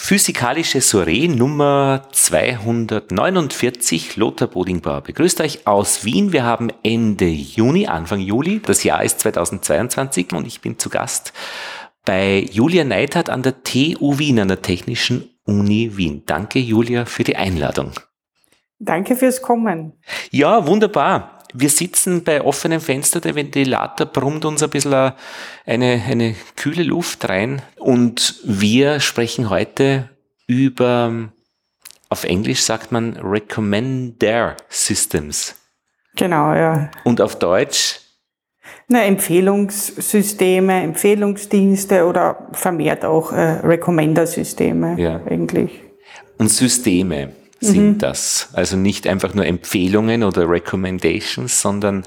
Physikalische 0.00 0.80
Soiree 0.80 1.26
Nummer 1.26 2.04
249. 2.12 4.16
Lothar 4.16 4.46
Bodingbauer 4.46 5.00
begrüßt 5.00 5.40
euch 5.40 5.66
aus 5.66 6.04
Wien. 6.04 6.32
Wir 6.32 6.44
haben 6.44 6.68
Ende 6.84 7.26
Juni, 7.26 7.88
Anfang 7.88 8.20
Juli. 8.20 8.60
Das 8.60 8.84
Jahr 8.84 9.02
ist 9.02 9.18
2022 9.20 10.32
und 10.32 10.46
ich 10.46 10.60
bin 10.60 10.78
zu 10.78 10.88
Gast 10.88 11.32
bei 12.04 12.46
Julia 12.50 12.84
Neidhardt 12.84 13.28
an 13.28 13.42
der 13.42 13.64
TU 13.64 14.20
Wien, 14.20 14.38
an 14.38 14.48
der 14.48 14.62
Technischen 14.62 15.30
Uni 15.44 15.96
Wien. 15.96 16.22
Danke, 16.24 16.60
Julia, 16.60 17.04
für 17.04 17.24
die 17.24 17.36
Einladung. 17.36 17.90
Danke 18.78 19.16
fürs 19.16 19.42
Kommen. 19.42 19.94
Ja, 20.30 20.68
wunderbar 20.68 21.37
wir 21.54 21.70
sitzen 21.70 22.24
bei 22.24 22.42
offenem 22.42 22.80
Fenster, 22.80 23.20
der 23.20 23.34
Ventilator 23.34 24.06
brummt 24.06 24.44
uns 24.44 24.62
ein 24.62 24.70
bisschen 24.70 25.12
eine, 25.66 26.02
eine 26.06 26.34
kühle 26.56 26.82
Luft 26.82 27.28
rein 27.28 27.62
und 27.76 28.40
wir 28.44 29.00
sprechen 29.00 29.50
heute 29.50 30.10
über, 30.46 31.30
auf 32.08 32.24
Englisch 32.24 32.62
sagt 32.62 32.92
man 32.92 33.16
Recommender 33.16 34.56
Systems. 34.68 35.54
Genau, 36.16 36.52
ja. 36.52 36.90
Und 37.04 37.20
auf 37.20 37.38
Deutsch? 37.38 38.00
Na, 38.88 39.04
Empfehlungssysteme, 39.04 40.82
Empfehlungsdienste 40.82 42.06
oder 42.06 42.48
vermehrt 42.52 43.04
auch 43.04 43.32
äh, 43.32 43.60
Recommender-Systeme 43.62 44.98
ja. 44.98 45.20
eigentlich. 45.26 45.70
Und 46.38 46.50
Systeme 46.50 47.32
sind 47.60 47.88
mhm. 47.88 47.98
das. 47.98 48.50
Also 48.52 48.76
nicht 48.76 49.06
einfach 49.06 49.34
nur 49.34 49.46
Empfehlungen 49.46 50.22
oder 50.22 50.48
Recommendations, 50.48 51.60
sondern 51.60 52.04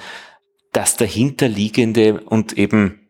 das 0.72 0.96
dahinterliegende 0.96 2.22
und 2.22 2.58
eben, 2.58 3.08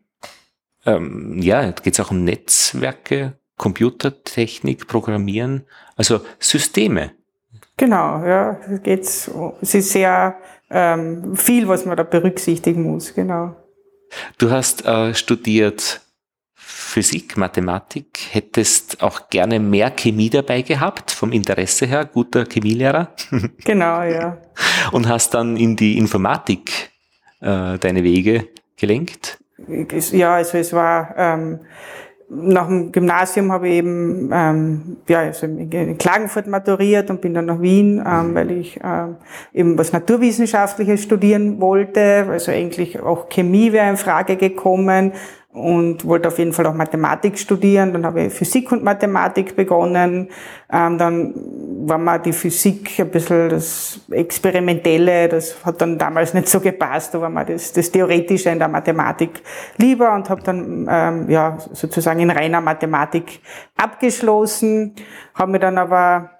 ähm, 0.84 1.40
ja, 1.40 1.70
geht 1.70 1.94
es 1.94 2.00
auch 2.00 2.10
um 2.10 2.24
Netzwerke, 2.24 3.34
Computertechnik, 3.56 4.88
Programmieren, 4.88 5.64
also 5.96 6.20
Systeme. 6.40 7.12
Genau, 7.76 8.24
ja, 8.24 8.58
geht's, 8.82 9.30
es 9.60 9.74
ist 9.74 9.90
sehr 9.90 10.36
ähm, 10.70 11.36
viel, 11.36 11.68
was 11.68 11.84
man 11.84 11.96
da 11.96 12.02
berücksichtigen 12.02 12.82
muss, 12.82 13.14
genau. 13.14 13.54
Du 14.38 14.50
hast 14.50 14.84
äh, 14.84 15.14
studiert 15.14 16.00
Physik, 16.92 17.38
Mathematik, 17.38 18.18
hättest 18.32 19.02
auch 19.02 19.30
gerne 19.30 19.58
mehr 19.58 19.90
Chemie 19.92 20.28
dabei 20.28 20.60
gehabt, 20.60 21.10
vom 21.10 21.32
Interesse 21.32 21.86
her, 21.86 22.04
guter 22.04 22.44
Chemielehrer. 22.44 23.08
Genau, 23.64 24.02
ja. 24.02 24.36
Und 24.90 25.08
hast 25.08 25.32
dann 25.32 25.56
in 25.56 25.74
die 25.74 25.96
Informatik 25.96 26.90
äh, 27.40 27.78
deine 27.78 28.04
Wege 28.04 28.48
gelenkt? 28.76 29.38
Ja, 30.10 30.34
also 30.34 30.58
es 30.58 30.74
war, 30.74 31.14
ähm, 31.16 31.60
nach 32.28 32.66
dem 32.66 32.92
Gymnasium 32.92 33.52
habe 33.52 33.68
ich 33.68 33.74
eben 33.76 34.30
ähm, 34.30 34.96
ja, 35.08 35.20
also 35.20 35.46
in 35.46 35.96
Klagenfurt 35.96 36.46
maturiert 36.46 37.08
und 37.08 37.22
bin 37.22 37.32
dann 37.32 37.46
nach 37.46 37.60
Wien, 37.62 38.02
ähm, 38.04 38.30
mhm. 38.30 38.34
weil 38.34 38.50
ich 38.50 38.78
ähm, 38.84 39.16
eben 39.54 39.78
was 39.78 39.92
Naturwissenschaftliches 39.92 41.02
studieren 41.02 41.58
wollte. 41.58 42.26
Also 42.28 42.52
eigentlich 42.52 43.00
auch 43.00 43.30
Chemie 43.30 43.72
wäre 43.72 43.88
in 43.88 43.96
Frage 43.96 44.36
gekommen 44.36 45.12
und 45.52 46.06
wollte 46.06 46.28
auf 46.28 46.38
jeden 46.38 46.54
Fall 46.54 46.66
auch 46.66 46.74
Mathematik 46.74 47.38
studieren. 47.38 47.92
Dann 47.92 48.06
habe 48.06 48.22
ich 48.22 48.32
Physik 48.32 48.72
und 48.72 48.82
Mathematik 48.82 49.54
begonnen. 49.54 50.28
Ähm, 50.72 50.98
dann 50.98 51.34
war 51.86 51.98
mir 51.98 52.18
die 52.18 52.32
Physik 52.32 52.98
ein 52.98 53.10
bisschen 53.10 53.50
das 53.50 54.00
Experimentelle, 54.10 55.28
das 55.28 55.62
hat 55.64 55.80
dann 55.82 55.98
damals 55.98 56.32
nicht 56.32 56.48
so 56.48 56.60
gepasst, 56.60 57.12
da 57.12 57.20
war 57.20 57.28
mir 57.28 57.44
das, 57.44 57.72
das 57.72 57.90
Theoretische 57.90 58.48
in 58.48 58.58
der 58.58 58.68
Mathematik 58.68 59.42
lieber 59.76 60.14
und 60.14 60.30
habe 60.30 60.42
dann 60.42 60.86
ähm, 60.88 61.28
ja, 61.28 61.58
sozusagen 61.72 62.20
in 62.20 62.30
reiner 62.30 62.60
Mathematik 62.60 63.40
abgeschlossen, 63.76 64.94
habe 65.34 65.52
mir 65.52 65.58
dann 65.58 65.76
aber 65.76 66.30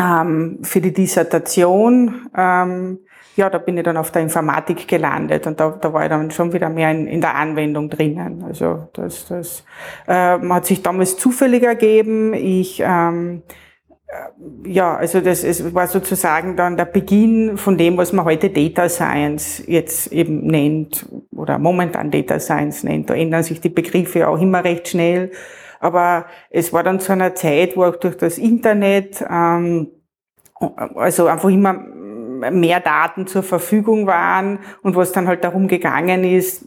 ähm, 0.00 0.60
für 0.62 0.80
die 0.80 0.92
Dissertation 0.92 2.28
ähm, 2.34 3.00
ja, 3.36 3.48
da 3.48 3.58
bin 3.58 3.76
ich 3.78 3.84
dann 3.84 3.96
auf 3.96 4.10
der 4.10 4.22
Informatik 4.22 4.86
gelandet 4.86 5.46
und 5.46 5.58
da, 5.58 5.70
da 5.70 5.92
war 5.92 6.02
ich 6.02 6.08
dann 6.08 6.30
schon 6.30 6.52
wieder 6.52 6.68
mehr 6.68 6.90
in, 6.90 7.06
in 7.06 7.20
der 7.20 7.34
Anwendung 7.34 7.88
drinnen. 7.88 8.44
Also 8.44 8.88
das, 8.92 9.26
das 9.26 9.64
äh, 10.06 10.38
hat 10.38 10.66
sich 10.66 10.82
damals 10.82 11.16
zufällig 11.16 11.62
ergeben. 11.62 12.34
Ich 12.34 12.82
ähm, 12.84 13.42
äh, 14.06 14.70
ja, 14.70 14.94
also 14.94 15.20
das 15.20 15.44
es 15.44 15.74
war 15.74 15.86
sozusagen 15.86 16.56
dann 16.56 16.76
der 16.76 16.84
Beginn 16.84 17.56
von 17.56 17.78
dem, 17.78 17.96
was 17.96 18.12
man 18.12 18.26
heute 18.26 18.50
Data 18.50 18.88
Science 18.88 19.62
jetzt 19.66 20.12
eben 20.12 20.46
nennt 20.46 21.06
oder 21.34 21.58
momentan 21.58 22.10
Data 22.10 22.38
Science 22.38 22.84
nennt. 22.84 23.08
Da 23.08 23.14
ändern 23.14 23.42
sich 23.42 23.60
die 23.60 23.70
Begriffe 23.70 24.28
auch 24.28 24.40
immer 24.40 24.62
recht 24.62 24.88
schnell. 24.88 25.30
Aber 25.80 26.26
es 26.50 26.72
war 26.72 26.84
dann 26.84 27.00
zu 27.00 27.12
einer 27.12 27.34
Zeit, 27.34 27.76
wo 27.76 27.84
auch 27.84 27.96
durch 27.96 28.16
das 28.16 28.38
Internet 28.38 29.24
ähm, 29.28 29.88
also 30.94 31.26
einfach 31.26 31.48
immer 31.48 31.84
mehr 32.50 32.80
Daten 32.80 33.26
zur 33.26 33.42
Verfügung 33.42 34.06
waren 34.06 34.58
und 34.82 34.96
was 34.96 35.12
dann 35.12 35.28
halt 35.28 35.44
darum 35.44 35.68
gegangen 35.68 36.24
ist, 36.24 36.64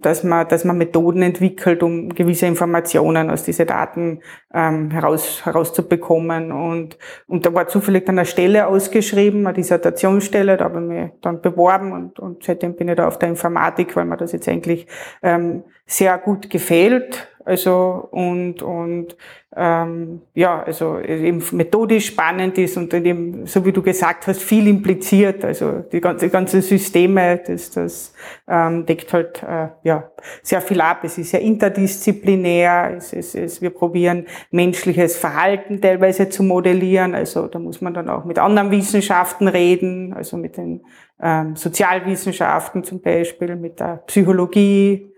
dass 0.00 0.24
man, 0.24 0.48
dass 0.48 0.64
man 0.64 0.78
Methoden 0.78 1.22
entwickelt, 1.22 1.82
um 1.82 2.08
gewisse 2.08 2.46
Informationen 2.46 3.30
aus 3.30 3.44
diesen 3.44 3.66
Daten 3.66 4.20
ähm, 4.52 4.90
heraus, 4.90 5.44
herauszubekommen. 5.44 6.52
Und, 6.52 6.98
und 7.26 7.46
da 7.46 7.54
war 7.54 7.68
zufällig 7.68 8.06
dann 8.06 8.18
eine 8.18 8.26
Stelle 8.26 8.66
ausgeschrieben, 8.66 9.46
eine 9.46 9.54
Dissertationsstelle, 9.54 10.56
da 10.56 10.64
habe 10.64 10.80
ich 10.80 10.86
mich 10.86 11.10
dann 11.22 11.40
beworben 11.40 11.92
und, 11.92 12.18
und 12.18 12.44
seitdem 12.44 12.76
bin 12.76 12.88
ich 12.88 12.96
da 12.96 13.08
auf 13.08 13.18
der 13.18 13.28
Informatik, 13.28 13.94
weil 13.96 14.04
mir 14.04 14.16
das 14.16 14.32
jetzt 14.32 14.48
eigentlich 14.48 14.86
ähm, 15.22 15.64
sehr 15.86 16.18
gut 16.18 16.50
gefällt. 16.50 17.28
Also 17.44 18.08
und 18.10 18.62
und 18.62 19.16
ähm, 19.56 20.22
ja, 20.34 20.62
also 20.62 20.98
eben 20.98 21.42
methodisch 21.52 22.06
spannend 22.06 22.58
ist 22.58 22.76
und 22.76 22.92
eben, 22.92 23.46
so 23.46 23.64
wie 23.64 23.70
du 23.70 23.82
gesagt 23.82 24.26
hast, 24.26 24.42
viel 24.42 24.66
impliziert. 24.66 25.44
Also 25.44 25.84
die 25.92 26.00
ganze, 26.00 26.26
die 26.26 26.32
ganzen 26.32 26.62
Systeme, 26.62 27.40
das, 27.46 27.70
das 27.70 28.14
ähm, 28.48 28.84
deckt 28.86 29.12
halt 29.12 29.42
äh, 29.42 29.68
ja 29.84 30.10
sehr 30.42 30.60
viel 30.60 30.80
ab. 30.80 31.04
Es 31.04 31.18
ist 31.18 31.30
sehr 31.30 31.40
interdisziplinär. 31.40 32.94
Es, 32.96 33.12
es, 33.12 33.34
es, 33.34 33.62
wir 33.62 33.70
probieren 33.70 34.26
menschliches 34.50 35.16
Verhalten 35.16 35.80
teilweise 35.80 36.28
zu 36.30 36.42
modellieren. 36.42 37.14
Also 37.14 37.46
da 37.46 37.58
muss 37.58 37.80
man 37.80 37.94
dann 37.94 38.08
auch 38.08 38.24
mit 38.24 38.38
anderen 38.38 38.70
Wissenschaften 38.70 39.46
reden, 39.46 40.14
also 40.14 40.36
mit 40.36 40.56
den 40.56 40.82
ähm, 41.22 41.54
Sozialwissenschaften 41.54 42.82
zum 42.82 43.00
Beispiel, 43.00 43.54
mit 43.54 43.78
der 43.78 44.02
Psychologie 44.06 45.13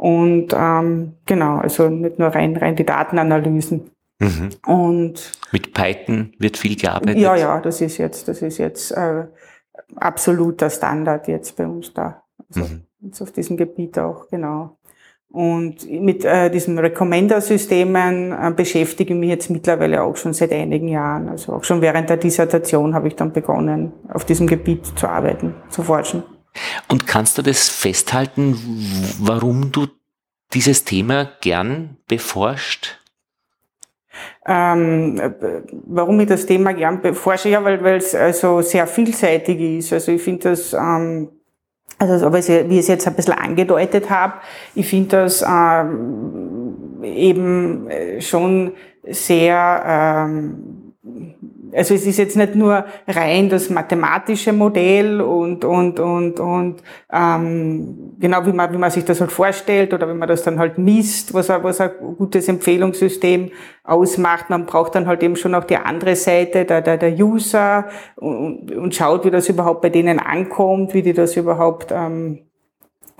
und 0.00 0.54
ähm, 0.56 1.12
genau, 1.26 1.58
also 1.58 1.90
nicht 1.90 2.18
nur 2.18 2.28
rein, 2.28 2.56
rein 2.56 2.74
die 2.74 2.86
Datenanalysen. 2.86 3.90
Mhm. 4.18 4.48
Und 4.66 5.32
mit 5.52 5.74
Python 5.74 6.32
wird 6.38 6.56
viel 6.56 6.74
gearbeitet. 6.74 7.18
Ja, 7.18 7.36
ja, 7.36 7.60
das 7.60 7.82
ist 7.82 7.98
jetzt, 7.98 8.26
das 8.26 8.40
ist 8.40 8.56
jetzt 8.56 8.92
äh, 8.92 9.24
absoluter 9.96 10.70
Standard 10.70 11.28
jetzt 11.28 11.54
bei 11.54 11.66
uns 11.66 11.92
da. 11.92 12.22
Also 12.48 12.60
mhm. 12.60 12.84
jetzt 13.02 13.20
auf 13.20 13.30
diesem 13.32 13.58
Gebiet 13.58 13.98
auch, 13.98 14.26
genau. 14.30 14.78
Und 15.28 15.86
mit 15.90 16.24
äh, 16.24 16.48
diesen 16.50 16.78
Recommender-Systemen 16.78 18.32
äh, 18.32 18.52
beschäftige 18.56 19.12
ich 19.12 19.20
mich 19.20 19.28
jetzt 19.28 19.50
mittlerweile 19.50 20.02
auch 20.02 20.16
schon 20.16 20.32
seit 20.32 20.52
einigen 20.52 20.88
Jahren. 20.88 21.28
Also 21.28 21.52
auch 21.52 21.64
schon 21.64 21.82
während 21.82 22.08
der 22.08 22.16
Dissertation 22.16 22.94
habe 22.94 23.08
ich 23.08 23.16
dann 23.16 23.34
begonnen, 23.34 23.92
auf 24.08 24.24
diesem 24.24 24.46
Gebiet 24.46 24.86
zu 24.98 25.06
arbeiten, 25.06 25.56
zu 25.68 25.82
forschen. 25.82 26.22
Und 26.88 27.06
kannst 27.06 27.38
du 27.38 27.42
das 27.42 27.68
festhalten, 27.68 28.58
warum 29.20 29.72
du 29.72 29.86
dieses 30.52 30.84
Thema 30.84 31.30
gern 31.40 31.96
beforscht? 32.08 32.98
Ähm, 34.46 35.20
warum 35.86 36.18
ich 36.20 36.28
das 36.28 36.46
Thema 36.46 36.72
gern 36.72 37.00
beforsche? 37.00 37.48
Ja, 37.48 37.64
weil 37.64 37.84
es 37.96 38.14
also 38.14 38.60
sehr 38.62 38.86
vielseitig 38.86 39.60
ist. 39.60 39.92
Also 39.92 40.12
ich 40.12 40.22
finde 40.22 40.50
das, 40.50 40.72
ähm, 40.72 41.28
also 41.98 42.26
aber 42.26 42.38
wie 42.38 42.74
ich 42.74 42.80
es 42.80 42.88
jetzt 42.88 43.06
ein 43.06 43.14
bisschen 43.14 43.34
angedeutet 43.34 44.10
habe, 44.10 44.34
ich 44.74 44.88
finde 44.88 45.08
das 45.08 45.44
ähm, 45.46 47.02
eben 47.04 47.88
schon 48.20 48.72
sehr 49.04 49.82
ähm, 49.86 50.94
also 51.72 51.94
es 51.94 52.06
ist 52.06 52.18
jetzt 52.18 52.36
nicht 52.36 52.54
nur 52.54 52.84
rein 53.06 53.48
das 53.48 53.70
mathematische 53.70 54.52
Modell 54.52 55.20
und 55.20 55.64
und 55.64 56.00
und 56.00 56.40
und 56.40 56.82
ähm, 57.12 58.14
genau 58.18 58.44
wie 58.46 58.52
man 58.52 58.72
wie 58.72 58.78
man 58.78 58.90
sich 58.90 59.04
das 59.04 59.20
halt 59.20 59.32
vorstellt 59.32 59.94
oder 59.94 60.08
wenn 60.08 60.18
man 60.18 60.28
das 60.28 60.42
dann 60.42 60.58
halt 60.58 60.78
misst, 60.78 61.34
was 61.34 61.48
was 61.48 61.80
ein 61.80 61.90
gutes 62.18 62.48
Empfehlungssystem 62.48 63.50
ausmacht. 63.84 64.50
Man 64.50 64.66
braucht 64.66 64.94
dann 64.94 65.06
halt 65.06 65.22
eben 65.22 65.36
schon 65.36 65.54
auch 65.54 65.64
die 65.64 65.76
andere 65.76 66.16
Seite 66.16 66.64
der 66.64 66.82
der, 66.82 66.98
der 66.98 67.12
User 67.12 67.86
und, 68.16 68.70
und 68.72 68.94
schaut, 68.94 69.24
wie 69.24 69.30
das 69.30 69.48
überhaupt 69.48 69.82
bei 69.82 69.90
denen 69.90 70.18
ankommt, 70.18 70.94
wie 70.94 71.02
die 71.02 71.14
das 71.14 71.36
überhaupt 71.36 71.92
ähm, 71.92 72.49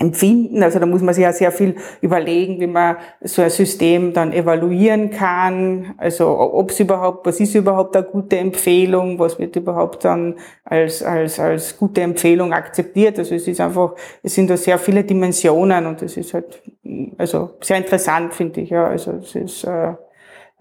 empfinden. 0.00 0.62
Also 0.62 0.78
da 0.78 0.86
muss 0.86 1.02
man 1.02 1.14
sich 1.14 1.22
ja 1.22 1.32
sehr 1.32 1.52
viel 1.52 1.76
überlegen, 2.00 2.58
wie 2.58 2.66
man 2.66 2.96
so 3.20 3.42
ein 3.42 3.50
System 3.50 4.12
dann 4.12 4.32
evaluieren 4.32 5.10
kann. 5.10 5.94
Also 5.98 6.26
ob 6.38 6.70
es 6.70 6.80
überhaupt, 6.80 7.26
was 7.26 7.38
ist 7.38 7.54
überhaupt 7.54 7.94
eine 7.94 8.06
gute 8.06 8.38
Empfehlung, 8.38 9.18
was 9.18 9.38
wird 9.38 9.56
überhaupt 9.56 10.04
dann 10.04 10.36
als, 10.64 11.02
als, 11.02 11.38
als 11.38 11.76
gute 11.76 12.00
Empfehlung 12.00 12.52
akzeptiert. 12.52 13.18
Also 13.18 13.34
es 13.34 13.46
ist 13.46 13.60
einfach, 13.60 13.94
es 14.22 14.34
sind 14.34 14.48
da 14.48 14.56
sehr 14.56 14.78
viele 14.78 15.04
Dimensionen 15.04 15.86
und 15.86 16.00
es 16.00 16.16
ist 16.16 16.32
halt, 16.32 16.62
also 17.18 17.50
sehr 17.60 17.76
interessant, 17.76 18.32
finde 18.32 18.62
ich, 18.62 18.70
ja. 18.70 18.86
Also 18.86 19.12
es 19.12 19.34
ist, 19.34 19.64
äh, 19.64 19.92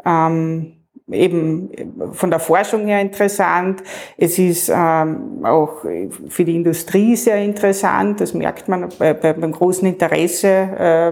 ähm, 0.06 0.79
eben 1.12 1.70
von 2.14 2.30
der 2.30 2.40
Forschung 2.40 2.86
her 2.88 3.02
interessant. 3.02 3.84
Es 4.18 4.38
ist 4.38 4.70
ähm, 4.70 5.44
auch 5.44 5.82
für 6.28 6.46
die 6.46 6.56
Industrie 6.56 7.16
sehr 7.16 7.38
interessant. 7.38 8.22
Das 8.22 8.34
merkt 8.34 8.68
man 8.68 8.90
bei, 8.98 9.14
bei, 9.14 9.34
beim 9.34 9.52
großen 9.52 9.88
Interesse, 9.88 10.48
äh, 10.48 11.12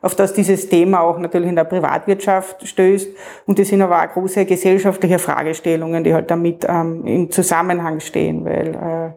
auf 0.00 0.14
das 0.14 0.32
dieses 0.32 0.68
Thema 0.68 1.00
auch 1.00 1.18
natürlich 1.18 1.48
in 1.48 1.56
der 1.56 1.64
Privatwirtschaft 1.64 2.66
stößt. 2.66 3.08
Und 3.46 3.58
es 3.58 3.68
sind 3.68 3.82
aber 3.82 4.02
auch 4.02 4.12
große 4.12 4.44
gesellschaftliche 4.44 5.18
Fragestellungen, 5.18 6.04
die 6.04 6.14
halt 6.14 6.30
damit 6.30 6.66
ähm, 6.68 7.04
im 7.06 7.30
Zusammenhang 7.30 8.00
stehen, 8.00 8.44
weil 8.44 8.74
äh, 8.74 9.12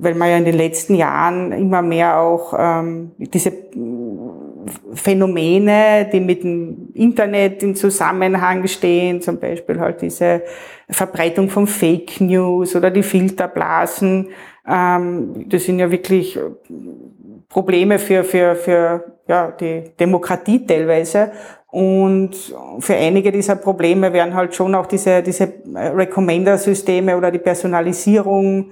weil 0.00 0.14
man 0.14 0.30
ja 0.30 0.36
in 0.36 0.44
den 0.44 0.56
letzten 0.56 0.94
Jahren 0.94 1.52
immer 1.52 1.82
mehr 1.82 2.20
auch 2.20 2.54
ähm, 2.56 3.12
diese 3.18 3.52
Phänomene, 4.94 6.08
die 6.12 6.20
mit 6.20 6.42
dem 6.42 6.88
Internet 6.94 7.62
in 7.62 7.74
Zusammenhang 7.74 8.66
stehen, 8.66 9.20
zum 9.20 9.38
Beispiel 9.38 9.78
halt 9.78 10.02
diese 10.02 10.42
Verbreitung 10.88 11.48
von 11.48 11.66
Fake 11.66 12.20
News 12.20 12.74
oder 12.74 12.90
die 12.90 13.02
Filterblasen, 13.02 14.28
ähm, 14.68 15.46
das 15.48 15.64
sind 15.64 15.78
ja 15.78 15.90
wirklich 15.90 16.38
Probleme 17.48 17.98
für, 17.98 18.24
für, 18.24 18.54
für 18.54 19.04
ja, 19.26 19.50
die 19.50 19.84
Demokratie 19.98 20.66
teilweise. 20.66 21.32
Und 21.70 22.30
für 22.78 22.94
einige 22.94 23.30
dieser 23.30 23.56
Probleme 23.56 24.12
werden 24.12 24.34
halt 24.34 24.54
schon 24.54 24.74
auch 24.74 24.86
diese, 24.86 25.22
diese 25.22 25.52
Recommender-Systeme 25.74 27.16
oder 27.16 27.30
die 27.30 27.38
Personalisierung 27.38 28.70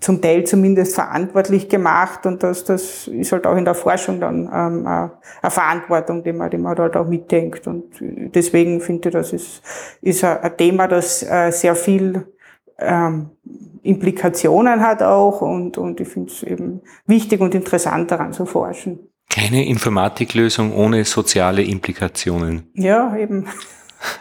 zum 0.00 0.20
Teil 0.20 0.44
zumindest 0.44 0.94
verantwortlich 0.94 1.68
gemacht 1.68 2.26
und 2.26 2.42
das, 2.42 2.64
das 2.64 3.08
ist 3.08 3.32
halt 3.32 3.46
auch 3.46 3.56
in 3.56 3.64
der 3.64 3.74
Forschung 3.74 4.20
dann 4.20 4.48
ähm, 4.52 4.86
eine 4.86 5.50
Verantwortung, 5.50 6.22
die 6.22 6.32
man, 6.32 6.50
die 6.50 6.58
man 6.58 6.76
halt 6.76 6.96
auch 6.96 7.08
mitdenkt 7.08 7.66
und 7.66 7.84
deswegen 8.00 8.80
finde 8.80 9.08
ich, 9.08 9.12
das 9.12 9.32
ist, 9.32 9.62
ist 10.02 10.22
ein 10.22 10.56
Thema, 10.56 10.86
das 10.86 11.22
äh, 11.22 11.50
sehr 11.50 11.74
viel 11.74 12.26
ähm, 12.78 13.30
Implikationen 13.82 14.80
hat 14.80 15.02
auch 15.02 15.40
und, 15.40 15.78
und 15.78 16.00
ich 16.00 16.08
finde 16.08 16.30
es 16.30 16.42
eben 16.42 16.82
wichtig 17.06 17.40
und 17.40 17.54
interessant 17.54 18.10
daran 18.10 18.32
zu 18.32 18.46
forschen. 18.46 18.98
Keine 19.28 19.66
Informatiklösung 19.66 20.74
ohne 20.74 21.04
soziale 21.04 21.62
Implikationen. 21.62 22.70
Ja, 22.74 23.16
eben. 23.16 23.46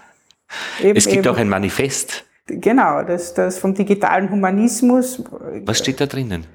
eben 0.84 0.98
es 0.98 1.06
gibt 1.06 1.26
eben. 1.26 1.36
auch 1.36 1.38
ein 1.38 1.50
Manifest 1.50 2.26
Genau, 2.48 3.04
das, 3.04 3.34
das 3.34 3.58
vom 3.58 3.74
digitalen 3.74 4.30
Humanismus. 4.30 5.24
Was 5.66 5.80
steht 5.80 6.00
da 6.00 6.06
drinnen? 6.06 6.46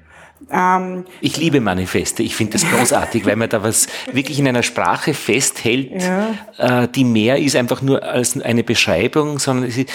Ähm, 0.49 1.05
ich 1.19 1.37
liebe 1.37 1.59
Manifeste. 1.59 2.23
Ich 2.23 2.35
finde 2.35 2.53
das 2.53 2.65
großartig, 2.69 3.25
weil 3.25 3.35
man 3.35 3.49
da 3.49 3.61
was 3.61 3.87
wirklich 4.11 4.39
in 4.39 4.47
einer 4.47 4.63
Sprache 4.63 5.13
festhält, 5.13 6.01
ja. 6.01 6.83
äh, 6.83 6.87
die 6.87 7.03
mehr 7.03 7.37
ist 7.37 7.55
einfach 7.55 7.81
nur 7.81 8.03
als 8.03 8.39
eine 8.41 8.63
Beschreibung, 8.63 9.37
sondern 9.37 9.69
es 9.69 9.77
ist, 9.77 9.89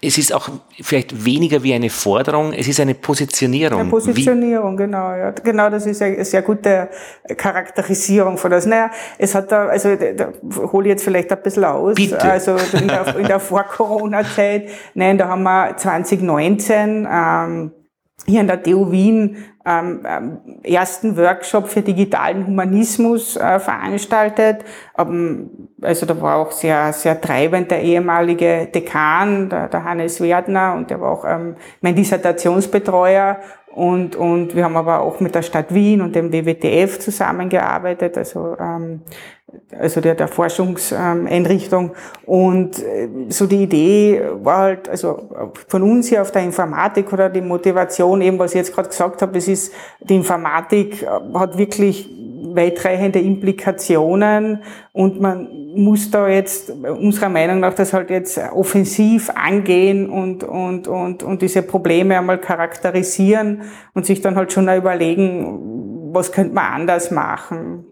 es 0.00 0.16
ist 0.16 0.32
auch 0.32 0.48
vielleicht 0.80 1.24
weniger 1.24 1.62
wie 1.62 1.74
eine 1.74 1.90
Forderung, 1.90 2.52
es 2.52 2.68
ist 2.68 2.78
eine 2.78 2.94
Positionierung. 2.94 3.80
Eine 3.80 3.90
Positionierung, 3.90 4.74
wie 4.74 4.84
genau, 4.84 5.12
ja. 5.12 5.30
Genau, 5.32 5.68
das 5.70 5.86
ist 5.86 6.00
eine 6.00 6.24
sehr 6.24 6.42
gute 6.42 6.88
Charakterisierung 7.36 8.38
von 8.38 8.50
das. 8.50 8.66
Naja, 8.66 8.90
es 9.18 9.34
hat 9.34 9.50
da, 9.50 9.66
also 9.66 9.96
da, 9.96 10.32
hole 10.72 10.86
ich 10.86 10.90
jetzt 10.90 11.02
vielleicht 11.02 11.32
ein 11.32 11.42
bisschen 11.42 11.64
aus. 11.64 11.96
Bitte. 11.96 12.22
Also 12.22 12.56
in 12.80 12.86
der, 12.86 13.16
in 13.18 13.26
der 13.26 13.40
Vor-Corona-Zeit, 13.40 14.68
nein, 14.94 15.18
da 15.18 15.28
haben 15.28 15.42
wir 15.42 15.76
2019 15.76 17.08
ähm, 17.10 17.72
hier 18.24 18.40
an 18.40 18.46
der 18.46 18.62
TU 18.62 18.92
Wien 18.92 19.36
ersten 20.62 21.16
Workshop 21.16 21.68
für 21.68 21.82
digitalen 21.82 22.46
Humanismus 22.46 23.36
äh, 23.36 23.58
veranstaltet. 23.58 24.64
Ähm, 24.96 25.68
also 25.82 26.06
da 26.06 26.20
war 26.20 26.36
auch 26.36 26.52
sehr, 26.52 26.92
sehr 26.92 27.20
treibend 27.20 27.70
der 27.70 27.82
ehemalige 27.82 28.66
Dekan, 28.66 29.48
der, 29.48 29.84
Hannes 29.84 30.20
Werdner, 30.20 30.74
und 30.74 30.90
der 30.90 31.00
war 31.00 31.10
auch 31.10 31.24
ähm, 31.24 31.56
mein 31.80 31.94
Dissertationsbetreuer. 31.94 33.38
Und, 33.78 34.16
und 34.16 34.56
wir 34.56 34.64
haben 34.64 34.76
aber 34.76 35.02
auch 35.02 35.20
mit 35.20 35.36
der 35.36 35.42
Stadt 35.42 35.72
Wien 35.72 36.00
und 36.00 36.16
dem 36.16 36.32
WWTF 36.32 36.98
zusammengearbeitet, 36.98 38.18
also 38.18 38.56
ähm, 38.58 39.02
also 39.78 40.00
der, 40.00 40.16
der 40.16 40.26
Forschungseinrichtung. 40.26 41.92
Und 42.26 42.82
äh, 42.82 43.08
so 43.28 43.46
die 43.46 43.62
Idee 43.62 44.20
war 44.42 44.58
halt, 44.58 44.88
also 44.88 45.30
von 45.68 45.84
uns 45.84 46.08
hier 46.08 46.22
auf 46.22 46.32
der 46.32 46.42
Informatik 46.42 47.12
oder 47.12 47.30
die 47.30 47.40
Motivation, 47.40 48.20
eben 48.20 48.40
was 48.40 48.50
ich 48.50 48.58
jetzt 48.58 48.74
gerade 48.74 48.88
gesagt 48.88 49.22
habe, 49.22 49.38
es 49.38 49.46
ist, 49.46 49.72
die 50.00 50.16
Informatik 50.16 51.06
hat 51.34 51.56
wirklich 51.56 52.10
weitreichende 52.54 53.18
Implikationen 53.20 54.62
und 54.92 55.20
man 55.20 55.48
muss 55.74 56.10
da 56.10 56.28
jetzt 56.28 56.70
unserer 56.70 57.28
Meinung 57.28 57.60
nach 57.60 57.74
das 57.74 57.92
halt 57.92 58.10
jetzt 58.10 58.38
offensiv 58.38 59.30
angehen 59.34 60.10
und, 60.10 60.44
und, 60.44 60.88
und, 60.88 61.22
und 61.22 61.42
diese 61.42 61.62
Probleme 61.62 62.18
einmal 62.18 62.38
charakterisieren 62.38 63.62
und 63.94 64.06
sich 64.06 64.20
dann 64.20 64.36
halt 64.36 64.52
schon 64.52 64.68
überlegen, 64.68 66.12
was 66.12 66.32
könnte 66.32 66.54
man 66.54 66.72
anders 66.72 67.10
machen. 67.10 67.84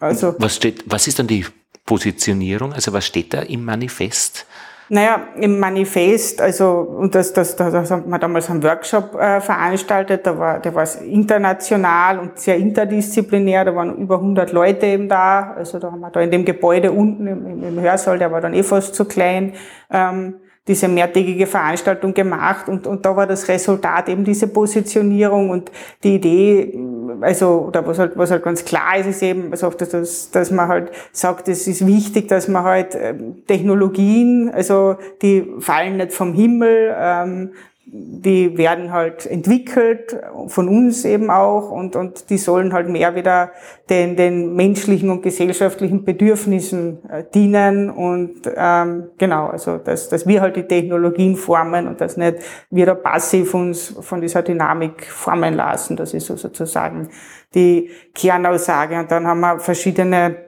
Also, 0.00 0.34
was, 0.38 0.56
steht, 0.56 0.84
was 0.86 1.06
ist 1.06 1.18
dann 1.18 1.26
die 1.26 1.44
Positionierung? 1.84 2.72
Also 2.72 2.92
was 2.92 3.06
steht 3.06 3.34
da 3.34 3.42
im 3.42 3.64
Manifest? 3.64 4.46
Naja, 4.90 5.28
im 5.36 5.58
Manifest, 5.58 6.42
also, 6.42 6.80
und 6.80 7.14
das, 7.14 7.32
das, 7.32 7.56
das, 7.56 7.72
das 7.72 7.90
haben 7.90 8.10
wir 8.10 8.18
damals 8.18 8.50
einen 8.50 8.62
Workshop 8.62 9.14
äh, 9.14 9.40
veranstaltet, 9.40 10.26
da 10.26 10.38
war, 10.38 10.60
der 10.60 10.74
war 10.74 10.86
international 11.00 12.18
und 12.18 12.38
sehr 12.38 12.56
interdisziplinär, 12.56 13.64
da 13.64 13.74
waren 13.74 13.96
über 13.96 14.16
100 14.16 14.52
Leute 14.52 14.84
eben 14.84 15.08
da, 15.08 15.54
also 15.56 15.78
da 15.78 15.90
haben 15.90 16.00
wir 16.00 16.10
da 16.10 16.20
in 16.20 16.30
dem 16.30 16.44
Gebäude 16.44 16.92
unten 16.92 17.26
im, 17.26 17.62
im 17.62 17.80
Hörsaal, 17.80 18.18
der 18.18 18.30
war 18.30 18.42
dann 18.42 18.52
eh 18.52 18.62
fast 18.62 18.94
zu 18.94 19.06
klein, 19.06 19.54
ähm, 19.90 20.34
diese 20.66 20.88
mehrtägige 20.88 21.46
Veranstaltung 21.46 22.14
gemacht 22.14 22.68
und, 22.68 22.86
und 22.86 23.04
da 23.04 23.14
war 23.14 23.26
das 23.26 23.48
Resultat 23.48 24.08
eben 24.08 24.24
diese 24.24 24.48
Positionierung 24.48 25.50
und 25.50 25.70
die 26.02 26.14
Idee, 26.14 26.78
also, 27.20 27.66
oder 27.68 27.86
was 27.86 27.98
halt, 27.98 28.16
was 28.16 28.30
halt 28.30 28.42
ganz 28.42 28.64
klar 28.64 28.96
ist, 28.98 29.06
ist 29.06 29.22
eben, 29.22 29.50
also, 29.50 29.68
dass, 29.70 30.30
dass 30.30 30.50
man 30.50 30.68
halt 30.68 30.90
sagt, 31.12 31.48
es 31.48 31.66
ist 31.66 31.86
wichtig, 31.86 32.28
dass 32.28 32.48
man 32.48 32.64
halt 32.64 32.96
ähm, 32.98 33.44
Technologien, 33.46 34.50
also 34.54 34.96
die 35.20 35.46
fallen 35.58 35.98
nicht 35.98 36.12
vom 36.12 36.32
Himmel, 36.32 36.94
ähm, 36.98 37.52
die 37.96 38.58
werden 38.58 38.92
halt 38.92 39.24
entwickelt, 39.24 40.16
von 40.48 40.68
uns 40.68 41.04
eben 41.04 41.30
auch, 41.30 41.70
und, 41.70 41.94
und 41.94 42.28
die 42.28 42.38
sollen 42.38 42.72
halt 42.72 42.88
mehr 42.88 43.14
wieder 43.14 43.52
den, 43.88 44.16
den 44.16 44.56
menschlichen 44.56 45.10
und 45.10 45.22
gesellschaftlichen 45.22 46.04
Bedürfnissen 46.04 46.98
äh, 47.08 47.22
dienen 47.32 47.90
und 47.90 48.50
ähm, 48.56 49.10
genau, 49.16 49.46
also 49.46 49.78
dass, 49.78 50.08
dass 50.08 50.26
wir 50.26 50.40
halt 50.40 50.56
die 50.56 50.64
Technologien 50.64 51.36
formen 51.36 51.86
und 51.86 52.00
dass 52.00 52.16
nicht 52.16 52.38
wir 52.68 52.86
da 52.86 52.94
passiv 52.94 53.54
uns 53.54 53.94
von 54.00 54.20
dieser 54.20 54.42
Dynamik 54.42 55.04
formen 55.06 55.54
lassen. 55.54 55.96
Das 55.96 56.14
ist 56.14 56.26
so 56.26 56.34
sozusagen 56.34 57.10
die 57.54 57.90
Kernaussage. 58.12 58.98
Und 58.98 59.10
dann 59.10 59.26
haben 59.26 59.40
wir 59.40 59.60
verschiedene 59.60 60.43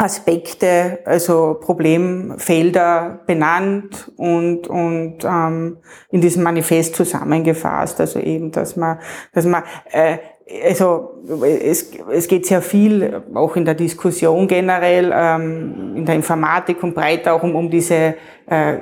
Aspekte, 0.00 1.00
also 1.04 1.58
Problemfelder 1.60 3.20
benannt 3.26 4.10
und, 4.16 4.66
und 4.66 5.18
ähm, 5.24 5.76
in 6.10 6.20
diesem 6.22 6.42
Manifest 6.42 6.96
zusammengefasst. 6.96 8.00
Also 8.00 8.18
eben, 8.18 8.50
dass 8.50 8.76
man, 8.76 8.98
dass 9.32 9.44
man 9.44 9.62
äh, 9.90 10.18
also 10.64 11.22
es, 11.62 11.92
es 12.10 12.26
geht 12.26 12.46
sehr 12.46 12.62
viel, 12.62 13.22
auch 13.34 13.54
in 13.56 13.64
der 13.64 13.74
Diskussion 13.74 14.48
generell, 14.48 15.12
ähm, 15.14 15.94
in 15.96 16.06
der 16.06 16.16
Informatik 16.16 16.82
und 16.82 16.94
breiter 16.94 17.34
auch 17.34 17.42
um, 17.42 17.54
um 17.54 17.70
diese 17.70 18.14
äh, 18.46 18.78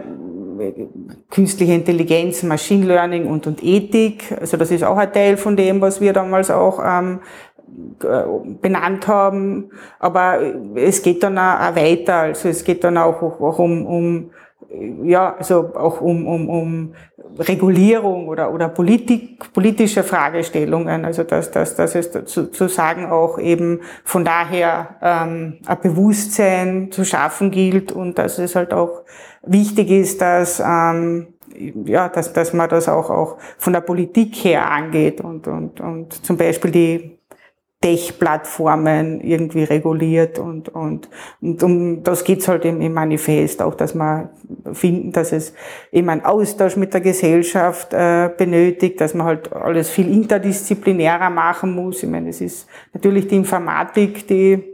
künstliche 1.31 1.75
Intelligenz, 1.75 2.43
Machine 2.43 2.87
Learning 2.87 3.27
und, 3.27 3.47
und 3.47 3.63
Ethik. 3.63 4.35
Also 4.41 4.57
das 4.57 4.71
ist 4.71 4.83
auch 4.83 4.97
ein 4.97 5.13
Teil 5.13 5.37
von 5.37 5.57
dem, 5.57 5.81
was 5.81 6.01
wir 6.01 6.13
damals 6.13 6.51
auch 6.51 6.81
ähm, 6.85 7.21
äh, 7.21 7.48
benannt 8.61 9.09
haben, 9.09 9.71
aber 9.99 10.41
es 10.77 11.03
geht 11.03 11.23
dann 11.23 11.39
auch 11.39 11.75
weiter, 11.75 12.15
also 12.15 12.49
es 12.49 12.65
geht 12.65 12.85
dann 12.85 12.97
auch, 12.97 13.23
auch 13.23 13.59
um, 13.59 13.87
um 13.87 14.31
ja, 15.05 15.35
also 15.37 15.73
auch 15.75 16.01
um, 16.01 16.27
um, 16.27 16.49
um 16.49 16.95
Regulierung 17.39 18.29
oder, 18.29 18.53
oder 18.53 18.69
Politik, 18.69 19.53
politische 19.53 20.03
Fragestellungen, 20.03 21.05
also 21.05 21.23
dass, 21.23 21.51
dass, 21.51 21.75
dass 21.75 21.95
es 21.95 22.11
sozusagen 22.27 23.07
auch 23.07 23.39
eben 23.39 23.81
von 24.05 24.25
daher 24.25 24.97
ähm, 25.01 25.59
ein 25.65 25.81
Bewusstsein 25.81 26.91
zu 26.91 27.05
schaffen 27.05 27.51
gilt 27.51 27.93
und 27.93 28.19
dass 28.19 28.39
es 28.39 28.57
halt 28.57 28.75
auch 28.75 29.05
wichtig 29.43 29.91
ist, 29.91 30.21
dass 30.21 30.61
ähm, 30.61 31.29
ja, 31.85 32.09
dass, 32.09 32.33
dass 32.33 32.53
man 32.53 32.69
das 32.69 32.89
auch, 32.89 33.11
auch 33.11 33.39
von 33.59 33.73
der 33.73 33.81
Politik 33.81 34.35
her 34.37 34.71
angeht 34.71 35.21
und, 35.21 35.49
und, 35.49 35.81
und 35.81 36.25
zum 36.25 36.37
Beispiel 36.37 36.71
die 36.71 37.18
Tech-Plattformen 37.81 39.21
irgendwie 39.21 39.63
reguliert 39.63 40.41
und, 40.41 40.69
und, 40.69 41.09
und 41.41 41.63
um 41.63 42.03
das 42.03 42.25
geht's 42.25 42.49
halt 42.49 42.65
im, 42.65 42.81
im 42.81 42.93
Manifest, 42.93 43.63
auch 43.63 43.75
dass 43.75 43.95
man 43.95 44.31
finden, 44.73 45.13
dass 45.13 45.31
es 45.31 45.55
eben 45.93 46.09
einen 46.09 46.25
Austausch 46.25 46.77
mit 46.77 46.93
der 46.93 47.01
Gesellschaft 47.01 47.95
äh, 47.95 48.31
benötigt, 48.37 49.01
dass 49.01 49.15
man 49.15 49.29
halt 49.29 49.53
alles 49.53 49.91
viel 49.91 50.13
interdisziplinärer 50.13 51.31
machen 51.31 51.73
muss. 51.73 52.03
Ich 52.03 52.09
meine, 52.09 52.31
es 52.31 52.41
ist 52.41 52.67
natürlich 52.93 53.29
die 53.29 53.37
Informatik, 53.37 54.27
die 54.27 54.65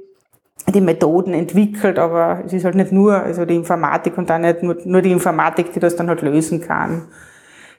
die 0.67 0.81
Methoden 0.81 1.35
entwickelt, 1.35 1.99
aber 1.99 2.43
es 2.47 2.55
ist 2.55 2.65
halt 2.65 2.75
nicht 2.75 2.91
nur, 2.91 3.13
also 3.15 3.45
die 3.45 3.57
Informatik 3.57 4.17
und 4.17 4.31
dann 4.31 4.41
nicht 4.41 4.63
nur, 4.63 4.79
nur 4.87 5.03
die 5.03 5.13
Informatik, 5.13 5.75
die 5.75 5.81
das 5.81 5.95
dann 5.95 6.09
halt 6.09 6.23
lösen 6.23 6.63
kann. 6.63 7.09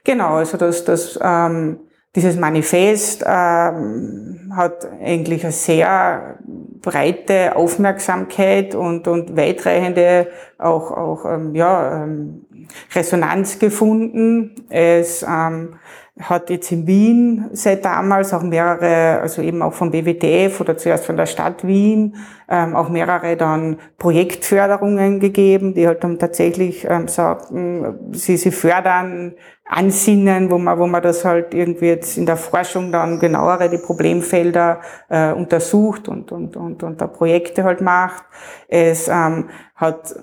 Genau, 0.04 0.34
also 0.34 0.56
das, 0.56 0.84
das 0.84 1.18
ähm, 1.20 1.80
dieses 2.16 2.36
Manifest 2.36 3.22
ähm, 3.26 4.50
hat 4.56 4.88
eigentlich 5.04 5.44
eine 5.44 5.52
sehr 5.52 6.38
breite 6.80 7.54
Aufmerksamkeit 7.54 8.74
und, 8.74 9.06
und 9.06 9.36
weitreichende 9.36 10.28
auch, 10.58 10.90
auch 10.90 11.24
ähm, 11.26 11.54
ja, 11.54 12.04
ähm, 12.04 12.46
Resonanz 12.94 13.58
gefunden. 13.58 14.66
Es 14.70 15.24
ähm, 15.28 15.74
hat 16.18 16.48
jetzt 16.48 16.72
in 16.72 16.86
Wien 16.86 17.50
seit 17.52 17.84
damals 17.84 18.32
auch 18.32 18.42
mehrere, 18.42 19.20
also 19.20 19.42
eben 19.42 19.60
auch 19.60 19.74
vom 19.74 19.90
BWDF 19.90 20.60
oder 20.60 20.78
zuerst 20.78 21.04
von 21.04 21.18
der 21.18 21.26
Stadt 21.26 21.66
Wien, 21.66 22.16
ähm, 22.48 22.74
auch 22.74 22.88
mehrere 22.88 23.36
dann 23.36 23.78
Projektförderungen 23.98 25.20
gegeben, 25.20 25.74
die 25.74 25.86
halt 25.86 26.02
dann 26.04 26.18
tatsächlich 26.18 26.86
ähm, 26.88 27.08
sagten, 27.08 28.12
sie, 28.12 28.38
sie 28.38 28.50
fördern 28.50 29.34
Ansinnen, 29.68 30.50
wo 30.50 30.56
man, 30.56 30.78
wo 30.78 30.86
man 30.86 31.02
das 31.02 31.24
halt 31.24 31.52
irgendwie 31.52 31.88
jetzt 31.88 32.16
in 32.16 32.24
der 32.24 32.38
Forschung 32.38 32.92
dann 32.92 33.18
genauere 33.18 33.68
die 33.68 33.78
Problemfelder 33.78 34.80
äh, 35.10 35.32
untersucht 35.32 36.08
und, 36.08 36.32
und, 36.32 36.56
und, 36.56 36.82
und 36.82 37.00
da 37.00 37.08
Projekte 37.08 37.64
halt 37.64 37.82
macht. 37.82 38.24
Es 38.68 39.08
ähm, 39.08 39.50
hat 39.74 40.14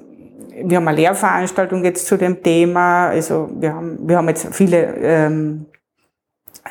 wir 0.56 0.78
haben 0.78 0.88
eine 0.88 0.98
Lehrveranstaltung 0.98 1.84
jetzt 1.84 2.06
zu 2.06 2.16
dem 2.16 2.44
Thema. 2.44 3.08
Also 3.08 3.50
wir 3.60 3.74
haben, 3.74 3.98
wir 4.08 4.18
haben 4.18 4.28
jetzt 4.28 4.54
viele 4.54 4.96
ähm, 5.02 5.66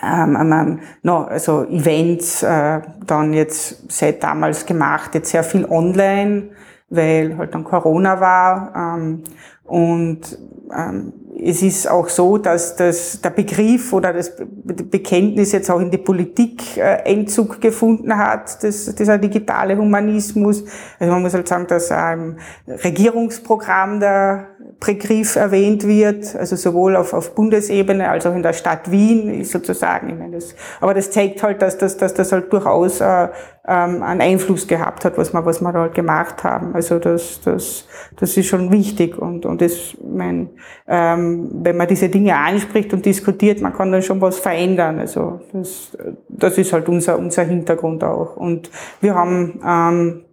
ähm, 0.03 0.37
ähm, 0.53 0.81
no, 1.03 1.25
also 1.25 1.65
Events 1.65 2.43
äh, 2.43 2.81
dann 3.07 3.33
jetzt 3.33 3.91
seit 3.91 4.23
damals 4.23 4.67
gemacht, 4.67 5.15
jetzt 5.15 5.31
sehr 5.31 5.45
viel 5.45 5.65
online, 5.65 6.51
weil 6.91 7.37
halt 7.39 7.55
dann 7.55 7.65
Corona 7.65 8.21
war. 8.21 8.97
Ähm, 8.97 9.23
und 9.65 10.39
ähm, 10.75 11.13
es 11.45 11.63
ist 11.63 11.91
auch 11.91 12.09
so, 12.09 12.39
dass 12.39 12.77
das, 12.77 13.21
der 13.21 13.31
Begriff 13.31 13.93
oder 13.93 14.13
das 14.13 14.33
Bekenntnis 14.37 15.53
jetzt 15.53 15.71
auch 15.71 15.81
in 15.81 15.91
die 15.91 15.99
Politik 15.99 16.77
äh, 16.77 17.03
Entzug 17.05 17.61
gefunden 17.61 18.17
hat, 18.17 18.63
das, 18.63 18.95
dieser 18.95 19.19
digitale 19.19 19.77
Humanismus. 19.77 20.65
Also 20.99 21.13
man 21.13 21.23
muss 21.23 21.35
halt 21.35 21.49
sagen, 21.49 21.67
dass 21.67 21.91
im 21.91 22.37
Regierungsprogramm 22.69 24.01
der 24.01 24.49
Begriff 24.85 25.37
erwähnt 25.37 25.87
wird, 25.87 26.35
also 26.37 26.57
sowohl 26.57 26.97
auf, 26.97 27.13
auf 27.13 27.35
Bundesebene 27.35 28.09
als 28.09 28.27
auch 28.27 28.35
in 28.35 28.43
der 28.43 28.53
Stadt 28.53 28.91
Wien 28.91 29.45
sozusagen. 29.45 30.11
Ich 30.11 30.19
meine, 30.19 30.37
das, 30.37 30.55
aber 30.81 30.95
das 30.95 31.11
zeigt 31.11 31.43
halt, 31.43 31.63
dass 31.63 31.79
das, 31.79 31.97
dass 31.97 32.15
das 32.15 32.33
halt 32.33 32.53
durchaus 32.53 33.01
äh, 33.01 33.29
ähm, 33.67 34.03
einen 34.03 34.21
Einfluss 34.21 34.67
gehabt 34.67 35.05
hat, 35.05 35.19
was 35.19 35.33
wir, 35.33 35.45
was 35.47 35.61
wir 35.61 35.73
da 35.73 35.81
halt 35.81 35.95
gemacht 35.95 36.43
haben. 36.43 36.75
Also 36.75 36.99
das, 36.99 37.41
das, 37.45 37.87
das 38.17 38.37
ist 38.37 38.47
schon 38.47 38.73
wichtig 38.73 39.17
und, 39.19 39.47
und 39.47 39.62
das, 39.63 39.97
mein, 40.05 40.51
ähm, 40.87 41.49
wenn 41.63 41.77
man 41.77 41.89
diese 41.89 42.09
Dinge 42.09 42.37
anspricht 42.37 42.93
und 42.93 43.05
diskutiert, 43.07 43.61
man 43.61 43.73
kann 43.73 43.93
dann 43.93 44.03
schon 44.03 44.21
was 44.21 44.39
verändern. 44.39 44.99
Also 44.99 45.41
das, 45.53 45.97
das 46.29 46.59
ist 46.59 46.73
halt 46.73 46.89
unser, 46.89 47.19
unser 47.19 47.45
Hintergrund 47.45 48.05
auch. 48.05 48.37
Und 48.37 48.71
wir 49.01 49.15
haben 49.15 49.61
ähm, 49.67 50.25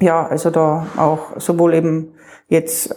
ja, 0.00 0.26
also 0.26 0.50
da 0.50 0.86
auch 0.96 1.38
sowohl 1.38 1.74
eben 1.74 2.14
jetzt 2.48 2.94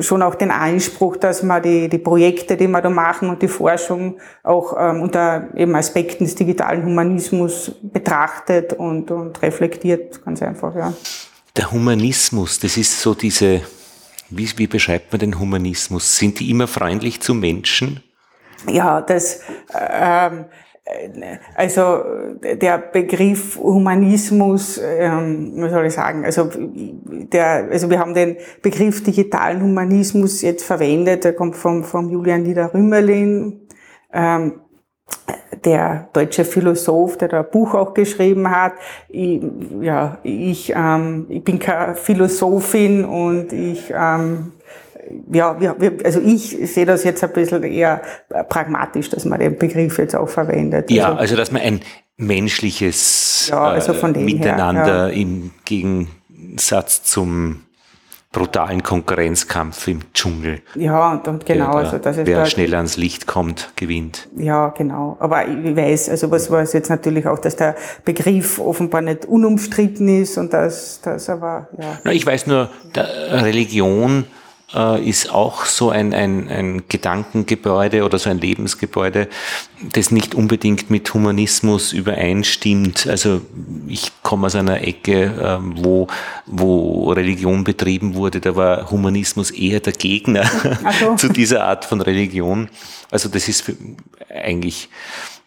schon 0.00 0.22
auch 0.22 0.34
den 0.34 0.50
Anspruch, 0.50 1.16
dass 1.16 1.42
man 1.42 1.62
die, 1.62 1.88
die 1.88 1.98
Projekte, 1.98 2.56
die 2.56 2.68
wir 2.68 2.82
da 2.82 2.90
machen 2.90 3.30
und 3.30 3.40
die 3.40 3.48
Forschung 3.48 4.18
auch 4.42 4.74
ähm, 4.78 5.02
unter 5.02 5.48
eben 5.56 5.74
Aspekten 5.74 6.24
des 6.24 6.34
digitalen 6.34 6.84
Humanismus 6.84 7.72
betrachtet 7.82 8.74
und, 8.74 9.10
und 9.10 9.40
reflektiert, 9.42 10.22
ganz 10.24 10.42
einfach, 10.42 10.74
ja. 10.76 10.92
Der 11.56 11.72
Humanismus, 11.72 12.58
das 12.60 12.76
ist 12.76 13.00
so 13.00 13.14
diese, 13.14 13.62
wie, 14.30 14.48
wie 14.56 14.66
beschreibt 14.66 15.12
man 15.12 15.20
den 15.20 15.38
Humanismus? 15.38 16.18
Sind 16.18 16.40
die 16.40 16.50
immer 16.50 16.66
freundlich 16.66 17.20
zu 17.20 17.34
Menschen? 17.34 18.02
Ja, 18.68 19.00
das, 19.00 19.42
äh, 19.72 20.26
ähm, 20.28 20.44
also 21.54 21.98
der 22.42 22.78
Begriff 22.78 23.56
Humanismus, 23.56 24.78
ähm, 24.78 25.52
was 25.56 25.72
soll 25.72 25.86
ich 25.86 25.92
sagen, 25.92 26.24
also 26.24 26.48
der, 26.54 27.68
also 27.70 27.90
wir 27.90 27.98
haben 27.98 28.14
den 28.14 28.36
Begriff 28.62 29.02
digitalen 29.02 29.62
Humanismus 29.62 30.42
jetzt 30.42 30.64
verwendet, 30.64 31.24
der 31.24 31.34
kommt 31.34 31.56
vom, 31.56 31.82
vom 31.82 32.08
Julian 32.08 32.44
Niederrümmerlin, 32.44 33.66
ähm, 34.12 34.60
der 35.64 36.08
deutsche 36.12 36.44
Philosoph, 36.44 37.18
der 37.18 37.28
da 37.28 37.40
ein 37.40 37.50
Buch 37.50 37.74
auch 37.74 37.94
geschrieben 37.94 38.50
hat. 38.50 38.74
Ich, 39.08 39.40
ja, 39.80 40.18
ich, 40.22 40.72
ähm, 40.74 41.26
ich 41.28 41.42
bin 41.42 41.58
keine 41.58 41.96
Philosophin 41.96 43.04
und 43.04 43.52
ich 43.52 43.92
ähm, 43.94 44.52
ja, 45.32 45.60
wir, 45.60 45.76
also 46.04 46.20
ich 46.20 46.56
sehe 46.72 46.86
das 46.86 47.04
jetzt 47.04 47.22
ein 47.22 47.32
bisschen 47.32 47.62
eher 47.62 48.02
pragmatisch, 48.48 49.08
dass 49.10 49.24
man 49.24 49.38
den 49.38 49.56
Begriff 49.56 49.98
jetzt 49.98 50.16
auch 50.16 50.28
verwendet. 50.28 50.90
Ja, 50.90 51.08
also, 51.08 51.18
also 51.18 51.36
dass 51.36 51.52
man 51.52 51.62
ein 51.62 51.80
menschliches 52.16 53.48
ja, 53.50 53.62
also 53.68 53.92
äh, 53.92 54.18
Miteinander 54.18 54.84
her, 54.84 55.08
ja. 55.08 55.08
im 55.08 55.52
Gegensatz 55.64 57.04
zum 57.04 57.65
brutalen 58.36 58.82
Konkurrenzkampf 58.82 59.88
im 59.88 60.12
Dschungel. 60.12 60.60
Ja, 60.74 61.22
und, 61.26 61.46
genau. 61.46 61.72
Da, 61.72 61.78
also 61.78 61.96
das 61.96 62.18
ist 62.18 62.26
wer 62.26 62.44
schneller 62.44 62.76
ans 62.76 62.98
Licht 62.98 63.26
kommt, 63.26 63.70
gewinnt. 63.76 64.28
Ja, 64.36 64.74
genau. 64.76 65.16
Aber 65.20 65.48
ich 65.48 65.74
weiß, 65.74 66.10
also 66.10 66.30
was 66.30 66.50
war 66.50 66.60
es 66.60 66.74
jetzt 66.74 66.90
natürlich 66.90 67.26
auch, 67.26 67.38
dass 67.38 67.56
der 67.56 67.76
Begriff 68.04 68.58
offenbar 68.58 69.00
nicht 69.00 69.24
unumstritten 69.24 70.20
ist 70.20 70.36
und 70.36 70.52
dass 70.52 71.00
das 71.00 71.30
aber, 71.30 71.68
ja. 71.80 71.98
Na, 72.04 72.12
ich 72.12 72.26
weiß 72.26 72.46
nur, 72.46 72.68
Religion 72.94 74.24
äh, 74.74 75.08
ist 75.08 75.30
auch 75.32 75.64
so 75.64 75.90
ein, 75.90 76.12
ein, 76.12 76.48
ein 76.48 76.82
Gedankengebäude 76.88 78.04
oder 78.04 78.18
so 78.18 78.30
ein 78.30 78.38
Lebensgebäude, 78.38 79.28
das 79.92 80.10
nicht 80.10 80.34
unbedingt 80.34 80.90
mit 80.90 81.12
Humanismus 81.12 81.92
übereinstimmt. 81.92 83.06
Also 83.06 83.42
ich 83.86 84.10
komme 84.22 84.46
aus 84.46 84.54
einer 84.54 84.82
Ecke, 84.82 85.24
äh, 85.24 85.58
wo, 85.60 86.08
wo 86.46 87.12
Religion 87.12 87.64
betrieben 87.64 88.14
wurde, 88.14 88.40
da 88.40 88.56
war 88.56 88.90
Humanismus 88.90 89.50
eher 89.50 89.80
der 89.80 89.92
Gegner 89.92 90.50
so. 91.00 91.14
zu 91.16 91.28
dieser 91.28 91.64
Art 91.64 91.84
von 91.84 92.00
Religion. 92.00 92.68
Also 93.10 93.28
das 93.28 93.48
ist 93.48 93.72
eigentlich 94.28 94.88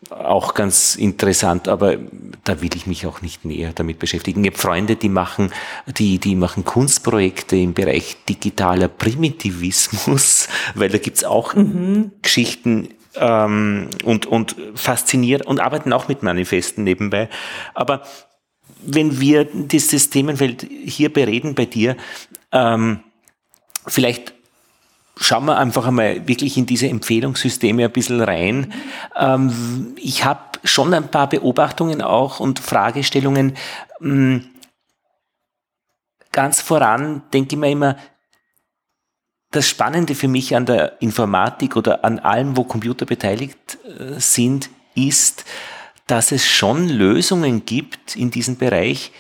auch 0.10 0.54
ganz 0.54 0.96
interessant, 0.96 1.68
aber 1.68 1.98
da 2.46 2.62
will 2.62 2.70
ich 2.76 2.88
mich 2.88 3.06
auch 3.06 3.22
nicht 3.22 3.46
näher 3.46 3.74
damit 3.76 4.00
beschäftigen. 4.00 4.44
Ich 4.44 4.52
habe 4.52 4.62
Freunde, 4.62 4.96
die 4.96 5.10
machen, 5.10 5.52
die, 5.88 6.20
die 6.20 6.36
machen 6.36 6.64
Kunstprojekte 6.64 7.58
im 7.58 7.74
Bereich 7.74 8.16
digitaler 8.28 8.88
Primitivismus, 8.88 10.48
weil 10.76 10.90
da 10.90 10.98
gibt's 10.98 11.24
auch 11.24 11.54
mhm. 11.54 12.12
Geschichten 12.22 12.90
ähm, 13.16 13.90
und, 14.04 14.26
und 14.26 14.56
fasziniert 14.74 15.46
und 15.46 15.60
arbeiten 15.60 15.92
auch 15.92 16.08
mit 16.08 16.24
Manifesten 16.24 16.84
nebenbei. 16.84 17.30
Aber 17.74 18.04
wenn 18.82 19.20
wir 19.20 19.46
dieses 19.46 20.10
Themenfeld 20.10 20.66
hier 20.86 21.12
bereden 21.12 21.56
bei 21.56 21.66
dir, 21.66 21.98
ähm, 22.52 23.02
vielleicht 23.86 24.34
schauen 25.20 25.46
wir 25.46 25.58
einfach 25.58 25.86
einmal 25.86 26.28
wirklich 26.28 26.58
in 26.58 26.66
diese 26.66 26.88
Empfehlungssysteme 26.88 27.86
ein 27.86 27.92
bisschen 27.92 28.22
rein. 28.22 28.74
Ähm, 29.18 29.96
ich 29.98 30.24
habe 30.24 30.42
schon 30.64 30.94
ein 30.94 31.10
paar 31.10 31.28
Beobachtungen 31.28 32.02
auch 32.02 32.40
und 32.40 32.60
Fragestellungen. 32.60 33.56
Ähm, 34.02 34.50
ganz 36.32 36.62
voran 36.62 37.24
denke 37.34 37.56
ich 37.56 37.60
mir 37.60 37.72
immer, 37.72 37.98
das 39.52 39.68
Spannende 39.68 40.14
für 40.14 40.28
mich 40.28 40.56
an 40.56 40.68
der 40.68 41.02
Informatik 41.02 41.76
oder 41.76 42.06
an 42.06 42.20
allem, 42.20 42.56
wo 42.56 42.64
Computer 42.64 43.06
beteiligt 43.06 43.80
äh, 43.84 44.20
sind, 44.20 44.70
ist, 44.96 45.44
dass 46.08 46.32
es 46.32 46.46
schon 46.46 46.88
Lösungen 46.88 47.66
gibt 47.66 48.16
in 48.16 48.32
diesem 48.32 48.58
Bereich, 48.58 49.12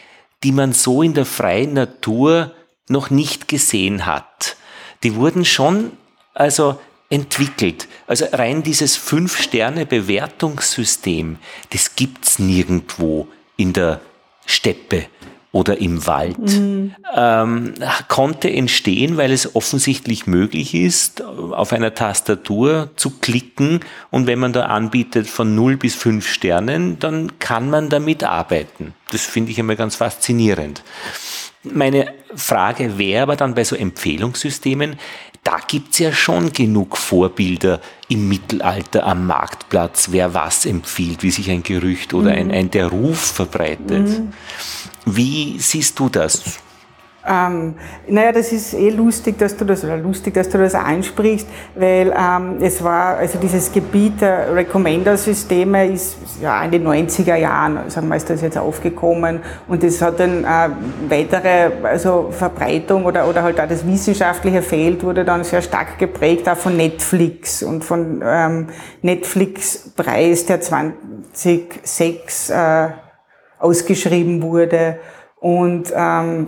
die 0.44 0.52
man 0.52 0.74
so 0.74 1.02
in 1.02 1.14
der 1.14 1.26
freien 1.26 1.74
Natur 1.74 2.54
noch 2.88 3.10
nicht 3.10 3.48
gesehen 3.48 4.06
hat 4.06 4.56
die 5.04 5.16
wurden 5.16 5.46
schon 5.46 5.92
also 6.34 6.80
entwickelt. 7.10 7.88
Also 8.08 8.26
rein 8.32 8.64
dieses 8.64 8.96
Fünf-Sterne-Bewertungssystem, 8.98 11.38
das 11.72 11.96
gibt's 11.96 12.40
nirgendwo 12.40 13.28
in 13.58 13.74
der 13.74 14.02
Steppe 14.46 15.08
oder 15.52 15.80
im 15.80 16.06
Wald. 16.06 16.38
Mhm. 16.38 16.94
Ähm, 17.16 17.74
konnte 18.08 18.52
entstehen, 18.52 19.18
weil 19.18 19.32
es 19.32 19.56
offensichtlich 19.56 20.28
möglich 20.28 20.76
ist, 20.76 21.24
auf 21.24 21.74
einer 21.74 21.96
Tastatur 21.96 22.92
zu 22.96 23.10
klicken 23.20 23.80
und 24.12 24.28
wenn 24.28 24.38
man 24.38 24.54
da 24.54 24.68
anbietet 24.68 25.28
von 25.28 25.56
0 25.56 25.78
bis 25.78 25.96
5 25.96 26.28
Sternen, 26.28 27.00
dann 27.00 27.40
kann 27.40 27.72
man 27.72 27.90
damit 27.90 28.24
arbeiten. 28.24 28.94
Das 29.12 29.24
finde 29.24 29.52
ich 29.52 29.60
einmal 29.60 29.76
ganz 29.76 29.96
faszinierend. 29.96 30.84
Meine 31.64 32.14
Frage 32.36 32.98
wäre 32.98 33.24
aber 33.24 33.36
dann 33.36 33.54
bei 33.54 33.64
so 33.64 33.76
Empfehlungssystemen, 33.76 34.98
da 35.44 35.58
gibt's 35.68 36.00
ja 36.00 36.12
schon 36.12 36.54
genug 36.54 36.98
Vorbilder 36.98 37.82
im 38.08 38.30
Mittelalter 38.30 39.06
am 39.06 39.28
Marktplatz, 39.28 40.10
wer 40.12 40.34
was 40.34 40.66
empfiehlt, 40.66 41.24
wie 41.24 41.32
sich 41.32 41.50
ein 41.50 41.64
Gerücht 41.64 42.14
oder 42.14 42.32
mhm. 42.32 42.38
ein, 42.38 42.52
ein 42.52 42.72
der 42.72 42.88
Ruf 42.88 43.20
verbreitet. 43.20 44.08
Mhm. 44.08 44.34
Wie 45.06 45.58
siehst 45.60 45.98
du 46.00 46.10
das? 46.10 46.60
Ähm, 47.28 47.76
naja, 48.08 48.32
das 48.32 48.52
ist 48.54 48.74
eh 48.74 48.90
lustig, 48.90 49.38
dass 49.38 49.56
du 49.58 49.66
das, 49.66 49.84
oder 49.84 49.98
lustig, 49.98 50.34
dass 50.34 50.48
du 50.50 50.58
das 50.58 50.74
ansprichst, 50.74 51.48
weil 51.76 52.14
ähm, 52.18 52.58
es 52.62 52.82
war, 52.84 53.18
also 53.18 53.38
dieses 53.38 53.72
Gebiet 53.72 54.22
der 54.22 54.56
Recommender-Systeme 54.56 55.88
ist 55.88 56.18
ja 56.42 56.64
in 56.64 56.72
den 56.72 56.88
90er 56.88 57.36
Jahren, 57.36 57.90
sagen 57.90 58.08
wir, 58.08 58.16
ist 58.16 58.30
das 58.30 58.42
jetzt 58.42 58.58
aufgekommen 58.58 59.42
und 59.68 59.84
es 59.84 60.02
hat 60.02 60.20
dann 60.20 60.46
äh, 60.46 60.70
weitere, 61.10 61.72
also 61.84 62.30
Verbreitung 62.32 63.06
oder, 63.06 63.28
oder 63.28 63.44
halt 63.44 63.60
auch 63.60 63.68
das 63.68 63.86
wissenschaftliche 63.86 64.62
Feld 64.62 65.04
wurde 65.04 65.26
dann 65.26 65.44
sehr 65.44 65.62
stark 65.62 65.98
geprägt, 65.98 66.48
auch 66.48 66.58
von 66.58 66.78
Netflix 66.78 67.64
und 67.64 67.84
von 67.84 68.24
ähm, 68.26 68.68
Netflix-Preis, 69.02 70.46
der 70.46 70.62
2006 70.62 72.50
äh, 72.50 72.88
ausgeschrieben 73.60 74.42
wurde 74.42 75.00
und 75.42 75.92
ähm, 75.96 76.48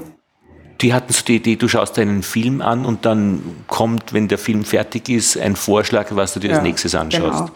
die 0.81 0.93
hatten 0.93 1.13
so 1.13 1.23
die 1.23 1.35
Idee, 1.35 1.55
du 1.55 1.67
schaust 1.67 1.99
einen 1.99 2.23
Film 2.23 2.61
an 2.61 2.85
und 2.85 3.05
dann 3.05 3.41
kommt, 3.67 4.13
wenn 4.13 4.27
der 4.27 4.37
Film 4.37 4.63
fertig 4.63 5.09
ist, 5.09 5.37
ein 5.37 5.55
Vorschlag, 5.55 6.07
was 6.11 6.33
du 6.33 6.39
dir 6.39 6.49
ja, 6.49 6.55
als 6.55 6.63
nächstes 6.63 6.95
anschaust. 6.95 7.47
Genau. 7.47 7.51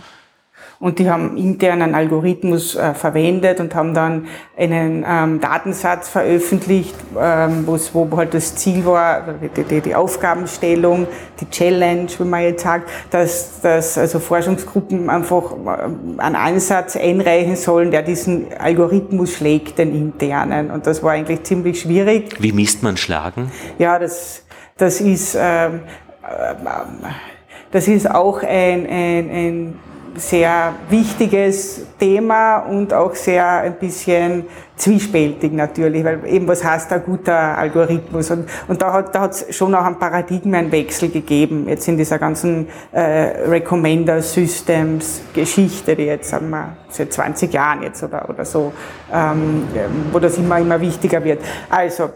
Und 0.80 1.00
die 1.00 1.10
haben 1.10 1.38
intern 1.38 1.82
einen 1.82 1.96
Algorithmus 1.96 2.76
äh, 2.76 2.94
verwendet 2.94 3.60
und 3.62 3.74
haben 3.76 3.94
dann 3.94 4.28
einen 4.58 5.06
ähm, 5.08 5.40
Datensatz 5.40 6.10
veröffentlicht, 6.10 6.96
ähm, 7.18 7.66
wo 7.66 8.18
halt 8.18 8.34
das 8.34 8.56
Ziel 8.56 8.86
war, 8.86 9.24
die, 9.56 9.64
die, 9.64 9.82
die, 9.82 9.96
Aufgabenstellung, 9.96 11.08
die 11.40 11.50
Challenge, 11.50 12.08
wie 12.18 12.24
man 12.24 12.44
jetzt 12.44 12.64
sagt, 12.64 12.90
dass, 13.10 13.62
dass 13.62 13.98
also 13.98 14.20
Forschungsgruppen 14.20 15.10
einfach 15.10 15.54
äh, 15.54 16.22
einen 16.22 16.36
Ansatz 16.36 16.98
einreichen 16.98 17.56
sollen, 17.56 17.92
der 17.92 18.02
diesen 18.02 18.48
Algorithmus 18.58 19.34
schlägt, 19.34 19.78
den 19.78 19.96
internen. 19.96 20.72
Und 20.72 20.88
das 20.88 21.02
war 21.02 21.12
eigentlich 21.12 21.44
ziemlich 21.44 21.82
schwierig. 21.82 22.36
Wie 22.40 22.52
misst 22.52 22.84
man 22.84 22.98
Schlagen? 22.98 23.50
Ja, 23.80 23.98
das, 23.98 24.44
das 24.78 25.00
ist, 25.00 25.38
ähm, 25.40 25.82
äh, 26.22 26.56
das 27.72 27.88
ist 27.88 28.10
auch 28.10 28.44
ein, 28.44 28.86
ein, 28.88 29.30
ein 29.30 29.80
sehr 30.18 30.74
wichtiges 30.90 31.86
Thema 32.00 32.60
und 32.60 32.94
auch 32.94 33.16
sehr 33.16 33.46
ein 33.46 33.76
bisschen 33.76 34.46
zwiespältig 34.76 35.54
natürlich, 35.54 36.04
weil 36.04 36.20
eben 36.28 36.48
was 36.48 36.64
heißt 36.64 36.92
ein 36.92 37.04
guter 37.04 37.58
Algorithmus 37.58 38.30
und, 38.32 38.50
und 38.68 38.82
da 38.82 38.92
hat 38.92 39.16
da 39.16 39.22
hat's 39.22 39.46
schon 39.56 39.74
auch 39.74 39.86
einen 39.86 40.00
Paradigmenwechsel 40.00 41.10
gegeben, 41.10 41.68
jetzt 41.68 41.88
in 41.88 41.98
dieser 41.98 42.20
ganzen 42.20 42.68
äh, 42.92 43.02
Recommender 43.48 44.22
Systems 44.22 45.22
Geschichte, 45.34 45.96
die 45.96 46.04
jetzt 46.04 46.30
sagen 46.30 46.50
wir 46.50 46.76
seit 46.90 47.14
20 47.14 47.54
Jahren 47.54 47.84
jetzt 47.84 48.04
oder, 48.04 48.30
oder 48.30 48.44
so, 48.44 48.74
ähm, 49.14 49.64
wo 50.12 50.20
das 50.20 50.38
immer, 50.38 50.60
immer 50.60 50.80
wichtiger 50.82 51.24
wird. 51.24 51.42
Also, 51.70 52.10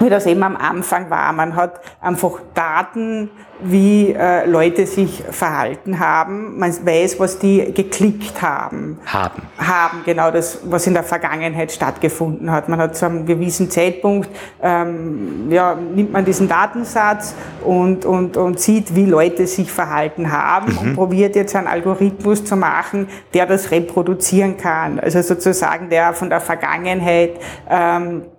wie 0.00 0.08
das 0.08 0.26
eben 0.26 0.42
am 0.42 0.56
Anfang 0.56 1.10
war. 1.10 1.32
Man 1.32 1.56
hat 1.56 1.80
einfach 2.00 2.40
Daten, 2.54 3.30
wie 3.60 4.12
äh, 4.12 4.46
Leute 4.46 4.86
sich 4.86 5.22
verhalten 5.30 5.98
haben. 5.98 6.58
Man 6.58 6.70
weiß, 6.70 7.18
was 7.18 7.38
die 7.38 7.72
geklickt 7.72 8.40
haben. 8.40 8.98
Haben. 9.06 9.42
Haben, 9.58 10.02
genau 10.04 10.30
das, 10.30 10.60
was 10.64 10.86
in 10.86 10.94
der 10.94 11.02
Vergangenheit 11.02 11.72
stattgefunden 11.72 12.50
hat. 12.52 12.68
Man 12.68 12.78
hat 12.78 12.96
zu 12.96 13.06
einem 13.06 13.26
gewissen 13.26 13.70
Zeitpunkt, 13.70 14.28
ähm, 14.62 15.50
ja, 15.50 15.74
nimmt 15.74 16.12
man 16.12 16.24
diesen 16.24 16.48
Datensatz 16.48 17.34
und, 17.64 18.04
und, 18.04 18.36
und 18.36 18.60
sieht, 18.60 18.94
wie 18.94 19.06
Leute 19.06 19.46
sich 19.46 19.72
verhalten 19.72 20.30
haben 20.30 20.72
mhm. 20.72 20.78
und 20.78 20.94
probiert 20.94 21.34
jetzt 21.34 21.56
einen 21.56 21.66
Algorithmus 21.66 22.44
zu 22.44 22.56
machen, 22.56 23.08
der 23.34 23.46
das 23.46 23.70
reproduzieren 23.70 24.56
kann. 24.56 25.00
Also 25.00 25.20
sozusagen 25.22 25.90
der 25.90 26.12
von 26.12 26.30
der 26.30 26.40
Vergangenheit 26.40 27.40
ähm, 27.68 28.22
äh, 28.22 28.37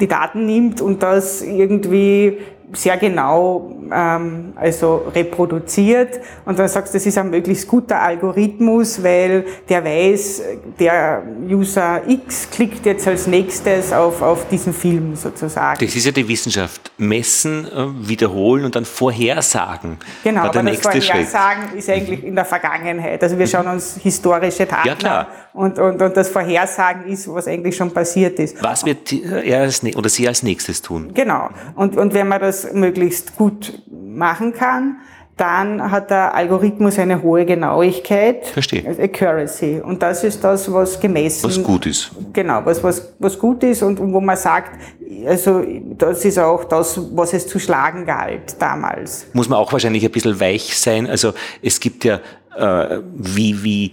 die 0.00 0.08
Daten 0.08 0.46
nimmt 0.46 0.80
und 0.80 1.02
das 1.02 1.42
irgendwie 1.42 2.38
sehr 2.72 2.96
genau 2.96 3.72
ähm, 3.92 4.52
also 4.56 5.10
reproduziert 5.14 6.20
und 6.44 6.58
dann 6.58 6.68
sagst 6.68 6.94
du, 6.94 6.98
das 6.98 7.06
ist 7.06 7.18
ein 7.18 7.30
möglichst 7.30 7.66
guter 7.66 8.00
Algorithmus, 8.00 9.02
weil 9.02 9.44
der 9.68 9.84
weiß, 9.84 10.42
der 10.78 11.22
User 11.48 12.02
X 12.06 12.48
klickt 12.50 12.86
jetzt 12.86 13.06
als 13.06 13.26
nächstes 13.26 13.92
auf, 13.92 14.22
auf 14.22 14.48
diesen 14.48 14.72
Film 14.72 15.16
sozusagen. 15.16 15.84
Das 15.84 15.94
ist 15.94 16.06
ja 16.06 16.12
die 16.12 16.26
Wissenschaft. 16.26 16.92
Messen, 16.98 17.66
äh, 17.66 18.08
wiederholen 18.08 18.64
und 18.64 18.76
dann 18.76 18.84
vorhersagen. 18.84 19.98
Genau, 20.22 20.42
aber 20.42 20.62
das 20.62 20.80
Vorhersagen 20.80 21.68
Schritt. 21.70 21.78
ist 21.78 21.90
eigentlich 21.90 22.24
in 22.24 22.34
der 22.34 22.44
Vergangenheit. 22.44 23.22
Also 23.22 23.38
wir 23.38 23.46
schauen 23.46 23.66
uns 23.66 23.96
historische 24.02 24.66
Daten 24.66 24.88
ja, 24.88 24.94
klar. 24.94 25.26
und, 25.52 25.78
und, 25.78 26.00
und 26.00 26.16
das 26.16 26.28
Vorhersagen 26.28 27.06
ist, 27.06 27.32
was 27.32 27.48
eigentlich 27.48 27.76
schon 27.76 27.90
passiert 27.90 28.38
ist. 28.38 28.62
Was 28.62 28.84
wird 28.84 29.12
er 29.12 29.60
als, 29.62 29.82
oder 29.82 30.08
sie 30.08 30.28
als 30.28 30.42
nächstes 30.42 30.82
tun? 30.82 31.12
Genau. 31.14 31.48
Und, 31.74 31.96
und 31.96 32.14
wenn 32.14 32.28
man 32.28 32.40
das 32.40 32.59
möglichst 32.72 33.36
gut 33.36 33.82
machen 33.90 34.52
kann, 34.52 34.96
dann 35.40 35.90
hat 35.90 36.10
der 36.10 36.34
Algorithmus 36.34 36.98
eine 36.98 37.22
hohe 37.22 37.46
Genauigkeit. 37.46 38.46
Verstehe. 38.46 38.86
Also 38.86 39.00
Accuracy. 39.00 39.80
Und 39.82 40.02
das 40.02 40.22
ist 40.22 40.44
das, 40.44 40.70
was 40.70 41.00
gemessen. 41.00 41.44
Was 41.44 41.62
gut 41.62 41.86
ist. 41.86 42.10
Genau, 42.34 42.60
was, 42.64 42.82
was, 42.82 43.14
was 43.18 43.38
gut 43.38 43.62
ist 43.62 43.82
und, 43.82 43.98
und 44.00 44.12
wo 44.12 44.20
man 44.20 44.36
sagt, 44.36 44.78
also 45.26 45.64
das 45.96 46.24
ist 46.26 46.38
auch 46.38 46.64
das, 46.64 47.00
was 47.16 47.32
es 47.32 47.46
zu 47.46 47.58
schlagen 47.58 48.04
galt 48.04 48.56
damals. 48.58 49.28
Muss 49.32 49.48
man 49.48 49.58
auch 49.58 49.72
wahrscheinlich 49.72 50.04
ein 50.04 50.10
bisschen 50.10 50.38
weich 50.38 50.78
sein. 50.78 51.06
Also 51.06 51.32
es 51.62 51.80
gibt 51.80 52.04
ja, 52.04 52.20
äh, 52.54 52.98
wie, 53.14 53.64
wie 53.64 53.92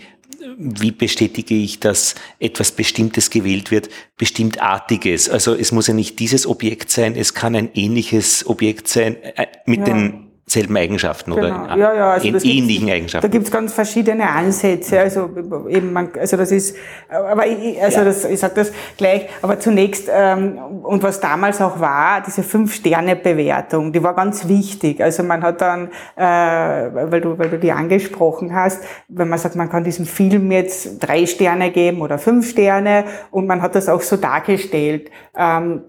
wie 0.57 0.91
bestätige 0.91 1.55
ich, 1.55 1.79
dass 1.79 2.15
etwas 2.39 2.71
Bestimmtes 2.71 3.29
gewählt 3.29 3.71
wird, 3.71 3.89
bestimmtartiges. 4.17 5.29
Also 5.29 5.53
es 5.53 5.71
muss 5.71 5.87
ja 5.87 5.93
nicht 5.93 6.19
dieses 6.19 6.47
Objekt 6.47 6.91
sein, 6.91 7.15
es 7.15 7.33
kann 7.33 7.55
ein 7.55 7.69
ähnliches 7.73 8.45
Objekt 8.47 8.87
sein 8.87 9.21
äh, 9.23 9.47
mit 9.65 9.79
ja. 9.79 9.85
den 9.85 10.26
selben 10.49 10.77
Eigenschaften 10.77 11.35
genau. 11.35 11.65
oder 11.65 11.77
ja, 11.77 11.93
ja, 11.93 12.11
also 12.11 12.25
ähnlichen 12.47 12.89
Eigenschaften. 12.89 13.29
Da 13.29 13.37
gibt's 13.37 13.51
ganz 13.51 13.73
verschiedene 13.73 14.29
Ansätze. 14.29 14.97
Also 14.97 15.29
eben, 15.67 15.91
man, 15.91 16.09
also 16.17 16.37
das 16.37 16.53
ist, 16.53 16.77
aber 17.09 17.45
ich, 17.45 17.81
also 17.83 17.97
ja. 17.97 18.05
das, 18.05 18.23
ich 18.23 18.39
sage 18.39 18.53
das 18.55 18.71
gleich. 18.95 19.27
Aber 19.41 19.59
zunächst 19.59 20.09
ähm, 20.09 20.57
und 20.83 21.03
was 21.03 21.19
damals 21.19 21.59
auch 21.59 21.81
war, 21.81 22.21
diese 22.21 22.43
fünf 22.43 22.73
Sterne 22.73 23.17
Bewertung, 23.17 23.91
die 23.91 24.01
war 24.01 24.15
ganz 24.15 24.47
wichtig. 24.47 25.03
Also 25.03 25.21
man 25.23 25.43
hat 25.43 25.59
dann, 25.59 25.89
äh, 26.15 26.21
weil 26.21 27.19
du, 27.19 27.37
weil 27.37 27.49
du 27.49 27.59
die 27.59 27.73
angesprochen 27.73 28.55
hast, 28.55 28.81
wenn 29.09 29.27
man 29.27 29.39
sagt, 29.39 29.57
man 29.57 29.69
kann 29.69 29.83
diesem 29.83 30.05
Film 30.05 30.49
jetzt 30.53 30.99
drei 30.99 31.25
Sterne 31.25 31.71
geben 31.71 32.01
oder 32.01 32.17
fünf 32.17 32.49
Sterne 32.49 33.03
und 33.31 33.47
man 33.47 33.61
hat 33.61 33.75
das 33.75 33.89
auch 33.89 34.01
so 34.01 34.15
dargestellt. 34.15 35.11
Ähm, 35.37 35.81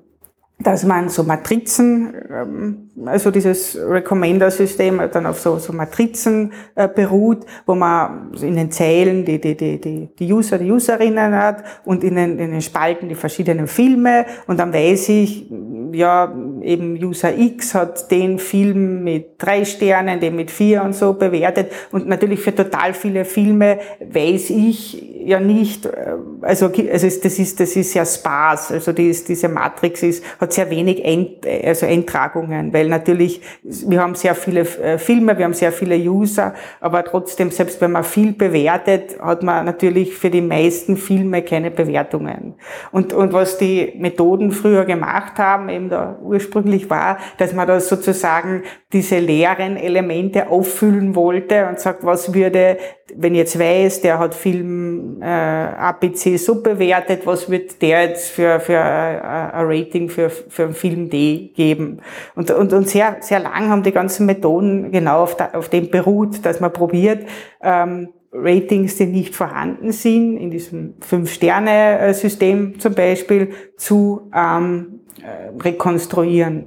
dass 0.61 0.85
man 0.85 1.09
so 1.09 1.23
Matrizen, 1.23 2.13
ähm, 2.31 2.91
also 3.07 3.31
dieses 3.31 3.79
Recommender-System 3.81 5.01
dann 5.13 5.27
auf 5.27 5.41
so, 5.41 5.59
so 5.59 5.73
Matrizen 5.73 6.53
äh, 6.75 6.89
beruht, 6.89 7.47
wo 7.65 7.77
man 7.77 8.33
in 8.41 8.57
den 8.57 8.71
Zellen 8.73 9.25
die, 9.25 9.41
die, 9.41 9.57
die, 9.57 9.81
die, 9.81 10.09
die 10.19 10.33
User, 10.33 10.59
die 10.59 10.71
Userinnen 10.71 11.33
hat 11.33 11.63
und 11.85 12.03
in 12.03 12.17
den, 12.17 12.39
in 12.41 12.51
den 12.51 12.61
Spalten 12.61 13.09
die 13.09 13.15
verschiedenen 13.15 13.69
Filme 13.69 14.27
und 14.49 14.59
dann 14.59 14.73
weiß 14.73 15.11
ich, 15.11 15.49
ja, 15.93 16.35
eben 16.63 17.03
User 17.03 17.37
X 17.37 17.75
hat 17.75 18.11
den 18.11 18.39
Film 18.39 19.05
mit 19.05 19.35
drei 19.39 19.65
Sternen, 19.65 20.21
den 20.21 20.37
mit 20.37 20.51
vier 20.51 20.83
und 20.83 20.95
so 20.95 21.15
bewertet. 21.15 21.73
Und 21.93 22.09
natürlich 22.09 22.41
für 22.41 22.55
total 22.55 22.95
viele 22.95 23.25
Filme 23.25 23.79
weiß 24.01 24.51
ich 24.51 25.19
ja 25.25 25.41
nicht, 25.41 25.87
äh, 25.87 26.15
also, 26.43 26.67
also 26.67 27.07
das 27.23 27.39
ist, 27.39 27.61
das 27.61 27.77
ist 27.77 27.93
sehr 27.93 28.07
sparse. 28.07 28.75
Also 28.75 28.93
die 28.93 29.09
ist, 29.09 29.29
diese 29.29 29.49
Matrix 29.49 30.03
ist, 30.03 30.25
hat 30.41 30.48
sehr 30.53 30.71
wenig 30.71 31.05
End, 31.05 31.47
also 31.47 31.87
Eintragungen, 31.87 32.73
weil 32.73 32.89
natürlich, 32.89 33.41
wir 33.63 34.01
haben 34.01 34.15
sehr 34.15 34.35
viele 34.35 34.61
äh, 34.61 34.99
Filme, 34.99 35.37
wir 35.37 35.45
haben 35.45 35.55
sehr 35.55 35.73
viele 35.73 35.97
User, 35.97 36.55
aber 36.81 37.05
trotzdem, 37.05 37.51
selbst 37.51 37.81
wenn 37.81 37.93
man 37.93 38.05
viel 38.05 38.33
bewertet, 38.33 39.19
hat 39.21 39.43
man 39.43 39.65
natürlich 39.65 40.15
für 40.15 40.31
die 40.31 40.41
meisten 40.41 40.97
Filme 40.97 41.43
keine 41.43 41.71
Bewertungen. 41.71 42.55
Und, 42.93 43.13
und 43.13 43.33
was 43.33 43.59
die 43.59 43.95
Methoden 43.99 44.51
früher 44.51 44.85
gemacht 44.85 45.39
haben, 45.39 45.69
eben 45.69 45.89
da 45.89 46.19
ursprünglich 46.23 46.91
war, 46.91 47.19
dass 47.39 47.53
man 47.53 47.67
da 47.67 47.81
sozusagen 47.81 48.63
diese 48.93 49.19
leeren 49.19 49.77
Elemente 49.77 50.49
auffüllen 50.49 51.15
wollte 51.15 51.67
und 51.69 51.79
sagt, 51.79 52.05
was 52.05 52.35
würde, 52.35 52.79
wenn 53.15 53.35
ich 53.35 53.39
jetzt 53.39 53.59
weiß, 53.59 54.01
der 54.03 54.19
hat 54.19 54.35
Film 54.35 55.23
äh, 55.23 55.25
APC 55.25 56.39
so 56.39 56.63
bewertet, 56.63 57.27
was 57.27 57.51
wird 57.51 57.81
der 57.81 58.09
jetzt 58.09 58.31
für, 58.31 58.61
für 58.61 58.75
äh, 58.75 58.77
ein 58.77 59.67
Rating 59.67 60.09
für, 60.09 60.31
für 60.31 60.65
einen 60.65 60.75
Film 60.75 61.09
D 61.09 61.53
geben? 61.55 62.01
Und, 62.35 62.51
und, 62.51 62.73
und 62.73 62.89
sehr, 62.89 63.17
sehr 63.21 63.41
lang 63.41 63.69
haben 63.69 63.83
die 63.83 63.93
ganzen 63.93 64.27
Methoden 64.27 64.91
genau 64.91 65.23
auf, 65.23 65.37
da, 65.37 65.51
auf 65.55 65.69
dem 65.69 65.91
beruht, 65.91 66.45
dass 66.45 66.61
man 66.61 66.73
probiert, 66.73 67.27
ähm, 67.63 68.11
Ratings, 68.31 68.97
die 68.97 69.07
nicht 69.07 69.35
vorhanden 69.35 69.93
sind, 69.93 70.37
in 70.37 70.51
diesem 70.51 70.95
Fünf-Sterne-System 71.01 72.79
zum 72.79 72.95
Beispiel, 72.95 73.53
zu 73.79 74.31
ähm, 74.35 75.01
äh, 75.23 75.63
rekonstruieren. 75.63 76.67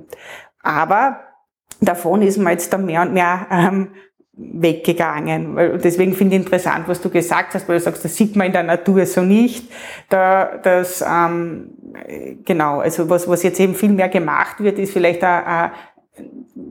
Aber 0.64 1.20
davon 1.80 2.24
ist 2.24 2.38
man 2.38 2.54
jetzt 2.54 2.74
dann 2.74 2.86
mehr 2.86 3.04
und 3.04 3.14
mehr 3.14 3.48
ähm, 3.52 3.90
weggegangen. 4.34 5.58
Deswegen 5.84 6.14
finde 6.14 6.36
ich 6.36 6.44
interessant, 6.44 6.88
was 6.88 7.02
du 7.02 7.10
gesagt 7.10 7.54
hast, 7.54 7.68
weil 7.68 7.78
du 7.78 7.84
sagst, 7.84 8.06
das 8.06 8.16
sieht 8.16 8.36
man 8.36 8.48
in 8.48 8.54
der 8.54 8.64
Natur 8.64 9.06
so 9.06 9.22
nicht. 9.22 9.70
Da, 10.10 10.58
das, 10.64 11.04
ähm, 11.08 11.72
genau, 12.46 12.80
also 12.80 13.10
was, 13.10 13.28
was 13.28 13.44
jetzt 13.44 13.60
eben 13.60 13.76
viel 13.76 13.92
mehr 13.92 14.10
gemacht 14.10 14.60
wird, 14.60 14.80
ist 14.80 14.94
vielleicht 14.94 15.24
ein, 15.24 15.46
ein 15.46 15.72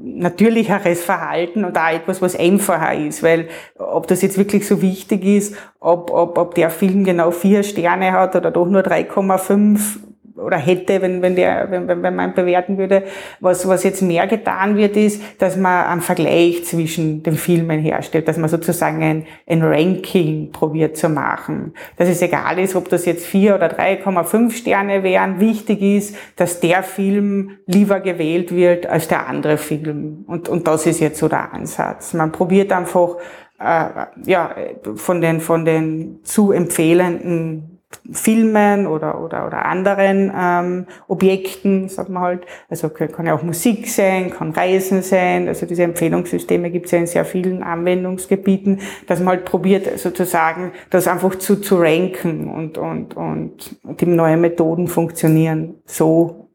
natürlicheres 0.03 1.03
Verhalten 1.03 1.65
und 1.65 1.77
auch 1.77 1.93
etwas, 1.93 2.23
was 2.23 2.37
einfacher 2.37 2.95
ist, 2.95 3.23
weil 3.23 3.49
ob 3.79 4.07
das 4.07 4.23
jetzt 4.23 4.39
wirklich 4.39 4.67
so 4.67 4.83
wichtig 4.83 5.25
ist, 5.25 5.57
ob, 5.81 6.11
ob, 6.11 6.39
ob 6.39 6.55
der 6.55 6.71
Film 6.71 7.05
genau 7.05 7.31
vier 7.31 7.63
Sterne 7.63 8.13
hat 8.13 8.37
oder 8.37 8.51
doch 8.51 8.67
nur 8.67 8.83
3,5, 8.83 9.99
oder 10.41 10.57
hätte, 10.57 11.03
wenn, 11.03 11.23
wenn, 11.23 11.37
der, 11.37 11.71
wenn, 11.71 12.03
wenn 12.03 12.15
man 12.15 12.35
bewerten 12.35 12.79
würde. 12.79 13.05
Was, 13.41 13.67
was 13.69 13.85
jetzt 13.85 14.03
mehr 14.03 14.27
getan 14.27 14.77
wird, 14.77 14.97
ist, 14.97 15.23
dass 15.39 15.57
man 15.57 15.87
einen 15.87 16.01
Vergleich 16.01 16.65
zwischen 16.65 17.23
den 17.23 17.35
Filmen 17.35 17.81
herstellt, 17.81 18.29
dass 18.29 18.37
man 18.37 18.49
sozusagen 18.49 19.03
ein, 19.03 19.27
ein 19.47 19.63
Ranking 19.63 20.51
probiert 20.53 20.97
zu 20.97 21.09
machen. 21.09 21.75
Dass 21.97 22.09
es 22.09 22.23
egal 22.23 22.59
ist, 22.59 22.77
ob 22.77 22.89
das 22.89 23.07
jetzt 23.07 23.27
vier 23.27 23.55
oder 23.55 23.67
3,5 23.67 24.53
Sterne 24.53 25.03
wären. 25.03 25.41
Wichtig 25.41 25.83
ist, 25.83 26.17
dass 26.37 26.61
der 26.61 26.83
Film 26.83 27.59
lieber 27.67 28.01
gewählt 28.01 28.55
wird 28.55 28.87
als 28.87 29.09
der 29.09 29.27
andere 29.27 29.59
Film. 29.59 30.25
Und, 30.27 30.49
und 30.49 30.67
das 30.67 30.87
ist 30.87 31.01
jetzt 31.01 31.19
so 31.19 31.29
der 31.29 31.53
Ansatz. 31.53 32.15
Man 32.15 32.33
probiert 32.33 32.73
einfach, 32.73 33.17
äh, 33.59 34.07
ja, 34.25 34.55
von 34.97 35.21
den, 35.21 35.41
von 35.41 35.65
den 35.65 36.21
zu 36.23 36.53
empfehlenden 36.53 37.70
Filmen 38.13 38.87
oder, 38.87 39.21
oder, 39.21 39.47
oder 39.47 39.65
anderen 39.67 40.33
ähm, 40.37 40.87
Objekten, 41.09 41.89
sagt 41.89 42.09
man 42.09 42.23
halt. 42.23 42.47
Also 42.69 42.89
kann 42.89 43.27
ja 43.27 43.35
auch 43.35 43.43
Musik 43.43 43.89
sein, 43.89 44.31
kann 44.31 44.53
Reisen 44.53 45.03
sein. 45.03 45.49
Also 45.49 45.67
diese 45.67 45.83
Empfehlungssysteme 45.83 46.71
gibt 46.71 46.87
es 46.87 46.93
ja 46.93 46.99
in 46.99 47.07
sehr 47.07 47.25
vielen 47.25 47.63
Anwendungsgebieten, 47.63 48.81
dass 49.07 49.19
man 49.19 49.29
halt 49.29 49.45
probiert 49.45 49.99
sozusagen 49.99 50.73
das 50.91 51.09
einfach 51.09 51.35
zu, 51.37 51.61
zu 51.61 51.81
ranken 51.81 52.49
und, 52.49 52.79
und, 52.79 53.17
und, 53.17 53.77
die 54.01 54.07
neuen 54.07 54.41
Methoden 54.41 54.87
funktionieren 54.87 55.75
so 55.85 56.49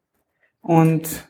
und 0.62 1.28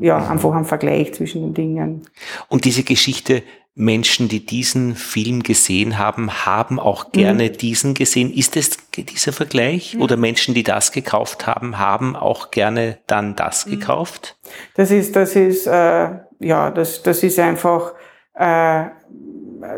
ja, 0.00 0.28
einfach 0.28 0.52
ein 0.52 0.64
Vergleich 0.64 1.14
zwischen 1.14 1.42
den 1.42 1.54
Dingen. 1.54 2.02
Und 2.48 2.64
diese 2.64 2.84
Geschichte 2.84 3.42
Menschen, 3.76 4.28
die 4.28 4.46
diesen 4.46 4.94
Film 4.94 5.42
gesehen 5.42 5.98
haben, 5.98 6.46
haben 6.46 6.78
auch 6.78 7.10
gerne 7.10 7.48
mhm. 7.48 7.52
diesen 7.54 7.94
gesehen. 7.94 8.32
Ist 8.32 8.56
es 8.56 8.78
dieser 8.96 9.32
Vergleich? 9.32 9.94
Mhm. 9.94 10.02
Oder 10.02 10.16
Menschen, 10.16 10.54
die 10.54 10.62
das 10.62 10.92
gekauft 10.92 11.46
haben, 11.46 11.78
haben 11.78 12.14
auch 12.14 12.52
gerne 12.52 12.98
dann 13.08 13.34
das 13.34 13.66
mhm. 13.66 13.70
gekauft? 13.72 14.36
Das 14.76 14.92
ist, 14.92 15.16
das 15.16 15.34
ist, 15.34 15.66
äh, 15.66 16.10
ja, 16.38 16.70
das, 16.70 17.02
das 17.02 17.24
ist 17.24 17.38
einfach, 17.40 17.94
äh, 18.34 18.84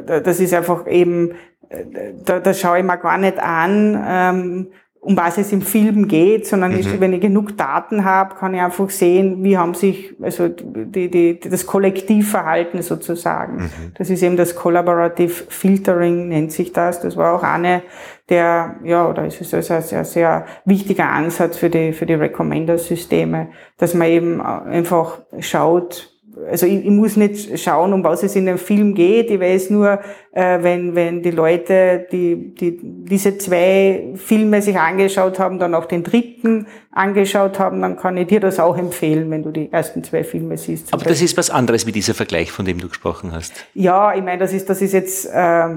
das 0.05 0.41
ist 0.41 0.53
einfach 0.53 0.87
eben, 0.87 1.33
äh, 1.71 1.85
da, 2.23 2.41
da 2.41 2.53
schaue 2.53 2.79
ich 2.79 2.85
mir 2.85 2.99
gar 2.99 3.17
nicht 3.17 3.39
an, 3.39 4.05
ähm, 4.07 4.73
um 5.01 5.17
was 5.17 5.39
es 5.39 5.53
im 5.53 5.63
Film 5.63 6.09
geht, 6.09 6.47
sondern 6.47 6.73
mhm. 6.73 6.79
ist, 6.79 7.01
wenn 7.01 7.13
ich 7.13 7.21
genug 7.21 7.57
Daten 7.57 8.05
habe, 8.05 8.35
kann 8.35 8.55
ich 8.55 8.61
einfach 8.61 8.91
sehen, 8.91 9.45
wie 9.45 9.57
haben 9.57 9.75
sich, 9.75 10.15
also 10.21 10.49
die, 10.49 11.11
die, 11.11 11.39
das 11.39 11.67
Kollektivverhalten 11.67 12.83
sozusagen. 12.83 13.57
Mhm. 13.57 13.93
Das 13.97 14.11
ist 14.11 14.23
eben 14.23 14.37
das 14.37 14.57
Collaborative 14.57 15.45
Filtering, 15.49 16.29
nennt 16.29 16.51
sich 16.51 16.73
das. 16.73 17.01
Das 17.01 17.17
war 17.17 17.35
auch 17.35 17.43
eine 17.43 17.83
der, 18.29 18.77
ja, 18.83 19.09
oder 19.09 19.25
ist 19.27 19.41
es 19.41 19.55
also 19.55 19.75
ein 19.75 19.83
sehr, 19.83 20.05
sehr 20.05 20.47
wichtiger 20.65 21.09
Ansatz 21.09 21.57
für 21.57 21.71
die, 21.71 21.93
für 21.93 22.07
die 22.07 22.15
Recommender-Systeme, 22.15 23.51
dass 23.79 23.95
man 23.95 24.09
eben 24.09 24.41
einfach 24.41 25.21
schaut, 25.39 26.16
also 26.51 26.67
ich, 26.67 26.85
ich, 26.85 26.91
muss 26.91 27.17
nicht 27.17 27.59
schauen, 27.59 27.93
um 27.93 28.05
was 28.05 28.23
es 28.23 28.37
in 28.37 28.47
dem 28.47 28.59
Film 28.59 28.95
geht. 28.95 29.31
Ich 29.31 29.41
weiß 29.41 29.71
nur, 29.71 30.01
äh, 30.33 30.63
wenn, 30.63 30.95
wenn 30.95 31.23
die 31.23 31.31
Leute, 31.31 32.07
die, 32.13 32.55
die 32.55 32.79
diese 32.83 33.39
zwei 33.39 34.13
Filme 34.15 34.61
sich 34.63 34.79
angeschaut 34.79 35.39
haben, 35.39 35.59
dann 35.59 35.75
auch 35.75 35.87
den 35.87 36.03
dritten 36.03 36.67
angeschaut 36.93 37.59
haben, 37.59 37.81
dann 37.81 37.97
kann 37.97 38.17
ich 38.17 38.27
dir 38.29 38.41
das 38.41 38.59
auch 38.59 38.77
empfehlen, 38.77 39.31
wenn 39.31 39.43
du 39.43 39.51
die 39.51 39.73
ersten 39.73 40.05
zwei 40.05 40.25
Filme 40.25 40.57
siehst. 40.59 40.93
Aber 40.93 41.05
das 41.05 41.23
ist 41.23 41.37
was 41.37 41.51
anderes 41.51 41.87
wie 41.87 41.93
dieser 41.93 42.15
Vergleich, 42.15 42.53
von 42.53 42.65
dem 42.65 42.79
du 42.79 42.89
gesprochen 42.89 43.33
hast. 43.33 43.53
Ja, 43.75 44.15
ich 44.15 44.23
meine, 44.23 44.39
das 44.39 44.53
ist, 44.53 44.69
das 44.69 44.83
ist 44.83 44.93
jetzt 44.93 45.27
äh, 45.27 45.69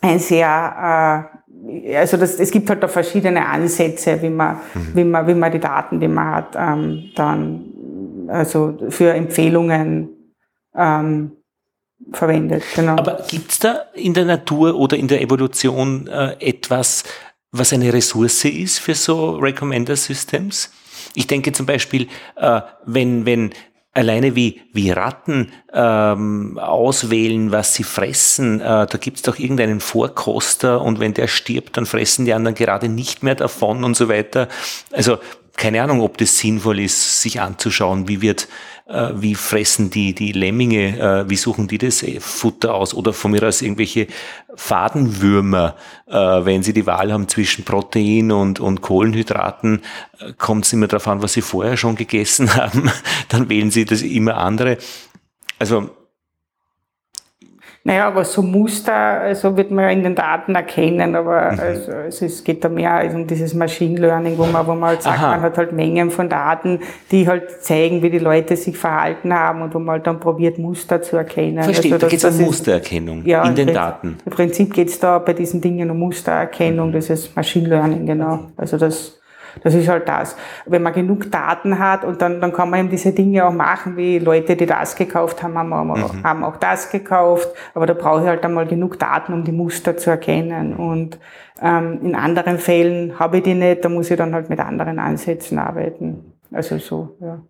ein 0.00 0.18
sehr 0.18 1.30
äh, 1.32 1.36
also 1.96 2.16
das, 2.16 2.38
es 2.38 2.50
gibt 2.50 2.68
halt 2.68 2.82
da 2.82 2.88
verschiedene 2.88 3.46
Ansätze, 3.46 4.20
wie 4.22 4.30
man, 4.30 4.56
mhm. 4.74 4.90
wie 4.94 5.04
man, 5.04 5.26
wie 5.26 5.34
man 5.34 5.50
die 5.50 5.58
Daten, 5.58 6.00
die 6.00 6.08
man 6.08 6.34
hat, 6.34 6.56
ähm, 6.56 7.10
dann 7.14 7.64
also 8.28 8.76
für 8.88 9.12
Empfehlungen 9.12 10.08
ähm, 10.74 11.32
verwendet. 12.12 12.62
Genau. 12.74 12.96
Aber 12.96 13.24
gibt 13.28 13.50
es 13.50 13.58
da 13.58 13.84
in 13.94 14.14
der 14.14 14.24
Natur 14.24 14.74
oder 14.76 14.96
in 14.96 15.08
der 15.08 15.20
Evolution 15.22 16.06
äh, 16.08 16.36
etwas, 16.40 17.04
was 17.52 17.72
eine 17.72 17.92
Ressource 17.92 18.44
ist 18.44 18.78
für 18.78 18.94
so 18.94 19.36
Recommender 19.36 19.96
Systems? 19.96 20.70
Ich 21.14 21.26
denke 21.26 21.52
zum 21.52 21.66
Beispiel, 21.66 22.08
äh, 22.36 22.60
wenn, 22.84 23.24
wenn 23.24 23.50
alleine 23.96 24.36
wie, 24.36 24.60
wie 24.72 24.90
Ratten 24.90 25.52
ähm, 25.72 26.58
auswählen, 26.58 27.50
was 27.50 27.74
sie 27.74 27.82
fressen, 27.82 28.60
äh, 28.60 28.86
da 28.86 28.98
gibt 29.00 29.16
es 29.16 29.22
doch 29.22 29.38
irgendeinen 29.38 29.80
Vorkoster 29.80 30.82
und 30.82 31.00
wenn 31.00 31.14
der 31.14 31.28
stirbt, 31.28 31.78
dann 31.78 31.86
fressen 31.86 32.26
die 32.26 32.34
anderen 32.34 32.54
gerade 32.54 32.90
nicht 32.90 33.22
mehr 33.22 33.34
davon 33.34 33.84
und 33.84 33.96
so 33.96 34.08
weiter. 34.08 34.48
Also 34.92 35.16
keine 35.56 35.82
Ahnung, 35.82 36.00
ob 36.00 36.18
das 36.18 36.38
sinnvoll 36.38 36.80
ist, 36.80 37.22
sich 37.22 37.40
anzuschauen, 37.40 38.08
wie 38.08 38.20
wird, 38.20 38.48
äh, 38.86 39.10
wie 39.14 39.34
fressen 39.34 39.90
die, 39.90 40.14
die 40.14 40.32
Lemminge, 40.32 40.98
äh, 40.98 41.30
wie 41.30 41.36
suchen 41.36 41.68
die 41.68 41.78
das 41.78 42.04
Futter 42.20 42.74
aus? 42.74 42.94
Oder 42.94 43.12
von 43.12 43.30
mir 43.30 43.42
aus 43.42 43.62
irgendwelche 43.62 44.06
Fadenwürmer, 44.54 45.76
äh, 46.06 46.14
wenn 46.14 46.62
sie 46.62 46.72
die 46.72 46.86
Wahl 46.86 47.12
haben 47.12 47.28
zwischen 47.28 47.64
Protein 47.64 48.32
und, 48.32 48.60
und 48.60 48.82
Kohlenhydraten, 48.82 49.82
äh, 50.18 50.32
kommt 50.34 50.66
es 50.66 50.72
immer 50.72 50.88
darauf 50.88 51.08
an, 51.08 51.22
was 51.22 51.32
sie 51.32 51.42
vorher 51.42 51.76
schon 51.76 51.96
gegessen 51.96 52.54
haben, 52.54 52.90
dann 53.28 53.48
wählen 53.48 53.70
sie 53.70 53.84
das 53.84 54.02
immer 54.02 54.36
andere. 54.36 54.78
Also 55.58 55.90
naja, 57.86 58.08
aber 58.08 58.24
so 58.24 58.42
Muster, 58.42 58.92
also 58.92 59.56
wird 59.56 59.70
man 59.70 59.84
ja 59.84 59.90
in 59.90 60.02
den 60.02 60.16
Daten 60.16 60.56
erkennen, 60.56 61.14
aber 61.14 61.52
mhm. 61.52 61.60
also, 61.60 61.92
also 61.92 62.26
es 62.26 62.42
geht 62.42 62.64
da 62.64 62.68
mehr 62.68 62.94
also 62.94 63.16
um 63.16 63.28
dieses 63.28 63.54
Machine 63.54 64.00
Learning, 64.00 64.36
wo 64.36 64.44
man, 64.44 64.66
wo 64.66 64.74
man 64.74 64.90
halt 64.90 65.02
sagt, 65.02 65.20
Aha. 65.20 65.30
man 65.36 65.42
hat 65.42 65.56
halt 65.56 65.70
Mengen 65.70 66.10
von 66.10 66.28
Daten, 66.28 66.80
die 67.12 67.28
halt 67.28 67.62
zeigen, 67.62 68.02
wie 68.02 68.10
die 68.10 68.18
Leute 68.18 68.56
sich 68.56 68.76
verhalten 68.76 69.32
haben 69.32 69.62
und 69.62 69.72
wo 69.72 69.78
man 69.78 69.94
halt 69.94 70.06
dann 70.08 70.18
probiert, 70.18 70.58
Muster 70.58 71.00
zu 71.00 71.16
erkennen. 71.16 71.62
Verstehe, 71.62 71.92
also, 71.92 72.06
da 72.06 72.10
geht 72.10 72.24
es 72.24 72.40
um 72.40 72.44
Mustererkennung 72.44 73.24
ja, 73.24 73.44
in 73.44 73.54
den 73.54 73.72
Daten. 73.72 74.18
Im 74.26 74.32
Prinzip 74.32 74.74
geht 74.74 74.88
es 74.88 74.98
da 74.98 75.20
bei 75.20 75.32
diesen 75.32 75.60
Dingen 75.60 75.88
um 75.88 76.00
Mustererkennung, 76.00 76.88
mhm. 76.88 76.92
das 76.94 77.08
ist 77.08 77.36
Machine 77.36 77.68
Learning, 77.68 78.04
genau. 78.04 78.46
Also 78.56 78.78
das 78.78 79.15
das 79.62 79.74
ist 79.74 79.88
halt 79.88 80.08
das. 80.08 80.36
Wenn 80.64 80.82
man 80.82 80.92
genug 80.92 81.30
Daten 81.30 81.78
hat 81.78 82.04
und 82.04 82.22
dann, 82.22 82.40
dann 82.40 82.52
kann 82.52 82.70
man 82.70 82.80
eben 82.80 82.90
diese 82.90 83.12
Dinge 83.12 83.46
auch 83.46 83.52
machen, 83.52 83.96
wie 83.96 84.18
Leute, 84.18 84.56
die 84.56 84.66
das 84.66 84.96
gekauft 84.96 85.42
haben, 85.42 85.56
haben, 85.58 85.88
mhm. 85.88 86.24
haben 86.24 86.44
auch 86.44 86.56
das 86.56 86.90
gekauft. 86.90 87.48
Aber 87.74 87.86
da 87.86 87.94
brauche 87.94 88.22
ich 88.22 88.26
halt 88.26 88.44
einmal 88.44 88.66
genug 88.66 88.98
Daten, 88.98 89.32
um 89.32 89.44
die 89.44 89.52
Muster 89.52 89.96
zu 89.96 90.10
erkennen. 90.10 90.74
Und 90.74 91.18
ähm, 91.60 92.00
in 92.02 92.14
anderen 92.14 92.58
Fällen 92.58 93.18
habe 93.18 93.38
ich 93.38 93.44
die 93.44 93.54
nicht, 93.54 93.84
da 93.84 93.88
muss 93.88 94.10
ich 94.10 94.16
dann 94.16 94.34
halt 94.34 94.50
mit 94.50 94.60
anderen 94.60 94.98
Ansätzen 94.98 95.58
arbeiten. 95.58 96.32
Also 96.52 96.78
so, 96.78 97.16
ja. 97.20 97.40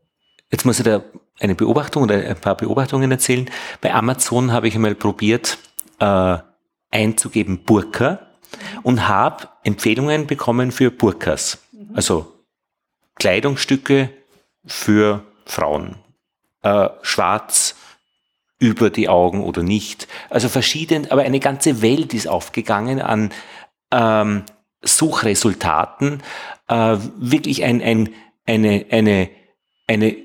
Jetzt 0.51 0.65
muss 0.65 0.79
ich 0.79 0.85
da 0.85 1.03
eine 1.41 1.55
Beobachtung 1.55 2.05
oder 2.05 2.15
ein 2.15 2.37
paar 2.37 2.57
Beobachtungen 2.57 3.11
erzählen. 3.11 3.47
Bei 3.81 3.93
Amazon 3.93 4.53
habe 4.53 4.69
ich 4.69 4.75
einmal 4.75 4.95
probiert, 4.95 5.59
äh, 5.99 6.39
einzugeben 6.91 7.65
Burka 7.65 8.21
und 8.83 9.09
habe 9.09 9.49
Empfehlungen 9.65 10.27
bekommen 10.27 10.71
für 10.71 10.91
Burkas. 10.91 11.66
Also 11.97 12.31
Kleidungsstücke 13.15 14.11
für 14.67 15.25
Frauen. 15.47 15.97
Äh, 16.63 16.91
schwarz 17.01 17.75
über 18.59 18.91
die 18.91 19.09
Augen 19.09 19.43
oder 19.43 19.63
nicht. 19.63 20.07
Also 20.29 20.51
verschieden, 20.51 21.11
aber 21.11 21.23
eine 21.23 21.41
ganze 21.41 21.81
Welt 21.81 22.13
ist 22.13 22.29
aufgegangen 22.29 23.01
an 23.01 23.33
ähm, 23.91 24.43
Suchresultaten. 24.83 26.23
Äh, 26.69 26.99
wirklich 27.17 27.65
ein, 27.65 27.81
ein, 27.81 28.15
eine, 28.45 28.85
eine, 28.91 29.31
eine 29.87 30.17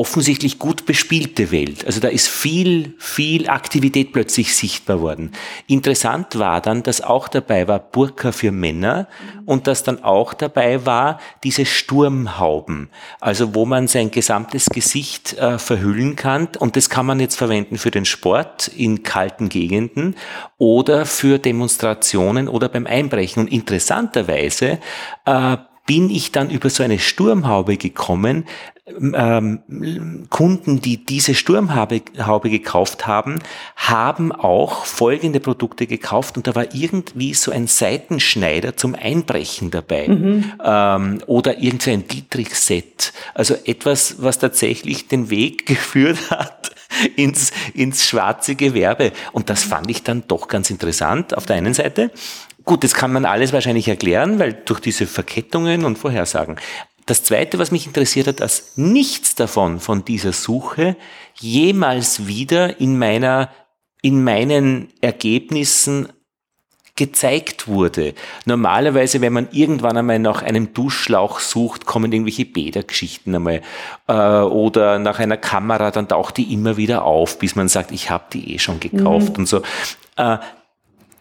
offensichtlich 0.00 0.58
gut 0.58 0.86
bespielte 0.86 1.50
Welt. 1.50 1.84
Also 1.84 2.00
da 2.00 2.08
ist 2.08 2.26
viel, 2.26 2.94
viel 2.98 3.50
Aktivität 3.50 4.14
plötzlich 4.14 4.56
sichtbar 4.56 5.02
worden. 5.02 5.32
Interessant 5.66 6.38
war 6.38 6.62
dann, 6.62 6.82
dass 6.82 7.02
auch 7.02 7.28
dabei 7.28 7.68
war 7.68 7.78
Burka 7.78 8.32
für 8.32 8.50
Männer 8.50 9.08
und 9.44 9.66
dass 9.66 9.82
dann 9.82 10.02
auch 10.02 10.32
dabei 10.32 10.86
war 10.86 11.20
diese 11.44 11.66
Sturmhauben, 11.66 12.88
also 13.20 13.54
wo 13.54 13.66
man 13.66 13.88
sein 13.88 14.10
gesamtes 14.10 14.70
Gesicht 14.70 15.34
äh, 15.34 15.58
verhüllen 15.58 16.16
kann 16.16 16.48
und 16.58 16.76
das 16.76 16.88
kann 16.88 17.04
man 17.04 17.20
jetzt 17.20 17.36
verwenden 17.36 17.76
für 17.76 17.90
den 17.90 18.06
Sport 18.06 18.68
in 18.68 19.02
kalten 19.02 19.50
Gegenden 19.50 20.16
oder 20.56 21.04
für 21.04 21.38
Demonstrationen 21.38 22.48
oder 22.48 22.70
beim 22.70 22.86
Einbrechen. 22.86 23.40
Und 23.40 23.52
interessanterweise 23.52 24.78
äh, 25.26 25.58
bin 25.86 26.10
ich 26.10 26.32
dann 26.32 26.50
über 26.50 26.70
so 26.70 26.82
eine 26.82 26.98
Sturmhaube 26.98 27.76
gekommen. 27.76 28.46
Ähm, 28.86 30.26
Kunden, 30.30 30.80
die 30.80 31.04
diese 31.04 31.34
Sturmhaube 31.34 32.02
Haube 32.18 32.50
gekauft 32.50 33.06
haben, 33.06 33.38
haben 33.76 34.32
auch 34.32 34.84
folgende 34.84 35.38
Produkte 35.38 35.86
gekauft 35.86 36.36
und 36.36 36.48
da 36.48 36.56
war 36.56 36.74
irgendwie 36.74 37.34
so 37.34 37.52
ein 37.52 37.68
Seitenschneider 37.68 38.76
zum 38.76 38.96
Einbrechen 38.96 39.70
dabei 39.70 40.08
mhm. 40.08 40.52
ähm, 40.64 41.22
oder 41.26 41.58
irgendein 41.58 42.08
Dietrich-Set. 42.08 43.12
Also 43.34 43.54
etwas, 43.64 44.16
was 44.22 44.40
tatsächlich 44.40 45.06
den 45.06 45.30
Weg 45.30 45.66
geführt 45.66 46.30
hat 46.30 46.72
ins, 47.16 47.52
ins 47.74 48.06
schwarze 48.06 48.54
Gewerbe. 48.54 49.12
Und 49.32 49.50
das 49.50 49.64
fand 49.64 49.90
ich 49.90 50.02
dann 50.02 50.24
doch 50.28 50.48
ganz 50.48 50.70
interessant 50.70 51.36
auf 51.36 51.46
der 51.46 51.56
einen 51.56 51.74
Seite. 51.74 52.10
Gut, 52.70 52.84
das 52.84 52.94
kann 52.94 53.12
man 53.12 53.24
alles 53.24 53.52
wahrscheinlich 53.52 53.88
erklären, 53.88 54.38
weil 54.38 54.52
durch 54.52 54.78
diese 54.78 55.08
Verkettungen 55.08 55.84
und 55.84 55.98
Vorhersagen. 55.98 56.54
Das 57.04 57.24
Zweite, 57.24 57.58
was 57.58 57.72
mich 57.72 57.84
interessiert 57.84 58.28
hat, 58.28 58.38
dass 58.38 58.76
nichts 58.76 59.34
davon, 59.34 59.80
von 59.80 60.04
dieser 60.04 60.32
Suche, 60.32 60.94
jemals 61.34 62.28
wieder 62.28 62.78
in 62.78 62.96
meiner, 62.96 63.50
in 64.02 64.22
meinen 64.22 64.92
Ergebnissen 65.00 66.10
gezeigt 66.94 67.66
wurde. 67.66 68.14
Normalerweise, 68.44 69.20
wenn 69.20 69.32
man 69.32 69.48
irgendwann 69.50 69.96
einmal 69.96 70.20
nach 70.20 70.42
einem 70.42 70.72
Duschschlauch 70.72 71.40
sucht, 71.40 71.86
kommen 71.86 72.12
irgendwelche 72.12 72.44
Bädergeschichten 72.44 73.34
einmal 73.34 73.62
äh, 74.06 74.12
oder 74.12 75.00
nach 75.00 75.18
einer 75.18 75.38
Kamera, 75.38 75.90
dann 75.90 76.06
taucht 76.06 76.36
die 76.36 76.52
immer 76.52 76.76
wieder 76.76 77.02
auf, 77.02 77.40
bis 77.40 77.56
man 77.56 77.66
sagt, 77.66 77.90
ich 77.90 78.10
habe 78.10 78.26
die 78.32 78.54
eh 78.54 78.58
schon 78.60 78.78
gekauft 78.78 79.30
mhm. 79.30 79.38
und 79.40 79.46
so. 79.46 79.62
Äh, 80.16 80.38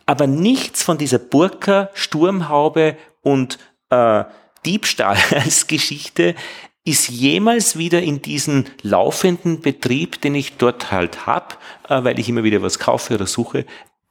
aber 0.10 0.26
nichts 0.26 0.82
von 0.82 0.98
dieser 0.98 1.20
Burka, 1.20 1.92
Sturmhaube 1.94 2.98
und 3.22 3.60
äh, 3.92 4.24
Diebstahl 4.66 5.18
als 5.36 5.68
Geschichte 5.68 6.34
ist 6.84 7.10
jemals 7.10 7.78
wieder 7.78 8.02
in 8.02 8.20
diesen 8.20 8.66
laufenden 8.82 9.62
Betrieb, 9.62 10.20
den 10.22 10.34
ich 10.34 10.58
dort 10.58 10.92
halt 10.92 11.28
habe, 11.28 11.54
äh, 11.90 12.04
weil 12.04 12.18
ich 12.18 12.28
immer 12.28 12.44
wieder 12.44 12.64
was 12.64 12.80
kaufe 12.80 13.14
oder 13.14 13.28
suche, 13.28 13.68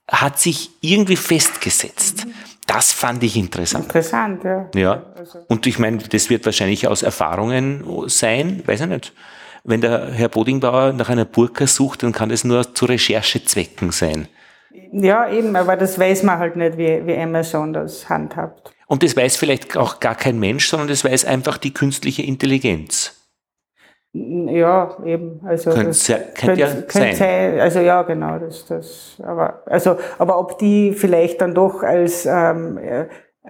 hat 0.07 0.39
sich 0.39 0.71
irgendwie 0.83 1.17
festgesetzt. 1.17 2.29
Das 2.69 2.93
fand 2.93 3.25
ich 3.25 3.37
interessant. 3.37 3.87
Interessant, 3.87 4.45
ja. 4.45 4.71
Ja. 4.77 5.03
Also 5.17 5.41
Und 5.49 5.67
ich 5.67 5.81
meine, 5.81 5.99
das 5.99 6.31
wird 6.31 6.47
wahrscheinlich 6.47 6.87
aus 6.87 7.03
Erfahrungen 7.03 7.83
sein, 8.07 8.63
weiß 8.67 8.83
ich 8.83 8.87
nicht. 8.87 9.13
Wenn 9.65 9.81
der 9.81 10.13
Herr 10.13 10.29
Bodingbauer 10.29 10.93
nach 10.93 11.09
einer 11.09 11.25
Burka 11.25 11.67
sucht, 11.67 12.05
dann 12.05 12.13
kann 12.13 12.29
das 12.29 12.45
nur 12.45 12.73
zu 12.73 12.85
Recherchezwecken 12.85 13.91
sein. 13.91 14.29
Ja, 14.93 15.31
eben, 15.31 15.55
aber 15.57 15.77
das 15.77 15.99
weiß 15.99 16.23
man 16.23 16.39
halt 16.39 16.57
nicht, 16.57 16.79
wie, 16.79 17.07
wie 17.07 17.17
Amazon 17.17 17.73
das 17.73 18.09
handhabt. 18.09 18.73
Und 18.87 19.03
das 19.03 19.17
weiß 19.17 19.37
vielleicht 19.37 19.77
auch 19.77 20.01
gar 20.01 20.15
kein 20.15 20.39
Mensch, 20.39 20.69
sondern 20.69 20.89
das 20.89 21.05
weiß 21.05 21.25
einfach 21.27 21.59
die 21.59 21.75
künstliche 21.75 22.23
Intelligenz. 22.23 23.15
Ja, 24.15 24.97
eben. 25.05 25.41
Also 25.45 25.71
könnte, 25.71 25.89
das, 25.89 26.07
könnte, 26.07 26.33
könnte 26.35 26.61
ja 26.61 26.69
sein. 26.89 27.15
sein. 27.15 27.61
Also 27.61 27.81
ja, 27.81 28.03
genau. 28.03 28.39
Das, 28.39 28.65
das, 28.65 29.19
aber, 29.23 29.63
also, 29.67 29.99
aber 30.19 30.39
ob 30.39 30.59
die 30.59 30.93
vielleicht 30.93 31.43
dann 31.43 31.55
doch 31.55 31.83
als 31.83 32.25
ähm, 32.25 32.79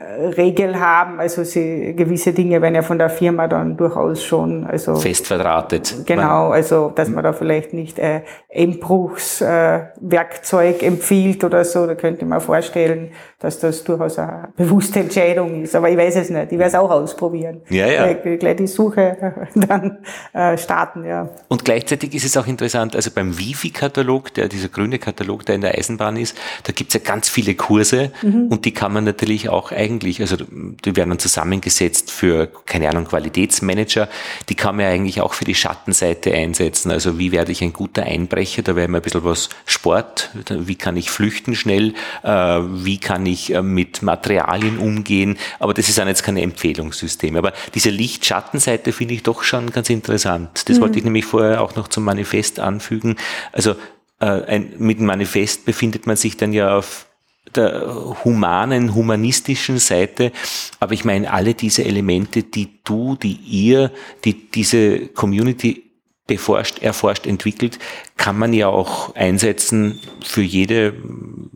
Regel 0.01 0.79
haben. 0.79 1.19
Also 1.19 1.43
sie, 1.43 1.97
gewisse 1.97 2.33
Dinge 2.33 2.63
werden 2.63 2.77
ja 2.77 2.83
von 2.83 2.99
der 2.99 3.11
Firma 3.11 3.49
dann 3.49 3.77
durchaus 3.77 4.23
schon 4.23 4.65
also 4.65 4.95
fest 4.97 5.27
verdrahtet. 5.27 6.07
Genau, 6.07 6.51
also 6.51 6.93
dass 6.95 7.09
man 7.09 7.25
da 7.25 7.33
vielleicht 7.33 7.73
nicht 7.73 7.99
äh, 7.99 8.21
Einbruchswerkzeug 8.55 10.83
äh, 10.83 10.87
empfiehlt 10.87 11.43
oder 11.43 11.65
so. 11.65 11.85
Da 11.87 11.97
könnte 11.97 12.27
man 12.27 12.41
vorstellen, 12.41 13.11
dass 13.39 13.59
das 13.59 13.85
durchaus 13.85 14.19
eine 14.19 14.49
bewusste 14.57 15.01
Entscheidung 15.01 15.63
ist. 15.63 15.75
Aber 15.75 15.91
ich 15.91 15.97
weiß 15.97 16.17
es 16.17 16.31
nicht. 16.31 16.53
Ich 16.53 16.59
werde 16.59 16.65
es 16.65 16.75
auch 16.75 16.91
ausprobieren. 16.91 17.61
Ja, 17.69 17.87
ja. 17.87 18.13
Gleich, 18.13 18.39
gleich 18.39 18.57
die 18.57 18.67
Suche 18.67 19.37
dann 19.55 19.99
äh, 20.33 20.57
starten, 20.59 21.05
ja. 21.05 21.29
Und 21.49 21.65
gleichzeitig 21.65 22.15
ist 22.15 22.25
es 22.25 22.37
auch 22.37 22.47
interessant, 22.47 22.97
also 22.97 23.11
beim 23.11 23.39
Wifi-Katalog, 23.39 24.35
der 24.35 24.49
dieser 24.49 24.69
grüne 24.69 24.99
Katalog, 24.99 25.47
der 25.47 25.55
in 25.55 25.61
der 25.61 25.77
Eisenbahn 25.77 26.17
ist, 26.17 26.37
da 26.65 26.73
gibt 26.73 26.95
es 26.95 27.01
ja 27.01 27.01
ganz 27.07 27.29
viele 27.29 27.55
Kurse 27.55 28.13
mhm. 28.23 28.49
und 28.49 28.65
die 28.65 28.73
kann 28.73 28.93
man 28.93 29.05
natürlich 29.05 29.49
auch 29.49 29.73
eigentlich 29.73 30.21
also 30.21 30.37
die 30.85 30.97
werden 30.97 31.11
dann 31.11 31.19
zusammengesetzt 31.19 32.11
für, 32.11 32.49
keine 32.67 32.89
Ahnung, 32.89 33.05
Qualitätsmanager, 33.07 34.09
die 34.49 34.55
kann 34.55 34.77
man 34.77 34.87
ja 34.87 34.91
eigentlich 34.91 35.21
auch 35.21 35.35
für 35.35 35.45
die 35.45 35.55
Schattenseite 35.55 36.33
einsetzen. 36.33 36.91
Also 36.91 37.19
wie 37.19 37.33
werde 37.33 37.53
ich 37.53 37.63
ein 37.63 37.73
guter 37.73 38.03
Einbrecher? 38.03 38.63
Da 38.63 38.77
wäre 38.77 38.89
mir 38.89 38.99
ein 38.99 39.03
bisschen 39.03 39.25
was 39.25 39.49
Sport, 39.67 40.31
wie 40.49 40.75
kann 40.75 40.97
ich 40.97 41.11
flüchten 41.11 41.55
schnell, 41.55 41.95
äh, 42.23 42.31
wie 42.31 42.99
kann 42.99 43.27
ich 43.29 43.55
äh, 43.55 43.63
mit 43.63 44.03
Materialien 44.03 44.79
umgehen, 44.79 45.39
aber 45.59 45.75
das 45.75 45.89
ist 45.89 45.99
dann 45.99 46.09
jetzt 46.09 46.23
keine 46.23 46.43
Empfehlungssystem. 46.43 47.37
Aber 47.37 47.53
diese 47.75 47.91
Licht-Schattenseite 47.91 48.93
finde 48.93 49.15
ich 49.15 49.23
doch 49.23 49.43
schon 49.43 49.71
ganz 49.71 49.91
interessant. 49.91 50.69
Das 50.69 50.79
mhm. 50.79 50.83
wollte 50.83 50.99
ich 50.99 51.05
nämlich 51.05 51.25
vorher 51.25 51.63
auch 51.63 51.77
noch 51.77 51.89
zum 51.89 52.05
Manifest 52.05 52.61
anfügen. 52.61 53.17
Also 53.53 53.73
äh, 54.21 54.27
ein, 54.27 54.75
mit 54.79 54.99
dem 54.99 55.07
Manifest 55.07 55.65
befindet 55.65 56.07
man 56.07 56.17
sich 56.17 56.37
dann 56.37 56.53
ja 56.53 56.77
auf 56.77 57.07
der 57.55 58.15
humanen, 58.25 58.95
humanistischen 58.95 59.79
Seite. 59.79 60.33
Aber 60.81 60.93
ich 60.93 61.05
meine, 61.05 61.33
alle 61.33 61.55
diese 61.55 61.85
Elemente, 61.85 62.43
die 62.43 62.81
du, 62.85 63.17
die 63.17 63.35
ihr, 63.35 63.91
die 64.25 64.51
diese 64.51 65.09
Community 65.09 65.85
beforscht, 66.27 66.81
erforscht, 66.83 67.27
entwickelt, 67.27 67.79
kann 68.17 68.39
man 68.39 68.53
ja 68.53 68.69
auch 68.69 69.15
einsetzen 69.15 69.99
für 70.25 70.43
jede 70.43 70.95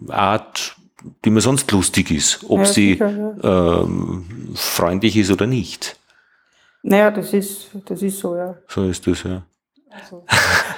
Art, 0.08 0.76
die 1.24 1.30
mir 1.30 1.40
sonst 1.40 1.70
lustig 1.72 2.10
ist, 2.10 2.44
ob 2.48 2.60
ja, 2.60 2.64
sie 2.64 2.92
sicher, 2.92 3.10
ja. 3.42 3.82
ähm, 3.82 4.24
freundlich 4.54 5.16
ist 5.16 5.30
oder 5.30 5.46
nicht. 5.46 5.96
Naja, 6.82 7.10
das 7.10 7.32
ist, 7.32 7.70
das 7.84 8.02
ist 8.02 8.18
so, 8.18 8.36
ja. 8.36 8.56
So 8.68 8.84
ist 8.84 9.06
das, 9.06 9.22
ja. 9.22 9.42
Also, 9.90 10.24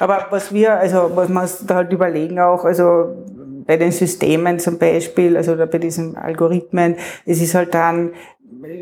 aber 0.00 0.26
was 0.30 0.52
wir, 0.52 0.74
also 0.74 1.10
was 1.14 1.28
wir 1.28 1.42
uns 1.42 1.64
da 1.66 1.76
halt 1.76 1.92
überlegen 1.92 2.38
auch, 2.40 2.64
also 2.64 3.24
bei 3.66 3.76
den 3.76 3.92
Systemen 3.92 4.58
zum 4.58 4.78
Beispiel, 4.78 5.37
also 5.37 5.56
bei 5.56 5.78
diesen 5.78 6.16
Algorithmen, 6.16 6.96
es 7.24 7.40
ist 7.40 7.54
halt 7.54 7.74
dann 7.74 8.12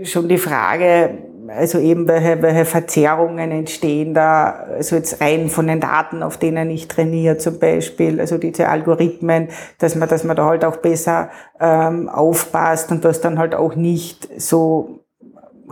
schon 0.05 0.29
die 0.29 0.39
Frage, 0.39 1.19
also 1.57 1.79
eben 1.79 2.09
welche, 2.09 2.43
welche 2.43 2.65
Verzerrungen 2.65 3.51
entstehen 3.51 4.15
da, 4.15 4.67
also 4.77 4.97
jetzt 4.97 5.21
rein 5.21 5.49
von 5.49 5.67
den 5.67 5.81
Daten, 5.81 6.23
auf 6.23 6.37
denen 6.37 6.71
ich 6.71 6.89
trainiere 6.89 7.39
zum 7.39 7.59
Beispiel, 7.59 8.21
also 8.21 8.39
diese 8.39 8.69
Algorithmen, 8.69 9.49
dass 9.79 9.95
man, 9.95 10.09
dass 10.09 10.25
man 10.25 10.37
da 10.37 10.47
halt 10.47 10.65
auch 10.65 10.77
besser 10.77 11.31
ähm, 11.61 12.09
aufpasst 12.09 12.91
und 12.91 13.05
das 13.05 13.21
dann 13.21 13.39
halt 13.39 13.55
auch 13.55 13.75
nicht 13.75 14.29
so 14.41 15.02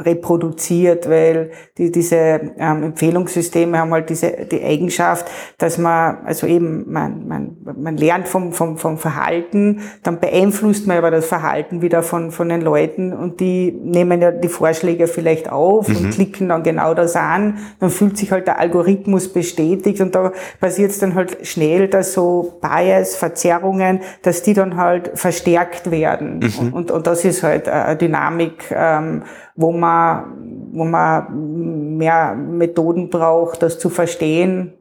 reproduziert, 0.00 1.08
weil 1.08 1.50
die, 1.78 1.90
diese 1.90 2.40
ähm, 2.58 2.82
Empfehlungssysteme 2.82 3.78
haben 3.78 3.92
halt 3.92 4.10
diese 4.10 4.30
die 4.50 4.62
Eigenschaft, 4.62 5.26
dass 5.58 5.78
man 5.78 6.18
also 6.24 6.46
eben 6.46 6.90
man 6.90 7.28
man 7.28 7.56
man 7.76 7.96
lernt 7.96 8.28
vom 8.28 8.52
vom 8.52 8.78
vom 8.78 8.98
Verhalten, 8.98 9.80
dann 10.02 10.20
beeinflusst 10.20 10.86
man 10.86 10.98
aber 10.98 11.10
das 11.10 11.26
Verhalten 11.26 11.82
wieder 11.82 12.02
von 12.02 12.30
von 12.30 12.48
den 12.48 12.60
Leuten 12.60 13.12
und 13.12 13.40
die 13.40 13.72
nehmen 13.72 14.20
ja 14.20 14.30
die 14.30 14.48
Vorschläge 14.48 15.06
vielleicht 15.06 15.50
auf 15.50 15.88
mhm. 15.88 15.96
und 15.96 16.10
klicken 16.10 16.48
dann 16.48 16.62
genau 16.62 16.94
das 16.94 17.16
an, 17.16 17.58
dann 17.78 17.90
fühlt 17.90 18.16
sich 18.16 18.32
halt 18.32 18.46
der 18.46 18.58
Algorithmus 18.58 19.32
bestätigt 19.32 20.00
und 20.00 20.14
da 20.14 20.32
passiert 20.60 20.90
es 20.90 20.98
dann 20.98 21.14
halt 21.14 21.46
schnell, 21.46 21.88
dass 21.88 22.12
so 22.12 22.58
Bias, 22.60 23.16
Verzerrungen, 23.16 24.00
dass 24.22 24.42
die 24.42 24.54
dann 24.54 24.76
halt 24.76 25.10
verstärkt 25.14 25.90
werden 25.90 26.40
mhm. 26.40 26.72
und 26.72 26.90
und 26.90 27.06
das 27.06 27.24
ist 27.24 27.42
halt 27.42 27.68
eine 27.68 27.96
Dynamik 27.96 28.64
ähm, 28.70 29.22
wo 29.60 29.72
man, 29.72 30.70
wo 30.72 30.84
man 30.84 31.96
mehr 31.96 32.34
Methoden 32.34 33.10
braucht, 33.10 33.62
das 33.62 33.78
zu 33.78 33.90
verstehen. 33.90 34.74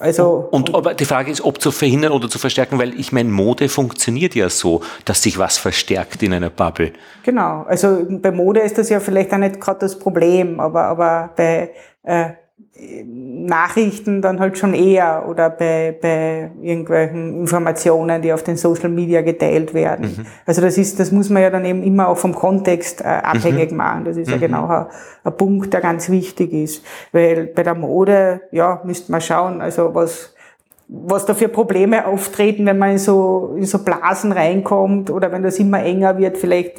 Also, 0.00 0.48
und, 0.50 0.70
und 0.70 0.76
aber 0.76 0.94
die 0.94 1.04
Frage 1.04 1.30
ist, 1.30 1.40
ob 1.40 1.60
zu 1.60 1.72
verhindern 1.72 2.12
oder 2.12 2.28
zu 2.28 2.38
verstärken, 2.38 2.78
weil 2.78 2.98
ich 2.98 3.10
meine, 3.10 3.28
Mode 3.28 3.68
funktioniert 3.68 4.34
ja 4.34 4.48
so, 4.48 4.80
dass 5.04 5.22
sich 5.22 5.38
was 5.38 5.58
verstärkt 5.58 6.22
in 6.22 6.32
einer 6.32 6.50
Bubble. 6.50 6.92
Genau, 7.24 7.64
also 7.66 8.06
bei 8.08 8.30
Mode 8.30 8.60
ist 8.60 8.78
das 8.78 8.90
ja 8.90 9.00
vielleicht 9.00 9.32
auch 9.32 9.38
nicht 9.38 9.60
gerade 9.60 9.80
das 9.80 9.98
Problem, 9.98 10.60
aber, 10.60 10.84
aber 10.84 11.30
bei 11.36 11.72
äh, 12.04 12.30
Nachrichten 13.04 14.22
dann 14.22 14.38
halt 14.38 14.58
schon 14.58 14.74
eher 14.74 15.24
oder 15.28 15.50
bei, 15.50 15.96
bei 16.00 16.50
irgendwelchen 16.62 17.40
Informationen, 17.40 18.22
die 18.22 18.32
auf 18.32 18.42
den 18.44 18.56
Social 18.56 18.88
Media 18.88 19.22
geteilt 19.22 19.74
werden. 19.74 20.16
Mhm. 20.16 20.26
Also 20.46 20.60
das 20.60 20.78
ist, 20.78 21.00
das 21.00 21.10
muss 21.10 21.28
man 21.30 21.42
ja 21.42 21.50
dann 21.50 21.64
eben 21.64 21.82
immer 21.82 22.08
auch 22.08 22.18
vom 22.18 22.34
Kontext 22.34 23.00
äh, 23.00 23.04
abhängig 23.04 23.70
mhm. 23.70 23.76
machen. 23.76 24.04
Das 24.04 24.16
ist 24.16 24.28
mhm. 24.28 24.34
ja 24.34 24.38
genau 24.38 24.66
ein, 24.68 24.86
ein, 25.24 25.36
Punkt, 25.36 25.72
der 25.72 25.80
ganz 25.80 26.08
wichtig 26.10 26.52
ist. 26.52 26.84
Weil 27.12 27.46
bei 27.46 27.62
der 27.62 27.74
Mode, 27.74 28.42
ja, 28.52 28.80
müsste 28.84 29.10
man 29.10 29.20
schauen, 29.20 29.60
also 29.60 29.94
was, 29.94 30.34
was 30.88 31.26
da 31.26 31.34
für 31.34 31.48
Probleme 31.48 32.06
auftreten, 32.06 32.64
wenn 32.66 32.78
man 32.78 32.92
in 32.92 32.98
so, 32.98 33.54
in 33.56 33.64
so 33.64 33.78
Blasen 33.78 34.32
reinkommt 34.32 35.10
oder 35.10 35.32
wenn 35.32 35.42
das 35.42 35.58
immer 35.58 35.82
enger 35.82 36.16
wird, 36.18 36.38
vielleicht 36.38 36.78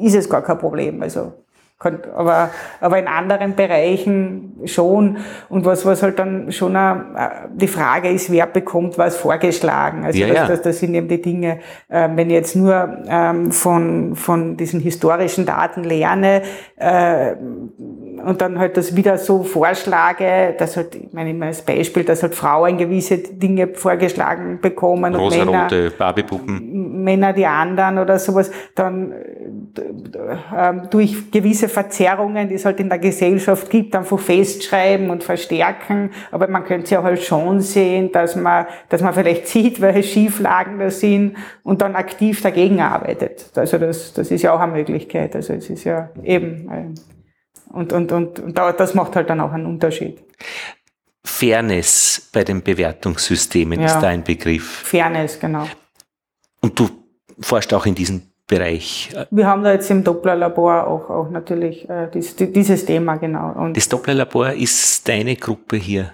ist 0.00 0.16
es 0.16 0.28
gar 0.28 0.42
kein 0.42 0.58
Problem. 0.58 1.02
Also 1.02 1.32
aber, 1.80 2.50
aber 2.80 2.98
in 2.98 3.06
anderen 3.06 3.54
Bereichen 3.54 4.60
schon. 4.64 5.18
Und 5.48 5.64
was, 5.64 5.86
was 5.86 6.02
halt 6.02 6.18
dann 6.18 6.50
schon 6.50 6.74
eine, 6.74 7.48
die 7.54 7.68
Frage 7.68 8.08
ist, 8.10 8.32
wer 8.32 8.46
bekommt 8.46 8.98
was 8.98 9.16
vorgeschlagen. 9.16 10.04
Also 10.04 10.18
ja, 10.18 10.26
das, 10.26 10.36
ja. 10.36 10.46
Das, 10.48 10.62
das 10.62 10.78
sind 10.80 10.94
eben 10.94 11.06
die 11.06 11.22
Dinge, 11.22 11.60
äh, 11.88 12.08
wenn 12.14 12.30
ich 12.30 12.34
jetzt 12.34 12.56
nur 12.56 12.98
ähm, 13.08 13.52
von, 13.52 14.16
von 14.16 14.56
diesen 14.56 14.80
historischen 14.80 15.46
Daten 15.46 15.84
lerne 15.84 16.42
äh, 16.76 17.34
und 17.36 18.40
dann 18.40 18.58
halt 18.58 18.76
das 18.76 18.96
wieder 18.96 19.16
so 19.16 19.44
vorschlage, 19.44 20.56
dass 20.58 20.76
halt, 20.76 20.96
ich 20.96 21.12
meine 21.12 21.30
immer 21.30 21.46
als 21.46 21.62
Beispiel, 21.62 22.02
dass 22.02 22.22
halt 22.24 22.34
Frauen 22.34 22.76
gewisse 22.76 23.18
Dinge 23.18 23.68
vorgeschlagen 23.68 24.58
bekommen 24.60 25.14
und 25.14 25.20
Rosarote 25.20 25.92
Barbiepuppen. 25.96 27.04
Männer 27.04 27.32
die 27.32 27.46
anderen 27.46 27.98
oder 27.98 28.18
sowas, 28.18 28.50
dann 28.74 29.12
äh, 29.12 30.88
durch 30.90 31.30
gewisse 31.30 31.67
Verzerrungen, 31.68 32.48
die 32.48 32.54
es 32.54 32.64
halt 32.64 32.80
in 32.80 32.88
der 32.88 32.98
Gesellschaft 32.98 33.70
gibt, 33.70 33.94
einfach 33.94 34.18
festschreiben 34.18 35.10
und 35.10 35.24
verstärken. 35.24 36.10
Aber 36.30 36.48
man 36.48 36.64
könnte 36.64 36.94
ja 36.94 37.02
halt 37.02 37.22
schon 37.22 37.60
sehen, 37.60 38.12
dass 38.12 38.36
man, 38.36 38.66
dass 38.88 39.02
man 39.02 39.14
vielleicht 39.14 39.48
sieht, 39.48 39.80
welche 39.80 40.02
Schieflagen 40.02 40.78
da 40.78 40.90
sind 40.90 41.36
und 41.62 41.82
dann 41.82 41.94
aktiv 41.94 42.42
dagegen 42.42 42.80
arbeitet. 42.80 43.50
Also 43.56 43.78
das, 43.78 44.12
das 44.12 44.30
ist 44.30 44.42
ja 44.42 44.52
auch 44.52 44.60
eine 44.60 44.72
Möglichkeit. 44.72 45.34
Also 45.36 45.54
es 45.54 45.70
ist 45.70 45.84
ja 45.84 46.10
eben, 46.22 46.70
äh, 46.70 47.74
und, 47.74 47.92
und, 47.92 48.12
und, 48.12 48.40
und 48.40 48.58
das 48.58 48.94
macht 48.94 49.16
halt 49.16 49.28
dann 49.30 49.40
auch 49.40 49.52
einen 49.52 49.66
Unterschied. 49.66 50.22
Fairness 51.24 52.30
bei 52.32 52.44
den 52.44 52.62
Bewertungssystemen 52.62 53.80
ja. 53.80 53.86
ist 53.86 54.00
da 54.00 54.08
ein 54.08 54.24
Begriff. 54.24 54.82
Fairness, 54.84 55.38
genau. 55.38 55.68
Und 56.60 56.78
du 56.78 56.88
forschst 57.40 57.72
auch 57.74 57.86
in 57.86 57.94
diesem 57.94 58.27
Bereich. 58.48 59.10
Wir 59.30 59.46
haben 59.46 59.62
da 59.62 59.72
jetzt 59.72 59.90
im 59.90 60.02
Dopplerlabor 60.02 60.86
auch, 60.86 61.10
auch 61.10 61.30
natürlich 61.30 61.88
äh, 61.88 62.08
dies, 62.12 62.34
dieses 62.34 62.84
Thema, 62.84 63.16
genau. 63.16 63.52
Und 63.52 63.76
das 63.76 63.88
Dopplerlabor 63.88 64.52
ist 64.52 65.06
deine 65.06 65.36
Gruppe 65.36 65.76
hier. 65.76 66.10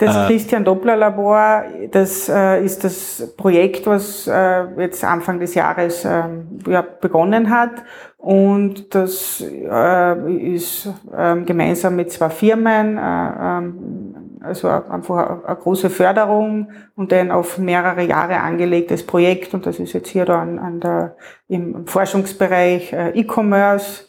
Das 0.00 0.16
äh, 0.16 0.26
Christian 0.28 0.64
Doppler 0.64 0.96
Labor, 0.96 1.64
das 1.90 2.28
äh, 2.28 2.64
ist 2.64 2.82
das 2.84 3.34
Projekt, 3.36 3.86
was 3.86 4.26
äh, 4.26 4.64
jetzt 4.78 5.04
Anfang 5.04 5.38
des 5.38 5.54
Jahres 5.54 6.06
ähm, 6.06 6.58
ja, 6.66 6.80
begonnen 6.80 7.50
hat. 7.50 7.82
Und 8.16 8.94
das 8.94 9.42
äh, 9.42 10.54
ist 10.54 10.88
ähm, 11.16 11.44
gemeinsam 11.44 11.96
mit 11.96 12.10
zwei 12.10 12.30
Firmen, 12.30 12.96
äh, 12.96 13.00
ähm, 13.00 14.14
also 14.42 14.68
einfach 14.68 15.44
eine 15.44 15.56
große 15.56 15.90
Förderung 15.90 16.70
und 16.96 17.12
ein 17.12 17.30
auf 17.30 17.58
mehrere 17.58 18.02
Jahre 18.02 18.40
angelegtes 18.40 19.06
Projekt. 19.06 19.54
Und 19.54 19.66
das 19.66 19.78
ist 19.78 19.92
jetzt 19.92 20.08
hier 20.08 20.24
da 20.24 20.40
an, 20.40 20.58
an 20.58 20.80
der, 20.80 21.16
im 21.48 21.86
Forschungsbereich 21.86 22.92
äh, 22.92 23.10
E-Commerce. 23.10 24.06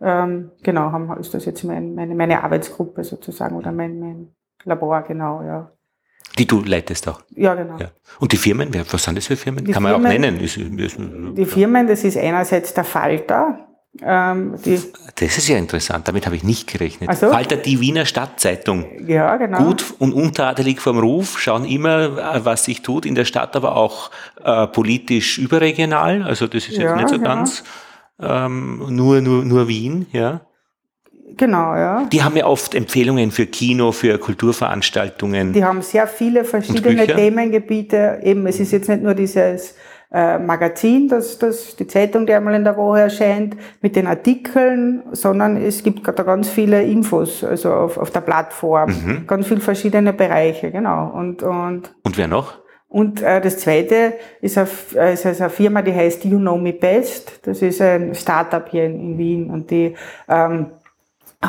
Ähm, 0.00 0.50
genau, 0.62 0.92
haben, 0.92 1.16
ist 1.18 1.34
das 1.34 1.44
jetzt 1.44 1.64
mein, 1.64 1.94
meine, 1.94 2.14
meine 2.14 2.42
Arbeitsgruppe 2.42 3.04
sozusagen 3.04 3.56
oder 3.56 3.72
mein, 3.72 3.98
mein 4.00 4.28
Labor, 4.64 5.02
genau, 5.02 5.42
ja. 5.42 5.70
Die 6.38 6.46
du 6.46 6.62
leitest 6.62 7.08
auch. 7.08 7.20
Ja, 7.30 7.54
genau. 7.54 7.76
Ja. 7.78 7.90
Und 8.18 8.32
die 8.32 8.36
Firmen, 8.36 8.70
was 8.90 9.04
sind 9.04 9.16
das 9.16 9.26
für 9.26 9.36
Firmen? 9.36 9.64
Die 9.64 9.72
Kann 9.72 9.82
man 9.82 9.92
Firmen, 9.92 10.06
auch 10.06 10.18
nennen. 10.18 10.40
Ist, 10.40 10.56
ist, 10.56 10.98
die 10.98 11.44
Firmen, 11.44 11.86
das 11.86 12.02
ist 12.02 12.16
einerseits 12.16 12.74
der 12.74 12.84
Falter. 12.84 13.68
Ähm, 14.02 14.54
das 15.16 15.38
ist 15.38 15.48
ja 15.48 15.56
interessant, 15.56 16.08
damit 16.08 16.26
habe 16.26 16.34
ich 16.34 16.42
nicht 16.42 16.66
gerechnet. 16.66 17.08
Also, 17.08 17.30
Falter, 17.30 17.56
die 17.56 17.80
Wiener 17.80 18.06
Stadtzeitung. 18.06 18.86
Ja, 19.06 19.36
genau. 19.36 19.58
Gut 19.58 19.94
und 19.98 20.12
untadelig 20.12 20.80
vom 20.80 20.98
Ruf, 20.98 21.38
schauen 21.38 21.64
immer, 21.64 22.34
äh, 22.34 22.44
was 22.44 22.64
sich 22.64 22.82
tut 22.82 23.06
in 23.06 23.14
der 23.14 23.24
Stadt, 23.24 23.54
aber 23.54 23.76
auch 23.76 24.10
äh, 24.42 24.66
politisch 24.66 25.38
überregional. 25.38 26.22
Also 26.24 26.46
das 26.46 26.64
ist 26.64 26.76
jetzt 26.76 26.82
ja, 26.82 26.96
nicht 26.96 27.08
so 27.08 27.18
genau. 27.18 27.28
ganz 27.28 27.62
ähm, 28.20 28.84
nur, 28.90 29.20
nur, 29.20 29.44
nur 29.44 29.68
Wien, 29.68 30.06
ja. 30.12 30.40
Genau, 31.36 31.74
ja. 31.74 32.04
Die 32.12 32.22
haben 32.22 32.36
ja 32.36 32.46
oft 32.46 32.74
Empfehlungen 32.74 33.30
für 33.30 33.46
Kino, 33.46 33.92
für 33.92 34.18
Kulturveranstaltungen. 34.18 35.52
Die 35.52 35.64
haben 35.64 35.82
sehr 35.82 36.06
viele 36.06 36.44
verschiedene 36.44 37.06
Themengebiete. 37.06 38.20
Eben, 38.22 38.46
es 38.46 38.60
ist 38.60 38.72
jetzt 38.72 38.88
nicht 38.88 39.02
nur 39.02 39.14
dieses 39.14 39.74
äh, 40.14 40.38
Magazin, 40.38 41.08
das, 41.08 41.38
das 41.38 41.74
die 41.76 41.86
Zeitung, 41.88 42.24
die 42.26 42.32
einmal 42.32 42.54
in 42.54 42.62
der 42.64 42.76
Woche 42.76 43.00
erscheint, 43.00 43.56
mit 43.82 43.96
den 43.96 44.06
Artikeln, 44.06 45.02
sondern 45.12 45.56
es 45.56 45.82
gibt 45.82 46.06
da 46.06 46.22
ganz 46.22 46.48
viele 46.48 46.82
Infos, 46.84 47.42
also 47.42 47.72
auf, 47.72 47.98
auf 47.98 48.10
der 48.10 48.20
Plattform, 48.20 48.90
Mhm. 48.90 49.26
ganz 49.26 49.46
viele 49.48 49.60
verschiedene 49.60 50.12
Bereiche, 50.12 50.70
genau. 50.70 51.10
Und 51.12 51.42
und 51.42 51.94
Und 52.04 52.16
wer 52.16 52.28
noch? 52.28 52.62
und 52.88 53.22
äh, 53.22 53.40
das 53.40 53.58
zweite 53.58 54.12
ist 54.40 54.56
eine, 54.56 54.68
äh, 54.94 55.14
ist 55.14 55.26
eine 55.26 55.50
Firma, 55.50 55.82
die 55.82 55.92
heißt 55.92 56.24
You 56.24 56.38
Know 56.38 56.56
Me 56.56 56.72
Best. 56.72 57.40
Das 57.44 57.60
ist 57.60 57.80
ein 57.82 58.14
Startup 58.14 58.68
hier 58.70 58.84
in, 58.84 59.00
in 59.00 59.18
Wien 59.18 59.50
und 59.50 59.68
die 59.68 59.94
ähm, 60.28 60.66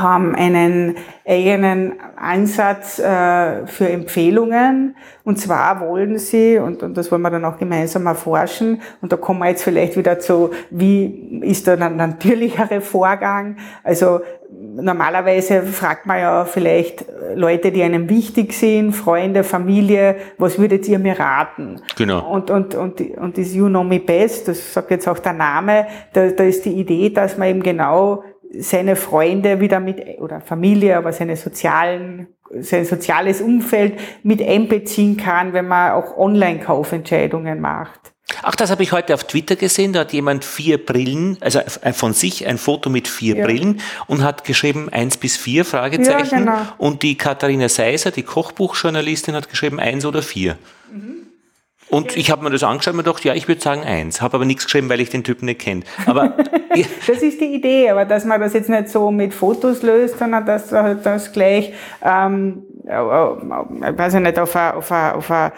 haben 0.01 0.36
einen 0.36 0.95
eigenen 1.25 1.93
Ansatz 2.15 2.99
äh, 2.99 3.65
für 3.65 3.89
Empfehlungen. 3.89 4.95
Und 5.23 5.39
zwar 5.39 5.79
wollen 5.81 6.17
sie, 6.19 6.60
und, 6.60 6.84
und 6.84 6.95
das 6.95 7.12
wollen 7.12 7.21
wir 7.21 7.31
dann 7.31 7.45
auch 7.45 7.58
gemeinsam 7.58 8.05
erforschen, 8.05 8.81
und 9.01 9.12
da 9.12 9.17
kommen 9.17 9.39
wir 9.39 9.49
jetzt 9.49 9.63
vielleicht 9.63 9.97
wieder 9.97 10.19
zu, 10.19 10.51
wie 10.69 11.41
ist 11.41 11.67
da 11.67 11.73
ein 11.73 11.95
natürlichere 11.95 12.81
Vorgang? 12.81 13.58
Also 13.84 14.21
normalerweise 14.75 15.63
fragt 15.63 16.05
man 16.05 16.19
ja 16.19 16.45
vielleicht 16.45 17.05
Leute, 17.34 17.71
die 17.71 17.84
einem 17.84 18.10
wichtig 18.10 18.53
sind, 18.53 18.93
Freunde, 18.93 19.43
Familie, 19.43 20.15
was 20.38 20.60
würdet 20.60 20.88
ihr 20.88 20.99
mir 20.99 21.19
raten? 21.19 21.81
Genau. 21.97 22.31
Und, 22.31 22.51
und, 22.51 22.75
und, 22.75 23.01
und 23.01 23.38
das 23.38 23.53
You 23.53 23.67
Know 23.67 23.84
Me 23.84 23.99
Best, 23.99 24.47
das 24.47 24.73
sagt 24.73 24.91
jetzt 24.91 25.08
auch 25.08 25.19
der 25.19 25.34
Name, 25.34 25.88
da, 26.13 26.29
da 26.29 26.43
ist 26.43 26.65
die 26.65 26.73
Idee, 26.73 27.10
dass 27.10 27.38
man 27.38 27.49
eben 27.49 27.63
genau 27.63 28.23
seine 28.59 28.95
Freunde 28.95 29.59
wieder 29.59 29.79
mit, 29.79 30.19
oder 30.19 30.41
Familie, 30.41 30.97
aber 30.97 31.13
seine 31.13 31.35
sozialen, 31.35 32.27
sein 32.59 32.85
soziales 32.85 33.41
Umfeld 33.41 33.99
mit 34.23 34.41
einbeziehen 34.41 35.17
kann, 35.17 35.53
wenn 35.53 35.67
man 35.67 35.91
auch 35.91 36.17
Online-Kaufentscheidungen 36.17 37.59
macht. 37.59 38.13
Ach, 38.41 38.55
das 38.55 38.71
habe 38.71 38.83
ich 38.83 38.91
heute 38.91 39.13
auf 39.13 39.23
Twitter 39.23 39.55
gesehen. 39.55 39.93
Da 39.93 40.01
hat 40.01 40.13
jemand 40.13 40.43
vier 40.43 40.83
Brillen, 40.83 41.37
also 41.41 41.59
von 41.93 42.13
sich 42.13 42.47
ein 42.47 42.57
Foto 42.57 42.89
mit 42.89 43.07
vier 43.07 43.37
Ja. 43.37 43.45
Brillen 43.45 43.81
und 44.07 44.23
hat 44.23 44.43
geschrieben 44.43 44.89
eins 44.89 45.17
bis 45.17 45.37
vier 45.37 45.63
Fragezeichen. 45.63 46.31
Ja, 46.31 46.39
genau. 46.39 46.61
Und 46.77 47.03
die 47.03 47.17
Katharina 47.17 47.69
Seiser, 47.69 48.11
die 48.11 48.23
Kochbuchjournalistin, 48.23 49.35
hat 49.35 49.49
geschrieben 49.49 49.79
eins 49.79 50.05
oder 50.05 50.21
vier. 50.21 50.57
Mhm. 50.91 51.24
Und 51.89 52.17
ich 52.17 52.32
habe 52.32 52.43
mir 52.43 52.50
das 52.50 52.63
angeschaut 52.63 52.93
und 52.93 52.98
mir 52.98 53.04
gedacht, 53.04 53.24
ja, 53.24 53.34
ich 53.34 53.48
würde 53.48 53.62
sagen 53.62 53.84
eins. 53.84 54.21
Habe 54.21 54.36
aber 54.36 54.45
nichts 54.45 54.65
geschrieben, 54.65 54.89
weil 54.89 55.00
ich 55.00 55.10
den 55.10 55.24
Typen 55.24 55.45
nicht 55.45 55.62
kenne. 55.62 55.84
Aber 56.06 56.36
Das 57.08 57.21
ist 57.21 57.39
die 57.39 57.56
Idee, 57.56 57.89
aber 57.89 58.06
dass 58.06 58.26
man 58.26 58.41
das 58.41 58.54
jetzt 58.54 58.69
nicht 58.69 58.89
so 58.89 59.12
mit 59.12 59.34
Fotos 59.34 59.82
löst, 59.82 60.19
sondern 60.19 60.45
dass 60.45 60.71
halt 60.71 61.06
das 61.06 61.32
gleich, 61.32 61.74
ähm, 62.04 62.63
äh, 62.63 62.74
äh, 62.74 62.74
weiß 62.88 64.13
ich 64.15 64.19
nicht, 64.19 64.39
auf 64.39 64.56
eine, 64.56 64.76
auf, 64.76 64.91
eine, 64.91 65.15
auf 65.15 65.32
eine 65.32 65.52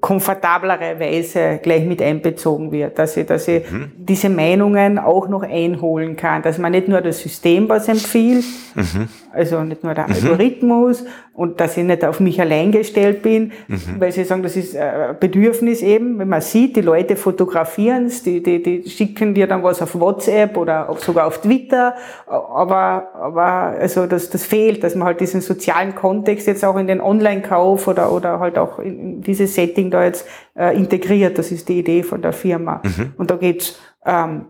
komfortablere 0.00 0.98
Weise 1.00 1.58
gleich 1.62 1.84
mit 1.86 2.02
einbezogen 2.02 2.70
wird, 2.72 2.98
dass 2.98 3.16
ich, 3.16 3.26
dass 3.26 3.48
ich 3.48 3.70
Mhm. 3.70 3.92
diese 3.96 4.28
Meinungen 4.28 4.98
auch 4.98 5.28
noch 5.28 5.42
einholen 5.42 6.16
kann, 6.16 6.42
dass 6.42 6.58
man 6.58 6.72
nicht 6.72 6.88
nur 6.88 7.00
das 7.00 7.20
System 7.20 7.68
was 7.68 7.88
empfiehlt, 7.88 8.44
Mhm. 8.74 9.08
also 9.32 9.62
nicht 9.62 9.82
nur 9.84 9.94
der 9.94 10.08
Algorithmus 10.08 11.04
und 11.32 11.60
dass 11.60 11.76
ich 11.76 11.84
nicht 11.84 12.04
auf 12.04 12.20
mich 12.20 12.40
allein 12.40 12.70
gestellt 12.72 13.22
bin, 13.22 13.52
Mhm. 13.68 13.78
weil 13.98 14.12
sie 14.12 14.24
sagen, 14.24 14.42
das 14.42 14.56
ist 14.56 14.74
äh, 14.74 15.14
Bedürfnis 15.18 15.82
eben, 15.82 16.18
wenn 16.18 16.28
man 16.28 16.40
sieht, 16.40 16.76
die 16.76 16.80
Leute 16.82 17.16
fotografieren 17.16 18.06
es, 18.06 18.22
die, 18.22 18.42
die, 18.42 18.62
die 18.62 18.88
schicken 18.88 19.34
dir 19.34 19.46
dann 19.46 19.62
was 19.62 19.80
auf 19.82 19.98
WhatsApp 19.98 20.56
oder 20.56 20.88
auch 20.90 20.98
sogar 20.98 21.26
auf 21.26 21.40
Twitter, 21.40 21.94
aber, 22.26 23.08
aber 23.14 23.42
also 23.80 24.06
das, 24.06 24.30
das 24.30 24.44
fehlt, 24.44 24.84
dass 24.84 24.94
man 24.94 25.06
halt 25.06 25.20
diesen 25.20 25.40
sozialen 25.40 25.94
Kontext 25.94 26.46
jetzt 26.46 26.64
auch 26.64 26.73
in 26.76 26.86
den 26.86 27.00
Online-Kauf 27.00 27.88
oder, 27.88 28.12
oder 28.12 28.40
halt 28.40 28.58
auch 28.58 28.78
in, 28.78 28.98
in 28.98 29.20
dieses 29.22 29.54
Setting 29.54 29.90
da 29.90 30.04
jetzt 30.04 30.26
äh, 30.56 30.76
integriert. 30.76 31.38
Das 31.38 31.50
ist 31.52 31.68
die 31.68 31.78
Idee 31.78 32.02
von 32.02 32.22
der 32.22 32.32
Firma. 32.32 32.82
Und 33.16 33.30
da 33.30 33.36
geht's 33.36 33.78
ähm, 34.04 34.46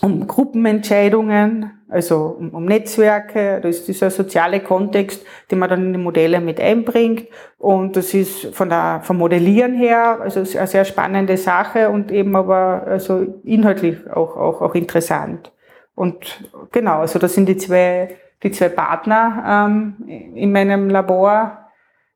um 0.00 0.26
Gruppenentscheidungen, 0.26 1.72
also 1.88 2.36
um, 2.38 2.50
um 2.50 2.64
Netzwerke, 2.64 3.60
das 3.62 3.76
ist 3.76 3.88
dieser 3.88 4.10
soziale 4.10 4.60
Kontext, 4.60 5.24
den 5.50 5.58
man 5.58 5.70
dann 5.70 5.86
in 5.86 5.92
die 5.94 5.98
Modelle 5.98 6.40
mit 6.40 6.60
einbringt. 6.60 7.26
Und 7.56 7.96
das 7.96 8.14
ist 8.14 8.54
von 8.54 8.68
der, 8.68 9.00
vom 9.02 9.18
Modellieren 9.18 9.74
her, 9.74 10.18
also 10.20 10.40
eine 10.40 10.66
sehr 10.66 10.84
spannende 10.84 11.36
Sache 11.36 11.90
und 11.90 12.12
eben 12.12 12.36
aber 12.36 12.84
also 12.86 13.40
inhaltlich 13.44 13.96
auch, 14.10 14.36
auch, 14.36 14.60
auch 14.60 14.74
interessant. 14.74 15.52
Und 15.94 16.48
genau, 16.70 17.00
also 17.00 17.18
das 17.18 17.34
sind 17.34 17.48
die 17.48 17.56
zwei, 17.56 18.16
die 18.42 18.50
zwei 18.50 18.68
Partner 18.68 19.66
ähm, 19.68 20.34
in 20.34 20.52
meinem 20.52 20.90
Labor. 20.90 21.58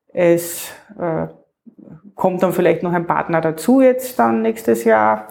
Es 0.08 0.70
äh, 0.98 1.26
kommt 2.14 2.42
dann 2.42 2.52
vielleicht 2.52 2.82
noch 2.82 2.92
ein 2.92 3.06
Partner 3.06 3.40
dazu 3.40 3.80
jetzt 3.80 4.18
dann 4.18 4.42
nächstes 4.42 4.84
Jahr. 4.84 5.28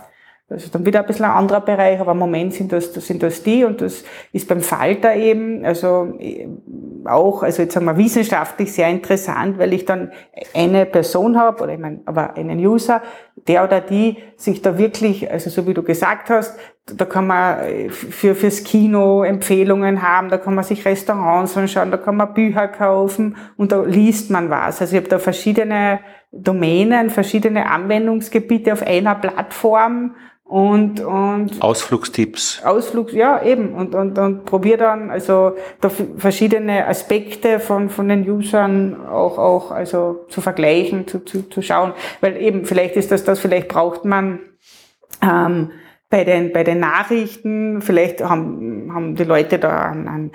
Das 0.51 0.65
ist 0.65 0.75
dann 0.75 0.85
wieder 0.85 0.99
ein 0.99 1.05
bisschen 1.05 1.23
ein 1.23 1.31
anderer 1.31 1.61
Bereich, 1.61 1.97
aber 2.01 2.11
im 2.11 2.17
Moment 2.17 2.53
sind 2.53 2.73
das, 2.73 2.91
das 2.91 3.07
sind 3.07 3.23
das 3.23 3.41
die 3.41 3.63
und 3.63 3.79
das 3.79 4.03
ist 4.33 4.49
beim 4.49 4.59
Falter 4.59 5.15
eben, 5.15 5.63
also 5.63 6.13
auch, 7.05 7.43
also 7.43 7.61
jetzt 7.61 7.73
sagen 7.73 7.85
wir 7.85 7.95
wissenschaftlich 7.95 8.73
sehr 8.73 8.89
interessant, 8.89 9.57
weil 9.59 9.71
ich 9.71 9.85
dann 9.85 10.11
eine 10.53 10.85
Person 10.85 11.39
habe, 11.39 11.63
oder 11.63 11.71
ich 11.71 11.79
meine, 11.79 12.01
aber 12.05 12.35
einen 12.35 12.59
User, 12.59 13.01
der 13.47 13.63
oder 13.63 13.81
die 13.81 14.17
sich 14.35 14.61
da 14.61 14.77
wirklich, 14.77 15.31
also 15.31 15.49
so 15.49 15.67
wie 15.67 15.73
du 15.73 15.83
gesagt 15.83 16.29
hast, 16.29 16.57
da 16.85 17.05
kann 17.05 17.27
man 17.27 17.89
für, 17.89 18.35
fürs 18.35 18.63
Kino 18.63 19.23
Empfehlungen 19.23 20.01
haben, 20.01 20.29
da 20.29 20.37
kann 20.37 20.55
man 20.55 20.63
sich 20.63 20.85
Restaurants 20.85 21.55
anschauen, 21.55 21.91
da 21.91 21.97
kann 21.97 22.17
man 22.17 22.33
Bücher 22.33 22.67
kaufen 22.67 23.37
und 23.57 23.71
da 23.71 23.81
liest 23.83 24.29
man 24.29 24.49
was. 24.49 24.81
Also 24.81 24.95
ich 24.95 25.01
habe 25.01 25.09
da 25.09 25.19
verschiedene 25.19 25.99
Domänen, 26.31 27.09
verschiedene 27.09 27.69
Anwendungsgebiete 27.69 28.73
auf 28.73 28.83
einer 28.83 29.15
Plattform 29.15 30.15
und, 30.51 30.99
und 30.99 31.61
Ausflugstipps. 31.61 32.61
Ausflugs, 32.65 33.13
ja, 33.13 33.41
eben. 33.41 33.73
Und, 33.73 33.95
und, 33.95 34.19
und 34.19 34.43
probiere 34.43 34.79
dann 34.79 35.09
also 35.09 35.55
da 35.79 35.89
verschiedene 36.17 36.87
Aspekte 36.87 37.61
von, 37.61 37.89
von 37.89 38.09
den 38.09 38.29
Usern 38.29 39.07
auch, 39.07 39.37
auch 39.37 39.71
also 39.71 40.25
zu 40.27 40.41
vergleichen, 40.41 41.07
zu, 41.07 41.19
zu, 41.23 41.47
zu 41.47 41.61
schauen. 41.61 41.93
Weil 42.19 42.35
eben, 42.35 42.65
vielleicht 42.65 42.97
ist 42.97 43.13
das 43.13 43.23
das, 43.23 43.39
vielleicht 43.39 43.69
braucht 43.69 44.03
man 44.03 44.39
ähm, 45.21 45.71
bei 46.09 46.25
den, 46.25 46.51
bei 46.51 46.65
den 46.65 46.81
Nachrichten, 46.81 47.81
vielleicht 47.81 48.21
haben, 48.21 48.91
haben 48.93 49.15
die 49.15 49.23
Leute 49.23 49.57
da 49.57 49.89
einen, 49.89 50.09
einen 50.09 50.31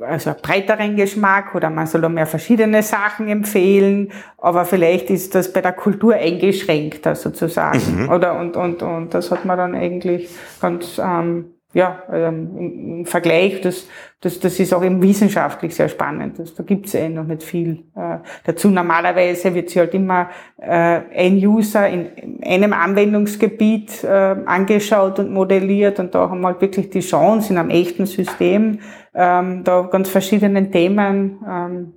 also 0.00 0.34
breiteren 0.40 0.96
Geschmack 0.96 1.54
oder 1.54 1.70
man 1.70 1.86
soll 1.86 2.08
mehr 2.08 2.26
verschiedene 2.26 2.82
Sachen 2.82 3.28
empfehlen, 3.28 4.12
aber 4.38 4.64
vielleicht 4.64 5.10
ist 5.10 5.34
das 5.34 5.52
bei 5.52 5.60
der 5.60 5.72
Kultur 5.72 6.14
eingeschränkter 6.14 7.14
sozusagen. 7.14 8.02
Mhm. 8.02 8.08
Oder 8.08 8.38
und, 8.38 8.56
und, 8.56 8.82
und 8.82 9.14
das 9.14 9.30
hat 9.30 9.44
man 9.44 9.58
dann 9.58 9.74
eigentlich 9.74 10.28
ganz 10.60 10.98
ähm, 10.98 11.57
ja, 11.74 12.02
ähm, 12.10 12.56
im, 12.56 13.06
Vergleich, 13.06 13.60
das, 13.60 13.86
das, 14.20 14.40
das 14.40 14.58
ist 14.58 14.72
auch 14.72 14.82
eben 14.82 15.02
wissenschaftlich 15.02 15.74
sehr 15.74 15.88
spannend. 15.88 16.38
Das, 16.38 16.54
da 16.54 16.62
gibt's 16.62 16.94
ja 16.94 17.00
eh 17.00 17.08
noch 17.10 17.24
nicht 17.24 17.42
viel 17.42 17.84
äh, 17.94 18.18
dazu. 18.44 18.70
Normalerweise 18.70 19.54
wird 19.54 19.68
sich 19.68 19.78
halt 19.78 19.92
immer 19.92 20.30
äh, 20.56 21.00
ein 21.14 21.36
User 21.36 21.86
in, 21.88 22.42
einem 22.42 22.72
Anwendungsgebiet 22.72 24.02
äh, 24.02 24.08
angeschaut 24.46 25.18
und 25.18 25.30
modelliert 25.30 26.00
und 26.00 26.14
da 26.14 26.30
haben 26.30 26.40
wir 26.40 26.48
halt 26.48 26.60
wirklich 26.62 26.88
die 26.88 27.00
Chance 27.00 27.52
in 27.52 27.58
einem 27.58 27.70
echten 27.70 28.06
System, 28.06 28.80
ähm, 29.14 29.62
da 29.62 29.82
ganz 29.82 30.08
verschiedenen 30.08 30.72
Themen 30.72 31.44
ähm, 31.46 31.92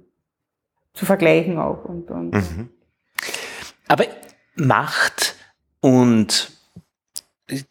zu 0.94 1.06
vergleichen 1.06 1.58
auch. 1.58 1.86
Und, 1.86 2.12
und 2.12 2.34
mhm. 2.34 2.70
Aber 3.88 4.04
Macht 4.56 5.36
und 5.80 6.51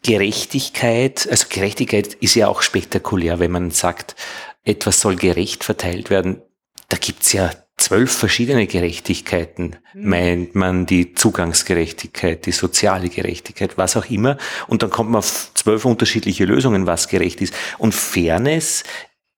Gerechtigkeit, 0.03 1.27
also 1.31 1.47
Gerechtigkeit 1.49 2.15
ist 2.15 2.35
ja 2.35 2.49
auch 2.49 2.63
spektakulär, 2.63 3.39
wenn 3.39 3.51
man 3.51 3.71
sagt, 3.71 4.17
etwas 4.65 5.01
soll 5.01 5.17
gerecht 5.17 5.65
verteilt 5.65 6.11
werden. 6.11 6.43
Da 6.89 6.97
gibt's 6.97 7.33
ja 7.33 7.51
zwölf 7.77 8.13
verschiedene 8.13 8.67
Gerechtigkeiten, 8.67 9.77
mhm. 9.95 10.09
meint 10.09 10.55
man 10.55 10.87
die 10.87 11.15
Zugangsgerechtigkeit, 11.15 12.47
die 12.47 12.53
soziale 12.53 13.09
Gerechtigkeit, 13.09 13.79
was 13.79 13.97
auch 13.97 14.11
immer. 14.11 14.37
Und 14.69 14.83
dann 14.83 14.91
kommt 14.91 15.11
man 15.11 15.21
auf 15.21 15.51
zwölf 15.55 15.85
unterschiedliche 15.85 16.45
Lösungen, 16.45 16.87
was 16.87 17.09
gerecht 17.09 17.41
ist. 17.41 17.55
Und 17.79 17.95
Fairness 17.95 18.85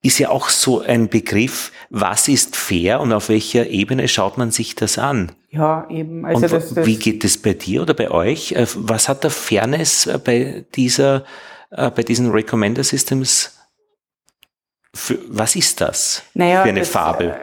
ist 0.02 0.18
ja 0.18 0.30
auch 0.30 0.48
so 0.48 0.80
ein 0.80 1.08
Begriff, 1.08 1.70
was 1.88 2.26
ist 2.26 2.56
fair 2.56 3.00
und 3.00 3.12
auf 3.12 3.28
welcher 3.28 3.68
Ebene 3.68 4.08
schaut 4.08 4.36
man 4.36 4.50
sich 4.50 4.74
das 4.74 4.98
an? 4.98 5.32
Ja, 5.52 5.86
eben. 5.90 6.24
Also 6.24 6.46
und 6.46 6.52
das, 6.52 6.74
das 6.74 6.86
wie 6.86 6.96
geht 6.96 7.24
es 7.24 7.36
bei 7.36 7.52
dir 7.52 7.82
oder 7.82 7.92
bei 7.92 8.10
euch? 8.10 8.52
Äh, 8.52 8.66
was 8.74 9.08
hat 9.08 9.22
der 9.22 9.30
Fairness 9.30 10.06
äh, 10.06 10.18
bei 10.18 10.64
dieser, 10.74 11.24
äh, 11.70 11.90
bei 11.90 12.02
diesen 12.02 12.30
Recommender 12.30 12.82
Systems 12.82 13.58
für, 14.94 15.18
was 15.28 15.56
ist 15.56 15.80
das 15.80 16.22
naja, 16.34 16.62
für 16.62 16.68
eine 16.68 16.80
das, 16.80 16.88
Fabel? 16.88 17.34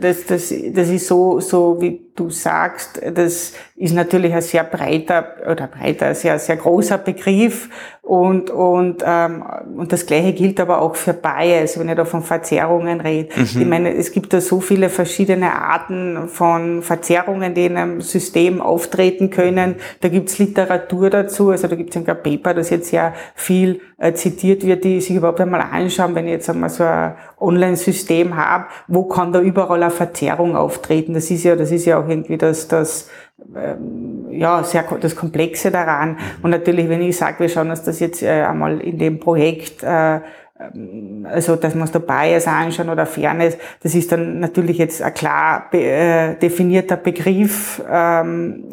Das, 0.00 0.26
das, 0.26 0.54
das 0.72 0.88
ist 0.88 1.06
so, 1.06 1.40
so 1.40 1.80
wie 1.80 2.12
du 2.16 2.30
sagst, 2.30 3.00
das 3.14 3.54
ist 3.76 3.94
natürlich 3.94 4.32
ein 4.32 4.42
sehr 4.42 4.64
breiter 4.64 5.34
oder 5.50 5.66
breiter, 5.66 6.14
sehr, 6.14 6.38
sehr 6.38 6.56
großer 6.56 6.98
Begriff 6.98 7.68
und, 8.04 8.50
und, 8.50 9.02
ähm, 9.04 9.42
und 9.78 9.90
das 9.90 10.04
Gleiche 10.04 10.34
gilt 10.34 10.60
aber 10.60 10.82
auch 10.82 10.94
für 10.94 11.14
Bias, 11.14 11.78
wenn 11.78 11.88
ich 11.88 11.96
da 11.96 12.04
von 12.04 12.22
Verzerrungen 12.22 13.00
rede. 13.00 13.30
Mhm. 13.34 13.42
Ich 13.44 13.66
meine, 13.66 13.94
es 13.94 14.12
gibt 14.12 14.34
da 14.34 14.42
so 14.42 14.60
viele 14.60 14.90
verschiedene 14.90 15.50
Arten 15.52 16.28
von 16.28 16.82
Verzerrungen, 16.82 17.54
die 17.54 17.64
in 17.64 17.78
einem 17.78 18.02
System 18.02 18.60
auftreten 18.60 19.30
können. 19.30 19.76
Da 20.02 20.10
gibt's 20.10 20.38
Literatur 20.38 21.08
dazu, 21.08 21.50
also 21.50 21.66
da 21.66 21.76
gibt's 21.76 21.96
ein 21.96 22.04
Paper, 22.04 22.52
das 22.52 22.68
jetzt 22.68 22.90
sehr 22.90 23.14
viel 23.34 23.80
äh, 23.96 24.12
zitiert 24.12 24.66
wird, 24.66 24.84
die 24.84 25.00
sich 25.00 25.16
überhaupt 25.16 25.40
einmal 25.40 25.62
anschauen, 25.62 26.14
wenn 26.14 26.26
ich 26.26 26.32
jetzt 26.32 26.50
einmal 26.50 26.68
so 26.68 26.84
ein 26.84 27.14
Online-System 27.40 28.36
habe, 28.36 28.66
wo 28.86 29.04
kann 29.04 29.32
da 29.32 29.40
überall 29.40 29.82
eine 29.82 29.90
Verzerrung 29.90 30.56
auftreten? 30.56 31.14
Das 31.14 31.30
ist 31.30 31.44
ja, 31.44 31.56
das 31.56 31.70
ist 31.70 31.86
ja 31.86 31.98
auch 31.98 32.03
irgendwie 32.08 32.38
das, 32.38 32.68
das 32.68 33.10
ähm, 33.56 34.26
ja, 34.30 34.62
sehr 34.62 34.84
das 35.00 35.16
Komplexe 35.16 35.70
daran. 35.70 36.10
Mhm. 36.10 36.18
Und 36.42 36.50
natürlich, 36.50 36.88
wenn 36.88 37.02
ich 37.02 37.16
sage, 37.16 37.40
wir 37.40 37.48
schauen 37.48 37.70
uns 37.70 37.82
das 37.82 38.00
jetzt 38.00 38.22
äh, 38.22 38.42
einmal 38.42 38.80
in 38.80 38.98
dem 38.98 39.20
Projekt 39.20 39.82
äh, 39.82 40.20
ähm, 40.58 41.26
also 41.28 41.56
dass 41.56 41.74
man 41.74 41.84
es 41.84 41.92
dabei 41.92 42.34
ist 42.34 42.46
anschauen 42.46 42.88
oder 42.88 43.06
Fairness, 43.06 43.58
das 43.82 43.94
ist 43.94 44.12
dann 44.12 44.38
natürlich 44.40 44.78
jetzt 44.78 45.02
ein 45.02 45.14
klar 45.14 45.72
äh, 45.72 46.36
definierter 46.36 46.96
Begriff, 46.96 47.82
ähm, 47.90 48.64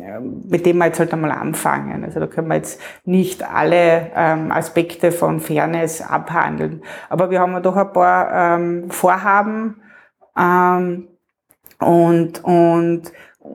mit 0.47 0.65
dem 0.65 0.77
wir 0.77 0.87
jetzt 0.87 0.99
halt 0.99 1.13
einmal 1.13 1.31
anfangen. 1.31 2.03
Also 2.03 2.19
da 2.19 2.27
können 2.27 2.49
wir 2.49 2.55
jetzt 2.55 2.79
nicht 3.05 3.43
alle 3.43 4.11
ähm, 4.15 4.51
Aspekte 4.51 5.11
von 5.11 5.39
Fairness 5.39 6.01
abhandeln. 6.01 6.83
Aber 7.09 7.31
wir 7.31 7.39
haben 7.39 7.53
ja 7.53 7.59
doch 7.59 7.75
ein 7.75 7.93
paar 7.93 8.55
ähm, 8.55 8.91
Vorhaben 8.91 9.81
ähm, 10.37 11.07
und, 11.81 12.43
und 12.43 13.11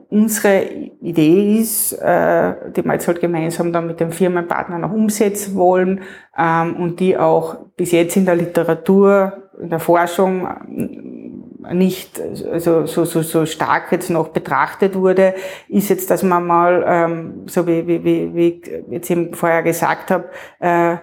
unsere 0.09 0.63
Idee 1.01 1.59
ist, 1.59 1.93
äh, 1.93 2.71
die 2.75 2.83
wir 2.83 2.93
jetzt 2.93 3.07
halt 3.07 3.21
gemeinsam 3.21 3.71
dann 3.71 3.87
mit 3.87 3.99
dem 3.99 4.11
Firmenpartner 4.11 4.77
noch 4.77 4.91
umsetzen 4.91 5.55
wollen 5.55 6.01
ähm, 6.37 6.75
und 6.75 6.99
die 6.99 7.17
auch 7.17 7.57
bis 7.77 7.91
jetzt 7.91 8.17
in 8.17 8.25
der 8.25 8.35
Literatur, 8.35 9.49
in 9.61 9.69
der 9.69 9.79
Forschung 9.79 10.45
äh, 10.45 11.73
nicht 11.73 12.21
also 12.51 12.85
so, 12.85 13.05
so, 13.05 13.21
so 13.21 13.45
stark 13.45 13.91
jetzt 13.91 14.09
noch 14.09 14.29
betrachtet 14.29 14.95
wurde, 14.95 15.33
ist 15.67 15.89
jetzt, 15.89 16.09
dass 16.09 16.23
man 16.23 16.45
mal, 16.45 16.83
ähm, 16.87 17.43
so 17.47 17.67
wie, 17.67 17.87
wie, 17.87 18.03
wie, 18.03 18.35
wie 18.35 18.47
ich 18.47 18.71
jetzt 18.89 19.09
eben 19.09 19.33
vorher 19.33 19.63
gesagt 19.63 20.11
habe, 20.11 20.29
äh, 20.59 20.97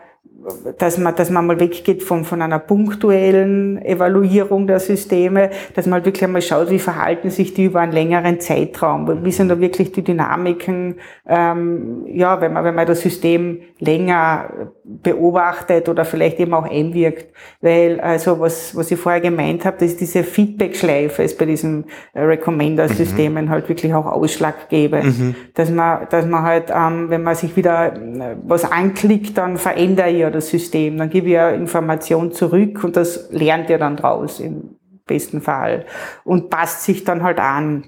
dass 0.78 0.99
man, 0.99 1.14
dass 1.14 1.30
man 1.30 1.47
mal 1.47 1.59
weggeht 1.59 2.03
von, 2.03 2.24
von 2.24 2.42
einer 2.42 2.59
punktuellen 2.59 3.80
Evaluierung 3.82 4.66
der 4.66 4.80
Systeme, 4.80 5.51
dass 5.74 5.86
man 5.86 5.95
halt 5.95 6.07
wirklich 6.07 6.24
einmal 6.24 6.42
schaut, 6.42 6.70
wie 6.70 6.78
verhalten 6.78 7.30
sich 7.30 7.55
die 7.55 7.64
über 7.64 7.80
einen 7.80 7.92
längeren 7.92 8.40
Zeitraum, 8.40 9.24
wie 9.24 9.32
sind 9.32 9.49
da 9.49 9.59
wirklich 9.59 9.92
die 9.92 10.03
Dynamiken, 10.03 10.97
ähm, 11.26 12.05
ja, 12.07 12.40
wenn 12.40 12.53
man, 12.53 12.64
wenn 12.64 12.74
man 12.74 12.86
das 12.86 13.01
System 13.01 13.61
länger 13.78 14.51
beobachtet 14.84 15.88
oder 15.88 16.05
vielleicht 16.05 16.38
eben 16.40 16.53
auch 16.53 16.68
einwirkt, 16.70 17.32
weil 17.61 18.01
also 18.01 18.38
was, 18.40 18.76
was 18.76 18.90
ich 18.90 18.99
vorher 18.99 19.20
gemeint 19.20 19.64
habe, 19.64 19.78
dass 19.78 19.97
diese 19.97 20.24
Feedback-Schleife 20.24 21.22
ist 21.22 21.38
bei 21.38 21.47
diesen 21.47 21.84
äh, 22.12 22.20
Recommender-Systemen 22.20 23.47
mhm. 23.47 23.51
halt 23.51 23.68
wirklich 23.68 23.95
auch 23.95 24.07
ausschlaggebend, 24.07 25.18
mhm. 25.18 25.34
dass 25.55 25.70
man, 25.70 26.07
dass 26.11 26.26
man 26.26 26.42
halt, 26.42 26.70
ähm, 26.74 27.09
wenn 27.09 27.22
man 27.22 27.34
sich 27.34 27.57
wieder 27.57 27.95
äh, 27.95 28.36
was 28.45 28.70
anklickt, 28.70 29.38
dann 29.38 29.57
verändere 29.57 30.11
ich 30.11 30.26
das 30.35 30.49
System. 30.49 30.99
Dann 30.99 31.11
gebe 31.11 31.28
ich 31.28 31.35
ja 31.35 31.51
Information 31.51 32.32
zurück 32.32 32.85
und 32.85 32.97
das 32.97 33.30
lernt 33.30 33.70
ihr 33.70 33.78
dann 33.78 33.97
draus 33.97 34.41
im 34.41 34.76
besten 35.07 35.41
Fall 35.41 35.87
und 36.24 36.51
passt 36.51 36.85
sich 36.85 37.05
dann 37.05 37.22
halt 37.22 37.39
an. 37.39 37.85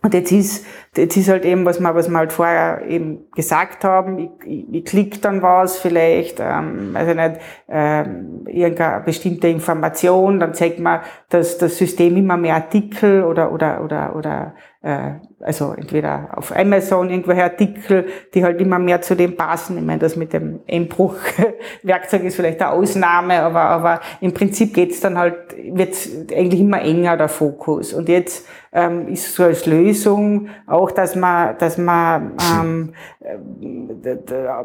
Und 0.00 0.14
jetzt 0.14 0.30
ist, 0.30 0.64
jetzt 0.96 1.16
ist 1.16 1.28
halt 1.28 1.44
eben, 1.44 1.64
was 1.64 1.80
wir, 1.80 1.92
was 1.94 2.08
wir 2.08 2.18
halt 2.18 2.32
vorher 2.32 2.86
eben 2.86 3.30
gesagt 3.34 3.82
haben, 3.82 4.18
ich, 4.18 4.30
ich, 4.44 4.64
ich 4.72 4.84
klicke 4.84 5.18
dann 5.18 5.42
was 5.42 5.78
vielleicht, 5.78 6.38
ähm, 6.38 6.92
also 6.94 7.14
nicht, 7.14 7.40
ähm, 7.68 8.44
irgendeine 8.46 9.02
bestimmte 9.02 9.48
Information, 9.48 10.38
dann 10.38 10.54
zeigt 10.54 10.78
man, 10.78 11.00
dass 11.30 11.58
das 11.58 11.78
System 11.78 12.16
immer 12.16 12.36
mehr 12.36 12.54
Artikel 12.54 13.24
oder, 13.24 13.50
oder, 13.50 13.82
oder, 13.82 14.14
oder 14.14 14.54
äh, 14.82 15.14
also 15.40 15.74
entweder 15.76 16.28
auf 16.34 16.54
Amazon 16.56 17.10
irgendwelche 17.10 17.44
Artikel, 17.44 18.06
die 18.34 18.42
halt 18.42 18.60
immer 18.60 18.78
mehr 18.78 19.02
zu 19.02 19.14
dem 19.14 19.36
passen. 19.36 19.78
Ich 19.78 19.84
meine, 19.84 19.98
das 19.98 20.16
mit 20.16 20.32
dem 20.32 20.60
Einbruchwerkzeug 20.68 22.24
ist 22.24 22.36
vielleicht 22.36 22.60
eine 22.60 22.72
Ausnahme, 22.72 23.40
aber, 23.42 23.60
aber 23.60 24.00
im 24.20 24.32
Prinzip 24.32 24.74
geht's 24.74 25.00
dann 25.00 25.18
halt, 25.18 25.34
wird's 25.70 26.08
eigentlich 26.34 26.60
immer 26.60 26.80
enger 26.80 27.16
der 27.16 27.28
Fokus. 27.28 27.92
Und 27.92 28.08
jetzt 28.08 28.46
ähm, 28.72 29.08
ist 29.08 29.34
so 29.34 29.44
als 29.44 29.64
Lösung 29.66 30.48
auch, 30.66 30.90
dass 30.90 31.14
man, 31.14 31.56
dass 31.58 31.78
man, 31.78 32.32
ähm, 32.60 32.92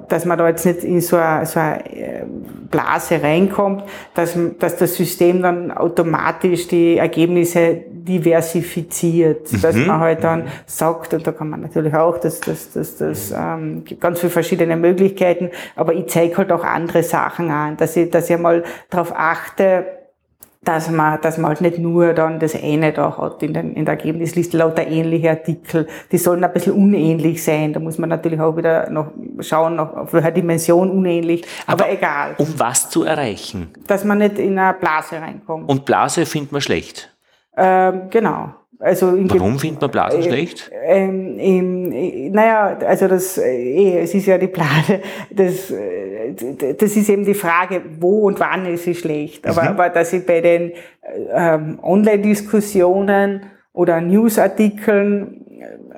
dass 0.09 0.25
man 0.25 0.37
da 0.37 0.47
jetzt 0.47 0.65
nicht 0.65 0.83
in 0.83 1.01
so 1.01 1.17
eine, 1.17 1.45
so 1.45 1.59
eine 1.59 1.85
äh, 1.95 2.25
Blase 2.69 3.21
reinkommt, 3.21 3.83
dass, 4.15 4.37
dass 4.59 4.75
das 4.75 4.95
System 4.95 5.41
dann 5.41 5.71
automatisch 5.71 6.67
die 6.67 6.97
Ergebnisse 6.97 7.81
diversifiziert, 7.91 9.53
mhm. 9.53 9.61
dass 9.61 9.75
man 9.75 9.99
halt 9.99 10.13
halt 10.13 10.23
dann 10.23 10.43
sagt, 10.65 11.13
und 11.13 11.25
da 11.25 11.31
kann 11.31 11.49
man 11.49 11.61
natürlich 11.61 11.93
auch, 11.93 12.17
das, 12.17 12.39
das, 12.41 12.71
das, 12.71 12.97
das 12.97 13.33
ähm, 13.35 13.83
gibt 13.83 14.01
ganz 14.01 14.19
viele 14.19 14.31
verschiedene 14.31 14.75
Möglichkeiten, 14.75 15.49
aber 15.75 15.93
ich 15.93 16.07
zeige 16.07 16.37
halt 16.37 16.51
auch 16.51 16.63
andere 16.63 17.03
Sachen 17.03 17.51
an, 17.51 17.77
dass 17.77 17.95
ich, 17.95 18.09
dass 18.09 18.29
ich 18.29 18.37
mal 18.37 18.63
darauf 18.89 19.13
achte, 19.15 19.85
dass 20.63 20.89
man, 20.89 21.19
dass 21.21 21.37
man 21.37 21.49
halt 21.49 21.61
nicht 21.61 21.77
nur 21.77 22.13
dann 22.13 22.39
das 22.39 22.55
eine 22.55 22.93
da 22.93 23.17
hat 23.17 23.43
in, 23.43 23.53
den, 23.53 23.73
in 23.73 23.85
der 23.85 23.95
Ergebnisliste, 23.95 24.57
lauter 24.57 24.87
ähnliche 24.87 25.31
Artikel. 25.31 25.87
Die 26.11 26.17
sollen 26.17 26.43
ein 26.43 26.53
bisschen 26.53 26.73
unähnlich 26.73 27.43
sein. 27.43 27.73
Da 27.73 27.79
muss 27.79 27.97
man 27.97 28.09
natürlich 28.09 28.39
auch 28.39 28.55
wieder 28.55 28.89
noch 28.89 29.11
schauen, 29.41 29.75
noch 29.75 29.93
auf 29.93 30.13
welcher 30.13 30.31
Dimension 30.31 30.89
unähnlich. 30.89 31.45
Aber, 31.67 31.83
aber 31.83 31.93
egal. 31.93 32.35
Um 32.37 32.47
was 32.57 32.89
zu 32.89 33.03
erreichen? 33.03 33.71
Dass 33.87 34.05
man 34.05 34.19
nicht 34.19 34.39
in 34.39 34.57
eine 34.57 34.73
Blase 34.73 35.19
reinkommt. 35.19 35.69
Und 35.69 35.85
Blase 35.85 36.25
findet 36.25 36.51
man 36.51 36.61
schlecht? 36.61 37.13
Ähm, 37.57 38.09
genau. 38.09 38.53
Also 38.79 39.13
Warum 39.15 39.59
findet 39.59 39.81
man 39.81 39.91
Blasen 39.91 40.19
äh, 40.19 40.23
schlecht? 40.23 40.71
Ähm, 40.83 41.37
ähm, 41.39 42.31
naja, 42.31 42.77
also 42.85 43.07
das, 43.07 43.37
äh, 43.37 43.99
es 43.99 44.13
ist 44.13 44.25
ja 44.25 44.37
die 44.37 44.47
Blase, 44.47 44.99
das, 45.31 45.71
äh, 45.71 46.33
das 46.77 46.95
ist 46.95 47.09
eben 47.09 47.23
die 47.23 47.33
Frage, 47.33 47.81
wo 47.99 48.27
und 48.27 48.39
wann 48.39 48.65
ist 48.65 48.83
sie 48.83 48.95
schlecht. 48.95 49.47
Aber, 49.47 49.63
mhm. 49.63 49.67
aber 49.69 49.89
dass 49.89 50.09
sie 50.09 50.19
bei 50.19 50.41
den 50.41 50.73
ähm, 51.33 51.79
Online-Diskussionen 51.81 53.45
oder 53.71 54.01
Newsartikeln 54.01 55.45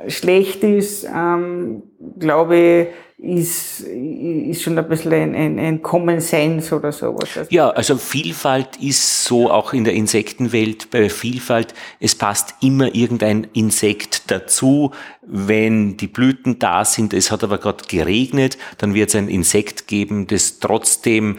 äh, 0.04 0.10
schlecht 0.10 0.64
ist, 0.64 1.06
ähm, 1.06 1.84
glaube 2.20 2.56
ich, 2.58 2.88
ist, 3.26 3.82
ist 3.82 4.62
schon 4.62 4.78
ein 4.78 4.88
bisschen 4.88 5.14
ein, 5.14 5.36
ein, 5.36 5.60
ein 5.60 5.82
Common 5.82 6.22
Sense 6.22 6.76
oder 6.76 6.92
sowas. 6.92 7.30
Ja, 7.50 7.70
also 7.72 7.98
Vielfalt 7.98 8.78
ist 8.80 9.24
so 9.24 9.50
auch 9.50 9.74
in 9.74 9.84
der 9.84 9.94
Insektenwelt 9.94 10.90
bei 10.92 11.10
Vielfalt, 11.10 11.74
es 12.00 12.16
passt 12.16 12.56
immer 12.62 12.94
irgendein 12.94 13.48
Insekt 13.54 14.24
dazu. 14.32 14.92
Wenn 15.22 15.98
die 15.98 16.08
Blüten 16.08 16.60
da 16.60 16.86
sind, 16.86 17.14
es 17.14 17.32
hat 17.32 17.44
aber 17.44 17.58
gerade 17.58 17.84
geregnet, 17.88 18.58
dann 18.78 18.94
wird 18.94 19.10
es 19.10 19.16
ein 19.16 19.28
Insekt 19.28 19.88
geben, 19.88 20.28
das 20.28 20.60
trotzdem 20.60 21.38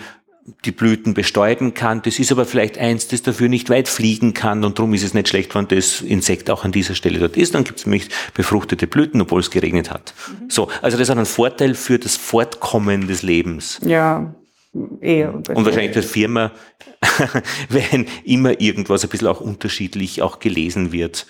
die 0.64 0.70
Blüten 0.70 1.14
bestäuben 1.14 1.74
kann. 1.74 2.03
Das 2.03 2.18
ist 2.18 2.30
aber 2.30 2.44
vielleicht 2.44 2.78
eins, 2.78 3.09
das 3.09 3.22
dafür 3.22 3.49
nicht 3.49 3.68
weit 3.70 3.88
fliegen 3.88 4.34
kann 4.34 4.64
und 4.64 4.78
darum 4.78 4.94
ist 4.94 5.03
es 5.03 5.14
nicht 5.14 5.28
schlecht, 5.28 5.55
wenn 5.55 5.68
das 5.68 6.01
Insekt 6.01 6.51
auch 6.51 6.64
an 6.64 6.72
dieser 6.72 6.94
Stelle 6.94 7.18
dort 7.18 7.36
ist. 7.36 7.55
Dann 7.55 7.64
gibt 7.64 7.80
es 7.80 7.86
nämlich 7.86 8.09
befruchtete 8.34 8.86
Blüten, 8.86 9.20
obwohl 9.20 9.40
es 9.40 9.51
geregnet 9.51 9.90
hat. 9.90 10.14
Mhm. 10.28 10.51
So, 10.51 10.68
also 10.82 10.99
das 10.99 11.09
hat 11.09 11.16
einen 11.16 11.26
Vorteil 11.26 11.74
für 11.74 11.99
das 11.99 12.16
Fortkommen 12.16 13.09
des 13.09 13.22
Lebens. 13.22 13.80
Ja, 13.84 14.34
eher. 15.01 15.34
Und 15.34 15.64
wahrscheinlich 15.64 15.92
der 15.92 16.03
Firma, 16.03 16.53
wenn 17.68 18.07
immer 18.24 18.61
irgendwas 18.61 19.03
ein 19.03 19.09
bisschen 19.09 19.28
auch 19.28 19.40
unterschiedlich 19.40 20.22
auch 20.22 20.38
gelesen 20.38 20.92
wird 20.92 21.26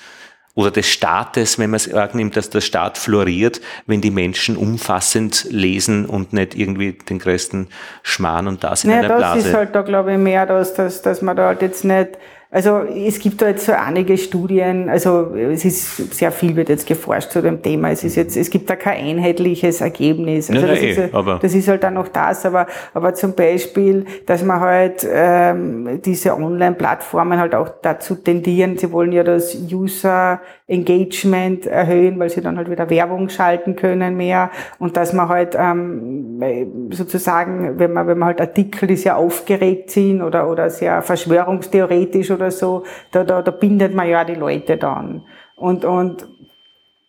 oder 0.57 0.71
des 0.71 0.89
Staates, 0.89 1.59
wenn 1.59 1.71
man 1.71 1.77
es 1.77 1.93
arg 1.93 2.15
nimmt, 2.15 2.35
dass 2.35 2.49
der 2.49 2.63
Staat 2.63 2.97
floriert, 2.97 3.61
wenn 3.87 4.01
die 4.01 4.11
Menschen 4.11 4.57
umfassend 4.57 5.47
lesen 5.51 6.07
und 6.07 6.33
nicht 6.33 6.57
irgendwie 6.57 6.93
den 6.93 7.19
größten 7.19 7.69
Schmarrn 8.03 8.49
und 8.49 8.65
das 8.65 8.83
in 8.83 8.91
naja, 8.91 9.03
einer 9.03 9.17
Blase. 9.17 9.39
Das 9.39 9.47
ist 9.49 9.55
halt 9.55 9.75
da, 9.75 9.83
glaube 9.83 10.13
ich, 10.13 10.19
mehr 10.19 10.47
das, 10.47 10.75
dass, 10.75 11.03
dass 11.03 11.21
man 11.21 11.37
da 11.37 11.49
halt 11.49 11.61
jetzt 11.61 11.85
nicht 11.85 12.19
also 12.57 12.79
es 12.79 13.19
gibt 13.19 13.43
da 13.43 13.49
jetzt 13.49 13.67
so 13.67 13.73
einige 13.73 14.17
Studien, 14.17 14.89
also 14.89 15.35
es 15.37 15.63
ist 15.67 16.15
sehr 16.15 16.33
viel 16.33 16.57
wird 16.57 16.71
jetzt 16.71 16.87
geforscht 16.87 17.31
zu 17.31 17.43
dem 17.43 17.61
Thema. 17.61 17.91
Es 17.91 18.03
ist 18.03 18.17
jetzt, 18.17 18.35
es 18.35 18.49
gibt 18.49 18.71
da 18.71 18.77
kein 18.77 18.97
einheitliches 18.97 19.83
Ergebnis. 19.83 20.49
Also 20.49 20.63
nein, 20.63 20.71
das, 20.71 20.81
nein, 20.81 21.05
ist, 21.09 21.15
aber 21.15 21.39
das 21.43 21.55
ist 21.55 21.69
halt 21.69 21.83
dann 21.83 21.93
noch 21.93 22.09
das, 22.09 22.47
aber, 22.47 22.67
aber 22.95 23.13
zum 23.13 23.35
Beispiel, 23.35 24.07
dass 24.25 24.43
man 24.43 24.61
halt 24.61 25.07
ähm, 25.07 26.01
diese 26.03 26.35
Online-Plattformen 26.35 27.39
halt 27.39 27.55
auch 27.55 27.69
dazu 27.83 28.15
tendieren, 28.15 28.79
sie 28.79 28.91
wollen 28.91 29.13
ja 29.13 29.23
das 29.23 29.55
User 29.71 30.41
Engagement 30.67 31.67
erhöhen, 31.67 32.19
weil 32.19 32.31
sie 32.31 32.41
dann 32.41 32.57
halt 32.57 32.71
wieder 32.71 32.89
Werbung 32.91 33.29
schalten 33.29 33.77
können 33.77 34.17
mehr 34.17 34.51
und 34.79 34.97
dass 34.97 35.13
man 35.13 35.29
halt 35.29 35.57
ähm, 35.57 36.43
sozusagen, 36.91 37.79
wenn 37.79 37.93
man 37.93 38.09
wenn 38.09 38.19
man 38.19 38.29
halt 38.29 38.41
Artikel, 38.41 38.89
die 38.89 38.97
sehr 38.97 39.17
aufgeregt 39.17 39.91
sind 39.91 40.23
oder 40.23 40.49
oder 40.49 40.71
sehr 40.71 41.03
verschwörungstheoretisch 41.03 42.31
oder 42.31 42.46
so, 42.51 42.85
da, 43.13 43.25
da, 43.25 43.43
da 43.43 43.51
bindet 43.51 43.95
man 43.95 44.09
ja 44.09 44.25
die 44.25 44.35
Leute 44.35 44.77
dann. 44.77 45.23
Und, 45.57 45.85
und, 45.85 46.27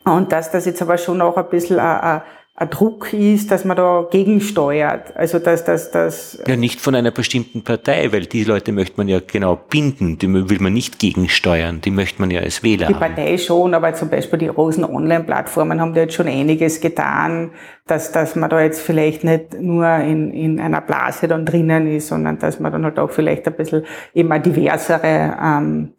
und 0.05 0.31
dass 0.31 0.51
das 0.51 0.65
jetzt 0.65 0.81
aber 0.81 0.97
schon 0.97 1.21
auch 1.21 1.37
ein 1.37 1.49
bisschen 1.49 1.79
ein, 1.79 2.21
ein 2.59 2.71
Druck 2.71 3.13
ist, 3.13 3.51
dass 3.51 3.65
man 3.65 3.77
da 3.77 4.07
gegensteuert. 4.09 5.15
Also 5.15 5.37
dass 5.37 5.63
das 5.63 5.91
das 5.91 6.41
ja 6.47 6.55
nicht 6.55 6.81
von 6.81 6.95
einer 6.95 7.11
bestimmten 7.11 7.63
Partei, 7.63 8.11
weil 8.11 8.25
die 8.25 8.43
Leute 8.43 8.71
möchte 8.71 8.97
man 8.97 9.07
ja 9.07 9.19
genau 9.19 9.55
binden, 9.55 10.17
die 10.17 10.49
will 10.49 10.59
man 10.59 10.73
nicht 10.73 10.97
gegensteuern, 10.97 11.81
die 11.81 11.91
möchte 11.91 12.19
man 12.19 12.31
ja 12.31 12.41
als 12.41 12.63
Wähler. 12.63 12.87
Die 12.87 12.95
Partei 12.95 13.37
schon, 13.37 13.75
aber 13.75 13.93
zum 13.93 14.09
Beispiel 14.09 14.39
die 14.39 14.47
großen 14.47 14.83
Online-Plattformen 14.83 15.79
haben 15.79 15.93
da 15.93 16.01
jetzt 16.01 16.15
schon 16.15 16.27
einiges 16.27 16.81
getan, 16.81 17.51
dass 17.85 18.11
dass 18.11 18.35
man 18.35 18.49
da 18.49 18.59
jetzt 18.59 18.81
vielleicht 18.81 19.23
nicht 19.23 19.53
nur 19.61 19.87
in 19.97 20.31
in 20.31 20.59
einer 20.59 20.81
Blase 20.81 21.27
dann 21.27 21.45
drinnen 21.45 21.85
ist, 21.85 22.07
sondern 22.07 22.39
dass 22.39 22.59
man 22.59 22.71
dann 22.71 22.83
halt 22.85 22.97
auch 22.97 23.11
vielleicht 23.11 23.45
ein 23.45 23.53
bisschen 23.53 23.85
immer 24.15 24.39
diversere 24.39 25.37
ähm, 25.39 25.93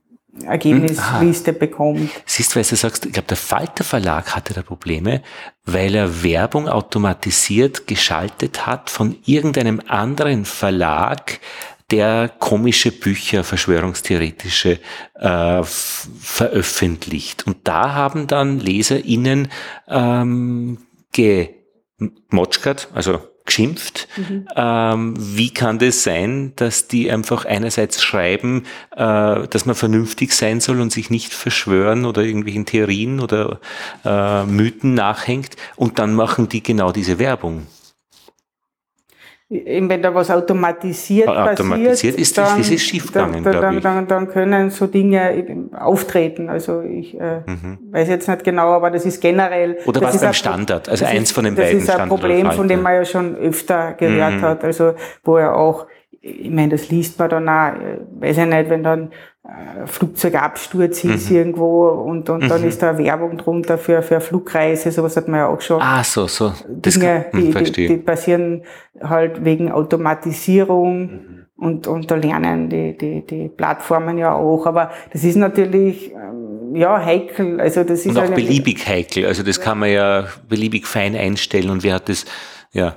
Ergebnisliste 0.45 1.53
hm, 1.53 1.59
bekommt. 1.59 2.11
Siehst 2.27 2.53
du, 2.53 2.57
weil 2.57 2.65
du 2.65 2.77
sagst, 2.77 3.07
ich 3.07 3.13
glaube, 3.13 3.29
der 3.29 3.37
Falter 3.37 3.85
Verlag 3.85 4.35
hatte 4.35 4.55
da 4.55 4.63
Probleme, 4.63 5.23
weil 5.65 5.95
er 5.95 6.23
Werbung 6.23 6.69
automatisiert 6.69 7.87
geschaltet 7.87 8.67
hat 8.67 8.91
von 8.91 9.17
irgendeinem 9.25 9.81
anderen 9.87 10.45
Verlag, 10.45 11.41
der 11.91 12.29
komische 12.29 12.93
Bücher, 12.93 13.45
verschwörungstheoretische, 13.45 14.79
äh, 15.15 15.63
veröffentlicht. 15.63 17.47
Und 17.47 17.67
da 17.67 17.95
haben 17.95 18.27
dann 18.27 18.61
LeserInnen 18.61 19.49
ähm, 19.89 20.79
gemotschert, 21.13 22.89
also 22.93 23.21
geschimpft. 23.49 24.07
Mhm. 24.17 24.49
Ähm, 24.55 25.15
wie 25.19 25.53
kann 25.53 25.79
das 25.79 26.05
sein, 26.05 26.53
dass 26.57 26.87
die 26.87 27.11
einfach 27.11 27.45
einerseits 27.45 28.03
schreiben, 28.03 28.65
äh, 28.95 29.49
dass 29.49 29.67
man 29.67 29.75
vernünftig 29.75 30.33
sein 30.33 30.61
soll 30.61 30.81
und 30.81 30.93
sich 30.93 31.11
nicht 31.11 31.33
verschwören 31.35 32.05
oder 32.05 32.23
irgendwelchen 32.23 32.67
Theorien 32.67 33.21
oder 33.21 33.61
äh, 34.05 34.45
Mythen 34.45 34.95
nachhängt 34.95 35.57
und 35.77 35.99
dann 35.99 36.15
machen 36.15 36.49
die 36.49 36.63
genau 36.63 36.93
diese 36.93 37.19
Werbung? 37.19 37.67
Wenn 39.51 40.03
da 40.03 40.15
was 40.15 40.31
automatisiert, 40.31 41.27
automatisiert 41.27 41.89
passiert, 41.89 42.19
ist, 42.19 42.37
dann, 42.37 42.61
ist 42.61 42.71
es 42.71 42.83
schiefgegangen, 42.83 43.43
dann, 43.43 43.61
dann, 43.61 43.81
dann, 43.81 44.07
dann, 44.07 44.29
können 44.29 44.71
so 44.71 44.87
Dinge 44.87 45.69
auftreten. 45.75 46.51
Also 46.51 46.83
ich 46.83 47.19
äh, 47.19 47.41
mhm. 47.47 47.79
weiß 47.91 48.09
jetzt 48.09 48.29
nicht 48.29 48.45
genau, 48.45 48.73
aber 48.73 48.91
das 48.91 49.07
ist 49.07 49.23
generell. 49.23 49.79
Oder 49.87 50.03
was 50.03 50.19
beim 50.19 50.29
ein, 50.29 50.35
Standard, 50.35 50.89
also 50.91 51.07
eins 51.07 51.31
ist, 51.31 51.33
von 51.33 51.45
den 51.45 51.55
beiden 51.55 51.79
Das 51.81 51.89
ist 51.89 51.99
ein 51.99 52.09
Problem, 52.09 52.51
von 52.53 52.69
dem 52.69 52.83
man 52.83 52.95
ja 52.95 53.05
schon 53.07 53.37
öfter 53.37 53.95
gehört 53.95 54.35
mhm. 54.35 54.43
hat, 54.43 54.65
also 54.65 54.93
wo 55.25 55.37
er 55.37 55.57
auch 55.57 55.87
ich 56.21 56.51
meine, 56.51 56.71
das 56.71 56.89
liest 56.91 57.19
man 57.19 57.31
dann 57.31 57.49
auch, 57.49 57.81
äh, 57.81 58.01
weiß 58.21 58.39
ich 58.39 58.47
nicht, 58.47 58.71
wenn 58.71 58.83
dann 58.83 59.13
äh, 59.49 59.87
Flugzeugabsturz 59.87 61.05
ist 61.05 61.31
mhm. 61.31 61.37
irgendwo 61.37 61.89
und, 61.89 62.29
und 62.29 62.45
mhm. 62.45 62.49
dann 62.49 62.65
ist 62.65 62.83
da 62.83 62.99
Werbung 62.99 63.39
drunter 63.39 63.79
für, 63.79 64.03
für 64.03 64.21
Flugreise, 64.21 64.93
sowas 64.93 65.17
hat 65.17 65.27
man 65.27 65.41
ja 65.41 65.49
auch 65.49 65.61
schon. 65.63 65.81
Ah, 65.81 66.05
so, 66.05 66.27
so. 66.27 66.53
Das 66.69 66.95
Dinge, 66.95 67.27
kann, 67.33 67.41
die, 67.65 67.73
die, 67.73 67.89
die, 67.89 67.97
passieren 67.97 68.63
halt 69.01 69.43
wegen 69.45 69.73
Automatisierung 69.73 71.01
mhm. 71.01 71.47
und, 71.57 71.87
und 71.87 72.11
da 72.11 72.17
lernen 72.17 72.69
die, 72.69 72.99
die, 72.99 73.25
die 73.25 73.49
Plattformen 73.49 74.19
ja 74.19 74.35
auch. 74.35 74.67
Aber 74.67 74.91
das 75.15 75.25
ist 75.25 75.37
natürlich, 75.37 76.13
ähm, 76.13 76.77
ja, 76.77 77.03
heikel. 77.03 77.59
Also 77.59 77.85
das 77.85 78.01
ist 78.01 78.17
und 78.17 78.19
auch 78.19 78.35
beliebig 78.35 78.87
heikel. 78.87 79.25
Also 79.25 79.43
das 79.43 79.63
kann 79.63 79.79
man 79.79 79.91
ja 79.91 80.27
beliebig 80.47 80.87
fein 80.87 81.17
einstellen 81.17 81.71
und 81.71 81.83
wer 81.83 81.95
hat 81.95 82.11
das, 82.11 82.27
ja. 82.73 82.97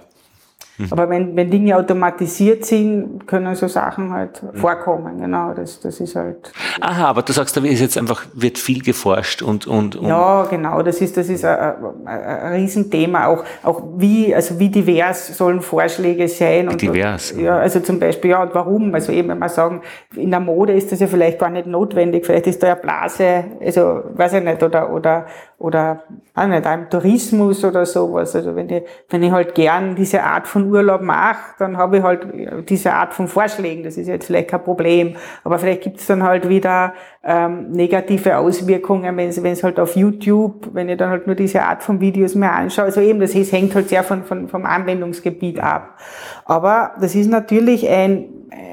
Mhm. 0.78 0.88
Aber 0.90 1.10
wenn, 1.10 1.36
wenn 1.36 1.50
Dinge 1.50 1.78
automatisiert 1.78 2.66
sind, 2.66 3.28
können 3.28 3.56
so 3.56 3.68
Sachen 3.68 4.12
halt 4.12 4.42
mhm. 4.42 4.58
vorkommen. 4.58 5.20
Genau, 5.20 5.54
das, 5.54 5.80
das 5.80 6.00
ist 6.00 6.16
halt. 6.16 6.52
Aha, 6.80 7.06
aber 7.06 7.22
du 7.22 7.34
sagst, 7.34 7.56
da 7.58 7.62
ist 7.62 7.82
jetzt 7.82 7.98
einfach, 7.98 8.26
wird 8.34 8.58
viel 8.58 8.82
geforscht 8.82 9.42
und, 9.42 9.68
und, 9.68 9.96
und 9.96 10.08
Ja, 10.08 10.46
genau, 10.50 10.82
das 10.82 11.02
ist, 11.02 11.18
das 11.18 11.30
ist 11.30 11.46
ein, 11.46 11.76
ein, 12.06 12.54
Riesenthema. 12.54 13.28
Auch, 13.28 13.44
auch 13.64 13.84
wie, 13.98 14.34
also 14.34 14.60
wie 14.60 14.70
divers 14.70 15.38
sollen 15.38 15.62
Vorschläge 15.62 16.28
sein. 16.28 16.70
Und, 16.70 16.82
divers. 16.82 17.34
Ja, 17.38 17.60
also 17.60 17.80
zum 17.80 18.00
Beispiel, 18.00 18.32
ja, 18.32 18.44
und 18.44 18.54
warum? 18.56 18.94
Also 18.94 19.12
eben, 19.12 19.30
wenn 19.30 19.40
wir 19.40 19.50
sagen, 19.50 19.82
in 20.16 20.32
der 20.32 20.40
Mode 20.40 20.74
ist 20.74 20.92
das 20.92 21.00
ja 21.00 21.08
vielleicht 21.08 21.40
gar 21.40 21.50
nicht 21.50 21.68
notwendig, 21.68 22.26
vielleicht 22.26 22.48
ist 22.48 22.64
da 22.64 22.68
ja 22.68 22.76
Blase, 22.76 23.46
also, 23.60 24.04
weiß 24.14 24.34
ich 24.34 24.44
nicht, 24.44 24.64
oder, 24.64 24.92
oder, 24.92 25.26
oder, 25.62 26.04
auch 26.34 26.48
nicht, 26.48 26.66
auch 26.66 26.74
im 26.74 26.90
Tourismus 26.90 27.64
oder 27.64 27.86
sowas. 27.86 28.36
Also 28.36 28.56
wenn 28.56 28.70
ich, 28.70 28.84
wenn 29.10 29.22
ich 29.22 29.32
halt 29.32 29.54
gern 29.54 29.96
diese 29.96 30.24
Art 30.24 30.48
von 30.48 30.70
Urlaub 30.72 31.02
mache, 31.02 31.56
dann 31.60 31.78
habe 31.78 31.98
ich 31.98 32.04
halt 32.04 32.28
diese 32.68 32.94
Art 32.94 33.14
von 33.14 33.28
Vorschlägen. 33.28 33.84
Das 33.84 33.96
ist 33.96 34.08
jetzt 34.08 34.26
vielleicht 34.26 34.50
kein 34.50 34.64
Problem. 34.64 35.16
Aber 35.44 35.60
vielleicht 35.60 35.84
gibt 35.84 36.00
es 36.00 36.08
dann 36.08 36.24
halt 36.24 36.50
wieder 36.50 36.94
ähm, 37.24 37.72
negative 37.72 38.38
Auswirkungen, 38.38 39.16
wenn 39.16 39.30
es 39.30 39.64
halt 39.64 39.80
auf 39.80 39.96
YouTube, 39.96 40.70
wenn 40.74 40.90
ich 40.90 40.98
dann 40.98 41.12
halt 41.12 41.28
nur 41.28 41.36
diese 41.36 41.62
Art 41.62 41.84
von 41.84 42.02
Videos 42.02 42.34
mir 42.34 42.52
anschaue. 42.52 42.86
Also 42.86 43.02
eben, 43.02 43.20
das 43.20 43.36
ist, 43.36 43.52
hängt 43.52 43.76
halt 43.76 43.90
sehr 43.90 44.04
von, 44.04 44.24
von, 44.24 44.48
vom 44.48 44.66
Anwendungsgebiet 44.66 45.60
ab. 45.60 45.98
Aber 46.46 46.92
das 47.00 47.14
ist 47.14 47.30
natürlich 47.30 47.88
ein, 47.88 48.26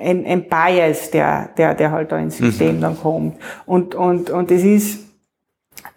ein, 0.03 0.25
ein 0.25 0.49
Bias, 0.49 1.11
der, 1.11 1.51
der, 1.59 1.75
der 1.75 1.93
halt 1.93 2.13
da 2.13 2.19
ins 2.19 2.39
System 2.39 2.77
mhm. 2.77 2.81
dann 2.81 2.99
kommt. 2.99 3.37
Und, 3.67 3.95
und, 3.95 4.31
und 4.31 4.51
es 4.51 4.65
ist, 4.65 5.08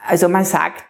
also 0.07 0.29
man 0.29 0.45
sagt, 0.45 0.83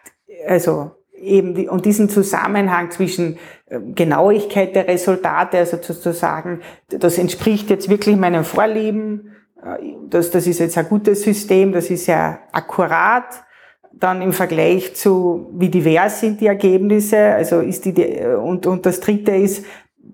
also 0.46 0.92
eben 1.16 1.68
und 1.68 1.86
diesen 1.86 2.08
Zusammenhang 2.08 2.90
zwischen 2.90 3.38
äh, 3.66 3.78
Genauigkeit 3.94 4.74
der 4.74 4.88
Resultate, 4.88 5.58
also 5.58 5.78
sozusagen, 5.80 6.60
das 6.88 7.18
entspricht 7.18 7.70
jetzt 7.70 7.88
wirklich 7.88 8.16
meinem 8.16 8.44
Vorlieben, 8.44 9.32
äh, 9.62 9.94
das, 10.08 10.30
das 10.30 10.46
ist 10.46 10.58
jetzt 10.58 10.76
ein 10.76 10.88
gutes 10.88 11.22
System, 11.22 11.72
das 11.72 11.90
ist 11.90 12.06
ja 12.06 12.40
akkurat, 12.52 13.44
dann 13.92 14.22
im 14.22 14.32
Vergleich 14.32 14.94
zu, 14.96 15.50
wie 15.54 15.68
divers 15.68 16.20
sind 16.20 16.40
die 16.40 16.46
Ergebnisse, 16.46 17.18
also 17.18 17.60
ist 17.60 17.84
die, 17.84 17.92
und, 18.42 18.66
und 18.66 18.84
das 18.86 19.00
dritte 19.00 19.32
ist, 19.32 19.64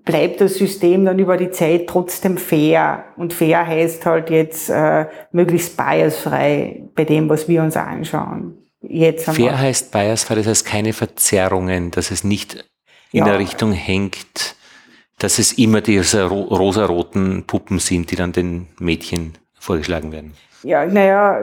bleibt 0.03 0.41
das 0.41 0.55
System 0.55 1.05
dann 1.05 1.17
über 1.17 1.37
die 1.37 1.51
Zeit 1.51 1.87
trotzdem 1.87 2.37
fair. 2.37 3.05
Und 3.17 3.33
fair 3.33 3.65
heißt 3.65 4.05
halt 4.05 4.29
jetzt 4.29 4.69
äh, 4.69 5.05
möglichst 5.31 5.77
biasfrei 5.77 6.83
bei 6.95 7.05
dem, 7.05 7.29
was 7.29 7.47
wir 7.47 7.63
uns 7.63 7.75
anschauen. 7.75 8.68
Jetzt 8.81 9.25
fair 9.25 9.59
heißt 9.59 9.91
biasfrei, 9.91 10.35
das 10.35 10.47
heißt 10.47 10.65
keine 10.65 10.93
Verzerrungen, 10.93 11.91
dass 11.91 12.11
es 12.11 12.23
nicht 12.23 12.65
in 13.11 13.19
ja. 13.19 13.25
der 13.25 13.39
Richtung 13.39 13.71
hängt, 13.73 14.55
dass 15.17 15.37
es 15.37 15.53
immer 15.53 15.81
diese 15.81 16.23
rosaroten 16.23 17.43
Puppen 17.45 17.79
sind, 17.79 18.11
die 18.11 18.15
dann 18.15 18.31
den 18.31 18.67
Mädchen 18.79 19.37
vorgeschlagen 19.59 20.11
werden. 20.11 20.33
Ja, 20.61 20.85
naja, 20.85 21.39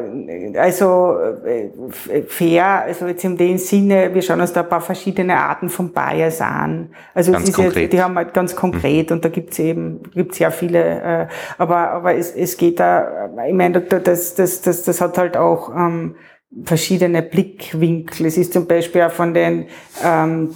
also 0.58 1.16
äh, 1.46 2.22
fair, 2.26 2.82
also 2.82 3.06
jetzt 3.06 3.24
in 3.24 3.36
dem 3.36 3.56
Sinne, 3.56 4.12
wir 4.12 4.20
schauen 4.20 4.42
uns 4.42 4.52
da 4.52 4.60
ein 4.60 4.68
paar 4.68 4.82
verschiedene 4.82 5.38
Arten 5.38 5.70
von 5.70 5.90
Bias 5.90 6.42
an. 6.42 6.90
Also 7.14 7.32
ganz 7.32 7.50
konkret. 7.50 7.84
Jetzt, 7.84 7.92
die 7.94 8.02
haben 8.02 8.14
halt 8.16 8.34
ganz 8.34 8.54
konkret 8.54 9.08
mhm. 9.08 9.16
und 9.16 9.24
da 9.24 9.30
gibt's 9.30 9.58
eben, 9.58 10.02
gibt's 10.12 10.38
ja 10.38 10.50
viele, 10.50 11.00
äh, 11.00 11.26
aber, 11.56 11.92
aber 11.92 12.14
es, 12.14 12.32
es 12.32 12.58
geht 12.58 12.78
da, 12.78 13.30
ich 13.46 13.54
meine, 13.54 13.80
das, 13.80 14.34
das, 14.34 14.60
das, 14.60 14.82
das 14.82 15.00
hat 15.00 15.16
halt 15.16 15.38
auch 15.38 15.74
ähm, 15.74 16.16
verschiedene 16.64 17.22
Blickwinkel. 17.22 18.26
Es 18.26 18.38
ist 18.38 18.52
zum 18.52 18.66
Beispiel 18.66 19.02
auch 19.02 19.12
von 19.12 19.34
den, 19.34 19.66
ähm, 20.04 20.54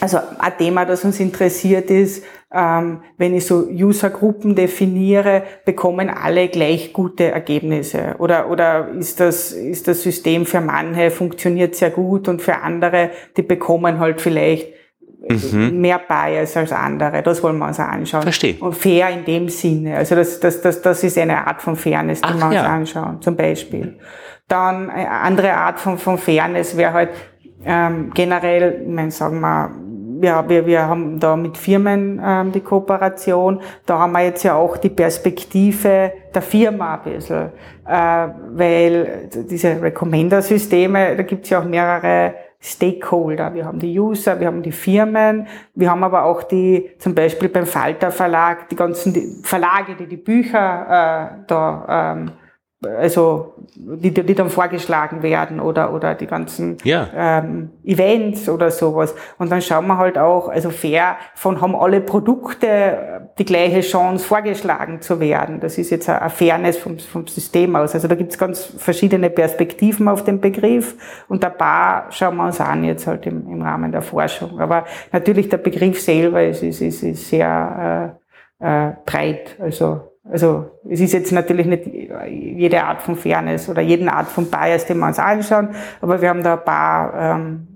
also 0.00 0.18
ein 0.38 0.58
Thema, 0.58 0.84
das 0.84 1.04
uns 1.04 1.20
interessiert 1.20 1.90
ist, 1.90 2.24
ähm, 2.52 3.00
wenn 3.18 3.34
ich 3.34 3.46
so 3.46 3.66
Usergruppen 3.66 4.54
definiere, 4.54 5.42
bekommen 5.64 6.08
alle 6.08 6.48
gleich 6.48 6.92
gute 6.92 7.30
Ergebnisse? 7.30 8.14
Oder, 8.18 8.48
oder 8.48 8.90
ist 8.90 9.18
das, 9.18 9.52
ist 9.52 9.88
das 9.88 10.02
System 10.02 10.46
für 10.46 10.60
manche 10.60 11.10
funktioniert 11.10 11.74
sehr 11.74 11.90
gut 11.90 12.28
und 12.28 12.40
für 12.40 12.58
andere, 12.58 13.10
die 13.36 13.42
bekommen 13.42 13.98
halt 13.98 14.20
vielleicht 14.20 14.68
mhm. 15.28 15.80
mehr 15.80 15.98
Bias 15.98 16.56
als 16.56 16.72
andere. 16.72 17.22
Das 17.22 17.42
wollen 17.42 17.58
wir 17.58 17.66
uns 17.66 17.80
anschauen. 17.80 18.22
Verstehe. 18.22 18.56
Und 18.60 18.74
fair 18.74 19.10
in 19.10 19.24
dem 19.24 19.48
Sinne. 19.48 19.96
Also 19.96 20.14
das, 20.14 20.40
das, 20.40 20.60
das, 20.60 20.82
das 20.82 21.02
ist 21.04 21.18
eine 21.18 21.46
Art 21.46 21.62
von 21.62 21.76
Fairness, 21.76 22.20
die 22.20 22.28
Ach, 22.28 22.36
wir 22.36 22.46
uns 22.46 22.54
ja. 22.54 22.62
anschauen, 22.64 23.22
zum 23.22 23.36
Beispiel. 23.36 23.98
Dann 24.48 24.90
eine 24.90 25.10
andere 25.10 25.54
Art 25.54 25.80
von, 25.80 25.98
von 25.98 26.18
Fairness 26.18 26.76
wäre 26.76 26.92
halt 26.92 27.10
ähm, 27.64 28.10
generell, 28.14 28.82
ich 28.82 28.88
meine, 28.88 29.10
sagen 29.10 29.40
wir, 29.40 29.70
ja, 30.22 30.48
wir, 30.48 30.66
wir 30.66 30.86
haben 30.86 31.18
da 31.18 31.36
mit 31.36 31.56
Firmen 31.56 32.20
ähm, 32.24 32.52
die 32.52 32.60
Kooperation. 32.60 33.60
Da 33.84 33.98
haben 33.98 34.12
wir 34.12 34.24
jetzt 34.24 34.42
ja 34.42 34.54
auch 34.54 34.76
die 34.76 34.90
Perspektive 34.90 36.12
der 36.34 36.42
Firma 36.42 36.94
ein 36.94 37.12
bisschen. 37.12 37.50
Äh, 37.86 38.28
weil 38.52 39.28
diese 39.50 39.80
Recommender-Systeme, 39.80 41.16
da 41.16 41.22
gibt's 41.22 41.50
ja 41.50 41.60
auch 41.60 41.64
mehrere 41.64 42.34
Stakeholder. 42.64 43.52
Wir 43.52 43.66
haben 43.66 43.78
die 43.78 43.98
User, 43.98 44.40
wir 44.40 44.46
haben 44.46 44.62
die 44.62 44.72
Firmen, 44.72 45.46
wir 45.74 45.90
haben 45.90 46.02
aber 46.02 46.24
auch 46.24 46.42
die, 46.42 46.90
zum 46.98 47.14
Beispiel 47.14 47.50
beim 47.50 47.66
Falter 47.66 48.10
Verlag, 48.10 48.70
die 48.70 48.76
ganzen 48.76 49.44
Verlage, 49.44 49.96
die 49.96 50.06
die 50.06 50.16
Bücher 50.16 51.36
äh, 51.38 51.44
da 51.46 52.14
ähm, 52.16 52.32
also 52.82 53.54
die, 53.74 54.12
die 54.12 54.34
dann 54.34 54.50
vorgeschlagen 54.50 55.22
werden 55.22 55.60
oder, 55.60 55.92
oder 55.92 56.14
die 56.14 56.26
ganzen 56.26 56.76
ja. 56.84 57.08
ähm, 57.14 57.70
Events 57.84 58.48
oder 58.48 58.70
sowas. 58.70 59.14
Und 59.38 59.50
dann 59.50 59.62
schauen 59.62 59.86
wir 59.86 59.98
halt 59.98 60.18
auch, 60.18 60.48
also 60.48 60.70
fair 60.70 61.16
von 61.34 61.60
haben 61.60 61.74
alle 61.74 62.00
Produkte 62.00 63.28
die 63.38 63.44
gleiche 63.44 63.80
Chance 63.80 64.24
vorgeschlagen 64.24 65.00
zu 65.00 65.20
werden. 65.20 65.60
Das 65.60 65.78
ist 65.78 65.90
jetzt 65.90 66.08
eine 66.08 66.30
Fairness 66.30 66.78
vom, 66.78 66.98
vom 66.98 67.26
System 67.26 67.74
aus. 67.76 67.94
Also 67.94 68.08
da 68.08 68.14
gibt's 68.14 68.38
ganz 68.38 68.64
verschiedene 68.64 69.30
Perspektiven 69.30 70.08
auf 70.08 70.24
den 70.24 70.40
Begriff 70.40 70.96
und 71.28 71.44
ein 71.44 71.56
paar 71.56 72.10
schauen 72.10 72.36
wir 72.36 72.46
uns 72.46 72.60
an 72.60 72.84
jetzt 72.84 73.06
halt 73.06 73.26
im, 73.26 73.48
im 73.48 73.62
Rahmen 73.62 73.92
der 73.92 74.02
Forschung. 74.02 74.60
Aber 74.60 74.84
natürlich 75.12 75.48
der 75.48 75.58
Begriff 75.58 76.00
selber 76.00 76.44
ist, 76.44 76.62
ist, 76.62 76.80
ist, 76.80 77.02
ist 77.02 77.28
sehr 77.28 78.18
äh, 78.60 78.88
äh, 78.88 78.92
breit. 79.04 79.56
Also 79.58 80.13
also 80.30 80.70
es 80.88 81.00
ist 81.00 81.12
jetzt 81.12 81.32
natürlich 81.32 81.66
nicht 81.66 81.86
jede 82.26 82.82
Art 82.82 83.02
von 83.02 83.14
Fairness 83.14 83.68
oder 83.68 83.82
jeden 83.82 84.08
Art 84.08 84.28
von 84.28 84.50
Bias, 84.50 84.86
den 84.86 84.98
wir 84.98 85.06
uns 85.06 85.18
anschauen, 85.18 85.68
aber 86.00 86.22
wir 86.22 86.30
haben 86.30 86.42
da 86.42 86.54
ein 86.54 86.64
paar 86.64 87.14
ähm, 87.14 87.68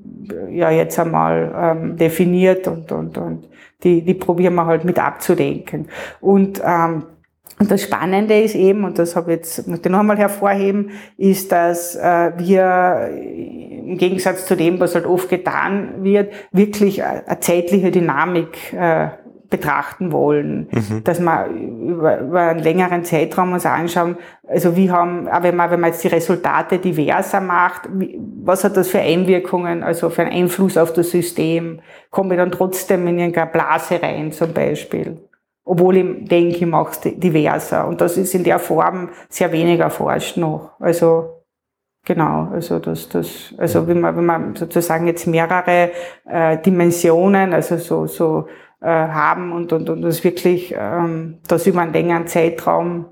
ja 0.50 0.70
jetzt 0.70 0.98
einmal 0.98 1.54
ähm, 1.56 1.96
definiert 1.96 2.66
und, 2.66 2.90
und, 2.90 3.18
und 3.18 3.48
die, 3.82 4.02
die 4.02 4.14
probieren 4.14 4.54
wir 4.54 4.66
halt 4.66 4.84
mit 4.84 4.98
abzudenken. 4.98 5.88
Und 6.20 6.60
ähm, 6.64 7.04
und 7.60 7.72
das 7.72 7.82
Spannende 7.82 8.40
ist 8.40 8.54
eben, 8.54 8.84
und 8.84 9.00
das 9.00 9.16
habe 9.16 9.32
ich 9.32 9.38
jetzt, 9.38 9.66
möchte 9.66 9.88
ich 9.88 9.92
noch 9.92 9.98
einmal 9.98 10.16
hervorheben, 10.16 10.90
ist, 11.16 11.50
dass 11.50 11.96
äh, 11.96 12.32
wir 12.36 13.10
im 13.10 13.98
Gegensatz 13.98 14.46
zu 14.46 14.56
dem, 14.56 14.78
was 14.78 14.94
halt 14.94 15.06
oft 15.06 15.28
getan 15.28 16.04
wird, 16.04 16.32
wirklich 16.52 17.02
eine 17.02 17.40
zeitliche 17.40 17.90
Dynamik 17.90 18.72
äh, 18.74 19.08
betrachten 19.50 20.12
wollen, 20.12 20.68
mhm. 20.70 21.04
dass 21.04 21.20
man 21.20 21.56
über, 21.56 22.20
über 22.20 22.40
einen 22.40 22.60
längeren 22.60 23.04
Zeitraum 23.04 23.52
uns 23.52 23.64
anschauen, 23.64 24.16
also 24.46 24.76
wie 24.76 24.90
haben, 24.90 25.26
aber 25.28 25.44
wenn 25.44 25.56
man, 25.56 25.70
wenn 25.70 25.80
man 25.80 25.90
jetzt 25.90 26.04
die 26.04 26.08
Resultate 26.08 26.78
diverser 26.78 27.40
macht, 27.40 27.88
wie, 27.92 28.18
was 28.44 28.64
hat 28.64 28.76
das 28.76 28.88
für 28.88 29.00
Einwirkungen, 29.00 29.82
also 29.82 30.10
für 30.10 30.22
einen 30.22 30.32
Einfluss 30.32 30.76
auf 30.76 30.92
das 30.92 31.10
System? 31.10 31.80
Komme 32.10 32.34
ich 32.34 32.38
dann 32.38 32.52
trotzdem 32.52 33.06
in 33.06 33.18
irgendeine 33.18 33.50
Blase 33.50 34.02
rein 34.02 34.32
zum 34.32 34.52
Beispiel? 34.52 35.18
Obwohl 35.64 35.96
ich 35.98 36.28
denke, 36.28 36.56
ich 36.56 36.66
mache 36.66 36.92
es 36.92 37.00
diverser. 37.00 37.86
Und 37.86 38.00
das 38.00 38.16
ist 38.16 38.34
in 38.34 38.44
der 38.44 38.58
Form 38.58 39.10
sehr 39.28 39.52
wenig 39.52 39.80
erforscht 39.80 40.38
noch. 40.38 40.72
Also 40.80 41.38
Genau, 42.08 42.48
also 42.54 42.78
das, 42.78 43.06
das, 43.10 43.54
also 43.58 43.86
wenn 43.86 44.00
man, 44.00 44.16
wenn 44.16 44.24
man 44.24 44.56
sozusagen 44.56 45.06
jetzt 45.06 45.26
mehrere 45.26 45.90
äh, 46.24 46.56
Dimensionen, 46.56 47.52
also 47.52 47.76
so, 47.76 48.06
so 48.06 48.46
haben 48.86 49.52
und, 49.52 49.72
und, 49.72 49.90
und 49.90 50.02
das 50.02 50.22
wirklich, 50.24 50.74
ähm, 50.76 51.38
das 51.48 51.66
über 51.66 51.80
einen 51.80 51.92
längeren 51.92 52.26
Zeitraum 52.26 53.06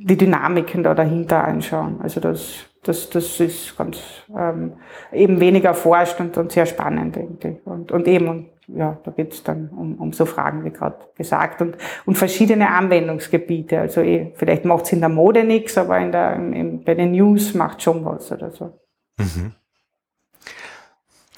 die 0.00 0.16
Dynamiken 0.16 0.82
da 0.82 0.94
dahinter 0.94 1.44
anschauen. 1.44 2.00
Also 2.00 2.20
das, 2.20 2.66
das, 2.82 3.10
das 3.10 3.40
ist 3.40 3.76
ganz 3.76 3.98
ähm, 4.36 4.74
eben 5.12 5.40
weniger 5.40 5.74
forscht 5.74 6.20
und, 6.20 6.36
und 6.36 6.52
sehr 6.52 6.66
spannend, 6.66 7.16
denke 7.16 7.48
ich. 7.48 7.66
Und, 7.66 7.90
und 7.90 8.06
eben, 8.06 8.28
und, 8.28 8.50
ja, 8.68 8.98
da 9.02 9.10
geht's 9.10 9.42
dann 9.42 9.70
um, 9.70 9.94
um 9.96 10.12
so 10.12 10.26
Fragen, 10.26 10.64
wie 10.64 10.70
gerade 10.70 10.98
gesagt, 11.16 11.62
und, 11.62 11.76
und 12.04 12.16
verschiedene 12.16 12.70
Anwendungsgebiete. 12.70 13.80
Also 13.80 14.02
eh, 14.02 14.32
vielleicht 14.36 14.64
macht's 14.64 14.92
in 14.92 15.00
der 15.00 15.08
Mode 15.08 15.42
nichts, 15.44 15.76
aber 15.78 15.98
in 15.98 16.12
der, 16.12 16.36
in, 16.36 16.84
bei 16.84 16.94
den 16.94 17.12
News 17.12 17.54
macht 17.54 17.82
schon 17.82 18.04
was 18.04 18.30
oder 18.30 18.50
so. 18.50 18.78
Mhm. 19.18 19.52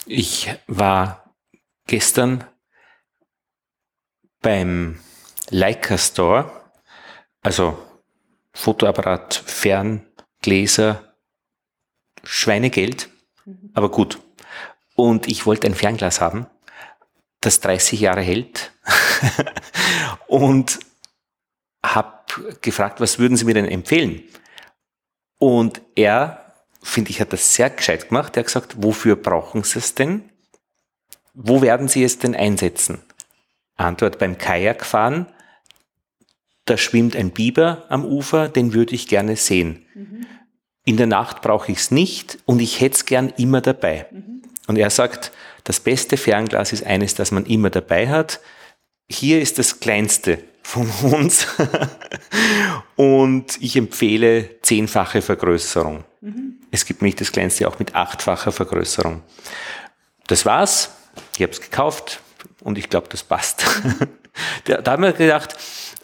Ich 0.06 0.52
war 0.66 1.24
gestern 1.86 2.44
beim 4.40 4.98
Leica 5.50 5.98
Store, 5.98 6.50
also 7.42 7.78
Fotoapparat, 8.52 9.34
Ferngläser, 9.34 11.14
Schweinegeld, 12.22 13.08
mhm. 13.44 13.70
aber 13.74 13.90
gut. 13.90 14.18
Und 14.94 15.28
ich 15.28 15.46
wollte 15.46 15.66
ein 15.66 15.74
Fernglas 15.74 16.20
haben, 16.20 16.46
das 17.40 17.60
30 17.60 18.00
Jahre 18.00 18.20
hält. 18.20 18.72
und 20.26 20.80
habe 21.84 22.20
gefragt, 22.60 23.00
was 23.00 23.18
würden 23.18 23.36
Sie 23.36 23.44
mir 23.44 23.54
denn 23.54 23.66
empfehlen? 23.66 24.22
Und 25.38 25.80
er, 25.94 26.54
finde 26.82 27.10
ich, 27.10 27.20
hat 27.20 27.32
das 27.32 27.54
sehr 27.54 27.70
gescheit 27.70 28.08
gemacht. 28.08 28.36
Er 28.36 28.40
hat 28.40 28.46
gesagt, 28.46 28.82
wofür 28.82 29.16
brauchen 29.16 29.62
Sie 29.62 29.78
es 29.78 29.94
denn? 29.94 30.28
Wo 31.32 31.62
werden 31.62 31.88
Sie 31.88 32.04
es 32.04 32.18
denn 32.18 32.34
einsetzen? 32.34 33.02
Antwort 33.80 34.18
beim 34.18 34.38
Kajakfahren. 34.38 35.26
Da 36.64 36.76
schwimmt 36.76 37.16
ein 37.16 37.30
Biber 37.30 37.84
am 37.88 38.04
Ufer, 38.04 38.48
den 38.48 38.72
würde 38.72 38.94
ich 38.94 39.08
gerne 39.08 39.36
sehen. 39.36 39.86
Mhm. 39.94 40.26
In 40.84 40.96
der 40.96 41.06
Nacht 41.06 41.42
brauche 41.42 41.72
ich 41.72 41.78
es 41.78 41.90
nicht 41.90 42.38
und 42.46 42.60
ich 42.60 42.80
hätte 42.80 42.96
es 42.96 43.06
gern 43.06 43.30
immer 43.36 43.60
dabei. 43.60 44.06
Mhm. 44.10 44.42
Und 44.66 44.76
er 44.76 44.90
sagt, 44.90 45.32
das 45.64 45.80
beste 45.80 46.16
Fernglas 46.16 46.72
ist 46.72 46.84
eines, 46.84 47.14
das 47.14 47.32
man 47.32 47.44
immer 47.46 47.70
dabei 47.70 48.08
hat. 48.08 48.40
Hier 49.08 49.40
ist 49.40 49.58
das 49.58 49.80
kleinste 49.80 50.38
von 50.62 50.88
uns 51.02 51.46
und 52.96 53.60
ich 53.60 53.76
empfehle 53.76 54.60
zehnfache 54.62 55.22
Vergrößerung. 55.22 56.04
Mhm. 56.20 56.60
Es 56.70 56.84
gibt 56.84 57.02
nämlich 57.02 57.16
das 57.16 57.32
kleinste 57.32 57.66
auch 57.66 57.78
mit 57.78 57.94
achtfacher 57.94 58.52
Vergrößerung. 58.52 59.22
Das 60.28 60.46
war's. 60.46 60.90
Ich 61.34 61.42
habe 61.42 61.52
es 61.52 61.60
gekauft, 61.60 62.20
und 62.62 62.78
ich 62.78 62.88
glaube, 62.88 63.08
das 63.10 63.22
passt. 63.22 63.64
da, 64.64 64.80
da 64.80 64.92
haben 64.92 65.02
wir 65.02 65.12
gedacht, 65.12 65.56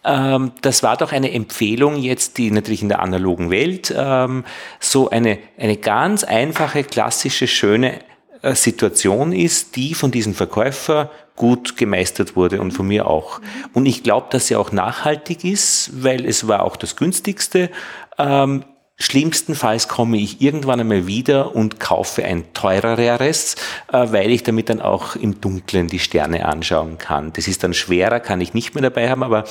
ähm, 0.04 0.52
das 0.62 0.82
war 0.82 0.96
doch 0.96 1.12
eine 1.12 1.32
Empfehlung 1.32 1.96
jetzt, 1.96 2.38
die 2.38 2.50
natürlich 2.50 2.82
in 2.82 2.88
der 2.88 3.00
analogen 3.00 3.50
Welt 3.50 3.92
ähm, 3.96 4.44
so 4.78 5.10
eine, 5.10 5.38
eine 5.58 5.76
ganz 5.76 6.24
einfache, 6.24 6.84
klassische, 6.84 7.48
schöne 7.48 8.00
äh, 8.42 8.54
Situation 8.54 9.32
ist, 9.32 9.76
die 9.76 9.94
von 9.94 10.10
diesem 10.10 10.34
Verkäufer 10.34 11.10
gut 11.34 11.76
gemeistert 11.76 12.36
wurde 12.36 12.60
und 12.60 12.70
von 12.70 12.86
mir 12.86 13.06
auch. 13.06 13.40
Und 13.74 13.86
ich 13.86 14.02
glaube, 14.02 14.28
dass 14.30 14.46
sie 14.46 14.56
auch 14.56 14.72
nachhaltig 14.72 15.44
ist, 15.44 16.02
weil 16.02 16.24
es 16.24 16.48
war 16.48 16.62
auch 16.62 16.76
das 16.76 16.96
günstigste. 16.96 17.70
Ähm, 18.16 18.64
Schlimmstenfalls 18.98 19.88
komme 19.88 20.16
ich 20.16 20.40
irgendwann 20.40 20.80
einmal 20.80 21.06
wieder 21.06 21.54
und 21.54 21.80
kaufe 21.80 22.24
ein 22.24 22.52
teureres, 22.54 23.56
äh, 23.92 24.06
weil 24.10 24.30
ich 24.30 24.42
damit 24.42 24.70
dann 24.70 24.80
auch 24.80 25.16
im 25.16 25.40
Dunkeln 25.40 25.88
die 25.88 25.98
Sterne 25.98 26.46
anschauen 26.46 26.96
kann. 26.96 27.32
Das 27.34 27.46
ist 27.46 27.62
dann 27.62 27.74
schwerer, 27.74 28.20
kann 28.20 28.40
ich 28.40 28.54
nicht 28.54 28.74
mehr 28.74 28.82
dabei 28.82 29.10
haben, 29.10 29.22
aber 29.22 29.44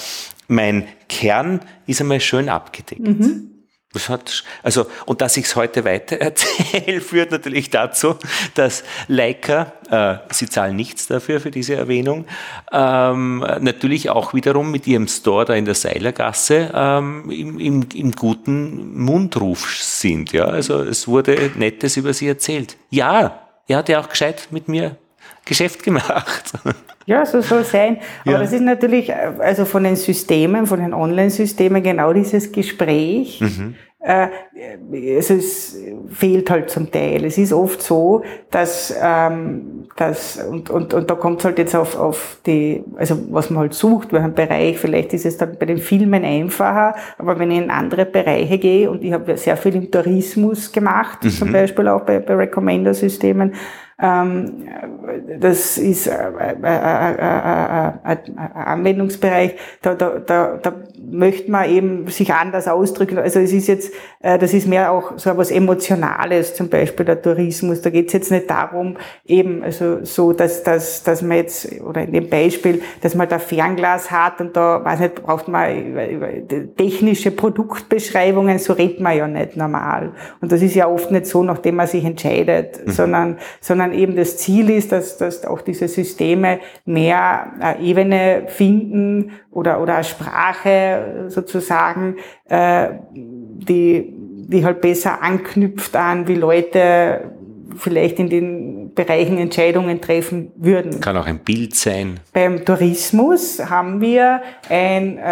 mein 0.47 0.87
Kern 1.09 1.61
ist 1.85 2.01
einmal 2.01 2.19
schön 2.21 2.49
abgedeckt. 2.49 3.01
Mhm. 3.01 3.54
Das 3.95 4.09
hat, 4.09 4.43
also, 4.61 4.87
und 5.05 5.21
dass 5.21 5.37
ich 5.37 5.45
es 5.45 5.55
heute 5.55 5.85
weiter 5.85 6.17
erzähle, 6.19 6.99
führt 6.99 7.31
natürlich 7.31 7.69
dazu, 7.69 8.15
dass 8.53 8.83
Leica, 9.07 9.71
äh, 9.89 10.17
sie 10.33 10.49
zahlen 10.49 10.75
nichts 10.75 11.07
dafür, 11.07 11.39
für 11.39 11.49
diese 11.49 11.75
Erwähnung, 11.75 12.25
ähm, 12.73 13.39
natürlich 13.61 14.09
auch 14.09 14.33
wiederum 14.33 14.69
mit 14.69 14.85
ihrem 14.85 15.07
Store 15.07 15.45
da 15.45 15.53
in 15.53 15.63
der 15.63 15.75
Seilergasse 15.75 16.71
ähm, 16.73 17.31
im, 17.31 17.59
im, 17.59 17.87
im 17.93 18.11
guten 18.11 18.99
Mundruf 18.99 19.81
sind. 19.81 20.33
Ja? 20.33 20.45
Also 20.45 20.81
es 20.81 21.07
wurde 21.07 21.51
Nettes 21.55 21.95
über 21.95 22.13
sie 22.13 22.27
erzählt. 22.27 22.75
Ja, 22.89 23.39
er 23.67 23.77
hat 23.77 23.87
ja 23.87 24.01
auch 24.01 24.09
gescheit 24.09 24.49
mit 24.51 24.67
mir 24.67 24.97
Geschäft 25.45 25.83
gemacht. 25.83 26.53
Ja, 27.07 27.23
so 27.25 27.39
soll 27.41 27.59
es 27.59 27.71
sein. 27.71 27.99
Aber 28.23 28.31
ja. 28.31 28.39
das 28.39 28.51
ist 28.51 28.61
natürlich, 28.61 29.13
also 29.13 29.65
von 29.65 29.83
den 29.83 29.95
Systemen, 29.95 30.65
von 30.65 30.79
den 30.79 30.91
Online-Systemen 30.91 31.83
genau 31.83 32.13
dieses 32.13 32.51
Gespräch. 32.51 33.41
Mhm. 33.41 33.75
Äh, 33.99 34.27
es 35.17 35.31
ist, 35.31 35.77
fehlt 36.09 36.51
halt 36.51 36.69
zum 36.69 36.91
Teil. 36.91 37.25
Es 37.25 37.39
ist 37.39 37.51
oft 37.51 37.81
so, 37.81 38.23
dass, 38.51 38.95
ähm, 39.01 39.87
dass 39.95 40.37
und, 40.37 40.69
und, 40.69 40.93
und 40.93 41.09
da 41.09 41.15
kommt 41.15 41.39
es 41.39 41.45
halt 41.45 41.57
jetzt 41.57 41.75
auf, 41.75 41.97
auf 41.97 42.37
die, 42.45 42.83
also 42.97 43.17
was 43.31 43.49
man 43.49 43.61
halt 43.61 43.73
sucht, 43.73 44.13
welchen 44.13 44.35
Bereich, 44.35 44.77
vielleicht 44.77 45.13
ist 45.13 45.25
es 45.25 45.37
dann 45.37 45.57
bei 45.57 45.65
den 45.65 45.79
Filmen 45.79 46.23
einfacher, 46.23 46.95
aber 47.17 47.39
wenn 47.39 47.49
ich 47.49 47.57
in 47.57 47.71
andere 47.71 48.05
Bereiche 48.05 48.59
gehe 48.59 48.91
und 48.91 49.03
ich 49.03 49.11
habe 49.11 49.37
sehr 49.37 49.57
viel 49.57 49.75
im 49.75 49.89
Tourismus 49.89 50.71
gemacht, 50.71 51.23
mhm. 51.23 51.29
zum 51.29 51.51
Beispiel 51.51 51.87
auch 51.87 52.01
bei, 52.01 52.19
bei 52.19 52.35
Recommender-Systemen, 52.35 53.53
das 53.97 55.77
ist 55.77 56.09
ein 56.09 56.65
Anwendungsbereich, 58.37 59.55
da, 59.81 59.95
da, 59.95 60.19
da, 60.19 60.59
da 60.61 60.73
möchte 60.99 61.49
man 61.49 61.69
eben 61.69 62.07
sich 62.07 62.33
anders 62.33 62.67
ausdrücken. 62.67 63.17
Also 63.17 63.39
es 63.39 63.53
ist 63.53 63.67
jetzt, 63.67 63.93
äh, 64.21 64.37
das 64.37 64.53
ist 64.53 64.67
mehr 64.67 64.91
auch 64.91 65.13
so 65.17 65.29
etwas 65.29 65.49
Emotionales, 65.49 66.55
zum 66.55 66.67
Beispiel 66.67 67.05
der 67.05 67.21
Tourismus. 67.21 67.81
Da 67.81 67.89
geht 67.89 68.07
es 68.07 68.13
jetzt 68.13 68.31
nicht 68.31 68.49
darum, 68.49 68.97
eben 69.25 69.63
also 69.63 70.03
so, 70.03 70.33
dass, 70.33 70.63
dass, 70.63 71.03
dass 71.03 71.21
man 71.21 71.37
jetzt, 71.37 71.81
oder 71.81 72.01
in 72.01 72.11
dem 72.11 72.29
Beispiel, 72.29 72.81
dass 73.01 73.15
man 73.15 73.29
da 73.29 73.39
Fernglas 73.39 74.11
hat 74.11 74.41
und 74.41 74.57
da, 74.57 74.83
weiß 74.83 74.99
nicht, 74.99 75.23
braucht 75.23 75.47
man 75.47 75.65
technische 76.75 77.31
Produktbeschreibungen, 77.31 78.59
so 78.59 78.73
redet 78.73 78.99
man 78.99 79.15
ja 79.15 79.27
nicht 79.27 79.55
normal. 79.55 80.11
Und 80.41 80.51
das 80.51 80.61
ist 80.61 80.75
ja 80.75 80.87
oft 80.87 81.11
nicht 81.11 81.27
so, 81.27 81.43
nachdem 81.43 81.75
man 81.75 81.87
sich 81.87 82.03
entscheidet, 82.03 82.85
mhm. 82.85 82.91
sondern, 82.91 83.37
sondern 83.61 83.84
sondern 83.85 83.99
eben 83.99 84.15
das 84.15 84.37
Ziel 84.37 84.69
ist, 84.69 84.91
dass, 84.91 85.17
dass 85.17 85.45
auch 85.45 85.61
diese 85.61 85.87
Systeme 85.87 86.59
mehr 86.85 87.53
eine 87.59 87.79
Ebene 87.79 88.43
finden 88.47 89.31
oder, 89.51 89.81
oder 89.81 90.03
Sprache 90.03 91.25
sozusagen, 91.27 92.15
äh, 92.49 92.89
die, 93.13 94.13
die 94.47 94.65
halt 94.65 94.81
besser 94.81 95.21
anknüpft 95.21 95.95
an, 95.95 96.27
wie 96.27 96.35
Leute 96.35 97.31
vielleicht 97.75 98.19
in 98.19 98.29
den 98.29 98.93
Bereichen 98.93 99.37
Entscheidungen 99.37 100.01
treffen 100.01 100.51
würden. 100.55 101.01
Kann 101.01 101.17
auch 101.17 101.25
ein 101.25 101.39
Bild 101.39 101.75
sein. 101.75 102.19
Beim 102.33 102.63
Tourismus 102.65 103.63
haben 103.69 104.01
wir 104.01 104.41
ein 104.69 105.17
äh, 105.17 105.31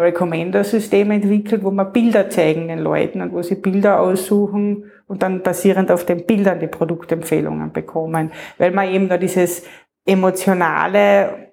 Recommender-System 0.00 1.10
entwickelt, 1.10 1.62
wo 1.64 1.70
wir 1.70 1.84
Bilder 1.84 2.30
zeigen 2.30 2.68
den 2.68 2.78
Leuten 2.78 3.20
und 3.20 3.32
wo 3.32 3.42
sie 3.42 3.56
Bilder 3.56 4.00
aussuchen 4.00 4.90
und 5.06 5.22
dann 5.22 5.42
basierend 5.42 5.90
auf 5.90 6.06
den 6.06 6.24
Bildern 6.24 6.60
die 6.60 6.68
Produktempfehlungen 6.68 7.72
bekommen, 7.72 8.30
weil 8.58 8.70
man 8.70 8.88
eben 8.88 9.08
da 9.08 9.16
dieses 9.16 9.64
emotionale 10.06 11.50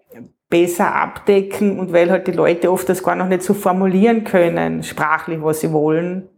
besser 0.50 0.96
abdecken 0.96 1.80
und 1.80 1.92
weil 1.92 2.10
halt 2.10 2.28
die 2.28 2.32
Leute 2.32 2.72
oft 2.72 2.88
das 2.88 3.04
gar 3.04 3.16
noch 3.16 3.28
nicht 3.28 3.44
so 3.44 3.54
formulieren 3.54 4.24
können, 4.24 4.84
sprachlich, 4.84 5.40
was 5.42 5.60
sie 5.62 5.74
wollen, 5.74 6.30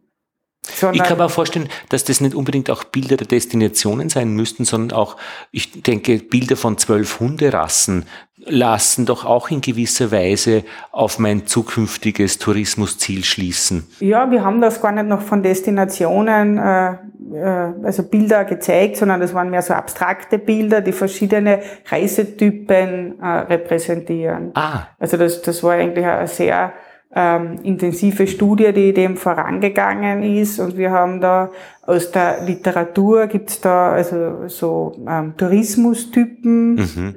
ich 0.91 1.03
kann 1.03 1.17
mir 1.17 1.25
auch 1.25 1.31
vorstellen, 1.31 1.69
dass 1.89 2.03
das 2.03 2.21
nicht 2.21 2.35
unbedingt 2.35 2.69
auch 2.69 2.83
Bilder 2.83 3.17
der 3.17 3.27
Destinationen 3.27 4.09
sein 4.09 4.31
müssten, 4.31 4.65
sondern 4.65 4.97
auch, 4.97 5.17
ich 5.51 5.81
denke, 5.83 6.17
Bilder 6.17 6.55
von 6.55 6.77
zwölf 6.77 7.19
Hunderassen 7.19 8.05
lassen 8.45 9.05
doch 9.05 9.25
auch 9.25 9.49
in 9.49 9.61
gewisser 9.61 10.11
Weise 10.11 10.63
auf 10.91 11.19
mein 11.19 11.45
zukünftiges 11.45 12.39
Tourismusziel 12.39 13.23
schließen. 13.23 13.87
Ja, 13.99 14.31
wir 14.31 14.43
haben 14.43 14.61
das 14.61 14.81
gar 14.81 14.91
nicht 14.91 15.07
noch 15.07 15.21
von 15.21 15.43
Destinationen, 15.43 16.57
äh, 16.57 16.91
äh, 17.33 17.73
also 17.83 18.03
Bilder 18.03 18.45
gezeigt, 18.45 18.97
sondern 18.97 19.19
das 19.19 19.33
waren 19.33 19.49
mehr 19.49 19.61
so 19.61 19.73
abstrakte 19.73 20.39
Bilder, 20.39 20.81
die 20.81 20.93
verschiedene 20.93 21.61
Reisetypen 21.89 23.19
äh, 23.19 23.27
repräsentieren. 23.27 24.51
Ah. 24.53 24.87
Also 24.97 25.17
das, 25.17 25.41
das 25.41 25.61
war 25.63 25.73
eigentlich 25.73 26.05
ein 26.05 26.27
sehr 26.27 26.73
ähm, 27.15 27.59
intensive 27.63 28.27
Studie, 28.27 28.71
die 28.73 28.93
dem 28.93 29.17
vorangegangen 29.17 30.23
ist. 30.23 30.59
Und 30.59 30.77
wir 30.77 30.91
haben 30.91 31.21
da 31.21 31.51
aus 31.81 32.11
der 32.11 32.43
Literatur 32.43 33.27
gibt's 33.27 33.61
da 33.61 33.91
also 33.91 34.47
so 34.47 34.95
ähm, 35.07 35.33
Tourismustypen. 35.37 36.75
Mhm 36.75 37.15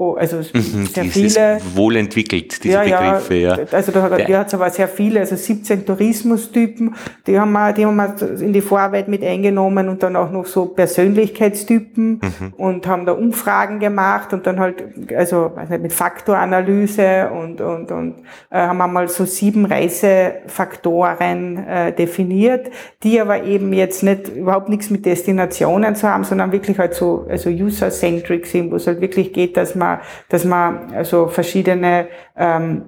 Oh, 0.00 0.14
also 0.14 0.36
mhm, 0.36 0.86
sehr 0.86 1.04
viele. 1.06 1.58
Wohl 1.74 1.96
entwickelt, 1.96 2.62
diese 2.62 2.74
ja, 2.74 3.00
Begriffe, 3.00 3.34
ja. 3.34 3.58
Also 3.72 3.90
da, 3.90 4.08
da 4.08 4.38
hat 4.38 4.46
es 4.46 4.54
aber 4.54 4.70
sehr 4.70 4.86
viele, 4.86 5.18
also 5.18 5.34
17 5.34 5.84
Tourismustypen, 5.84 6.94
die 7.26 7.36
haben 7.36 7.50
wir, 7.50 7.72
die 7.72 7.84
haben 7.84 7.96
wir 7.96 8.40
in 8.40 8.52
die 8.52 8.60
Vorarbeit 8.60 9.08
mit 9.08 9.24
eingenommen 9.24 9.88
und 9.88 10.00
dann 10.04 10.14
auch 10.14 10.30
noch 10.30 10.46
so 10.46 10.66
Persönlichkeitstypen 10.66 12.20
mhm. 12.22 12.52
und 12.56 12.86
haben 12.86 13.06
da 13.06 13.12
Umfragen 13.12 13.80
gemacht 13.80 14.32
und 14.32 14.46
dann 14.46 14.60
halt, 14.60 14.84
also 15.16 15.50
mit 15.68 15.92
Faktoranalyse 15.92 17.30
und, 17.32 17.60
und, 17.60 17.90
und 17.90 18.14
äh, 18.50 18.58
haben 18.58 18.78
wir 18.78 18.86
mal 18.86 19.08
so 19.08 19.24
sieben 19.24 19.66
Reisefaktoren 19.66 21.66
äh, 21.66 21.92
definiert, 21.92 22.70
die 23.02 23.20
aber 23.20 23.42
eben 23.42 23.72
jetzt 23.72 24.04
nicht 24.04 24.28
überhaupt 24.28 24.68
nichts 24.68 24.90
mit 24.90 25.04
Destinationen 25.04 25.96
zu 25.96 26.08
haben, 26.08 26.22
sondern 26.22 26.52
wirklich 26.52 26.78
halt 26.78 26.94
so 26.94 27.26
also 27.28 27.50
user-centric 27.50 28.46
sind, 28.46 28.70
wo 28.70 28.76
es 28.76 28.86
halt 28.86 29.00
wirklich 29.00 29.32
geht, 29.32 29.56
dass 29.56 29.74
man 29.74 29.87
dass 30.28 30.44
man 30.44 30.94
also 30.94 31.28
verschiedene 31.28 32.08
ähm, 32.36 32.82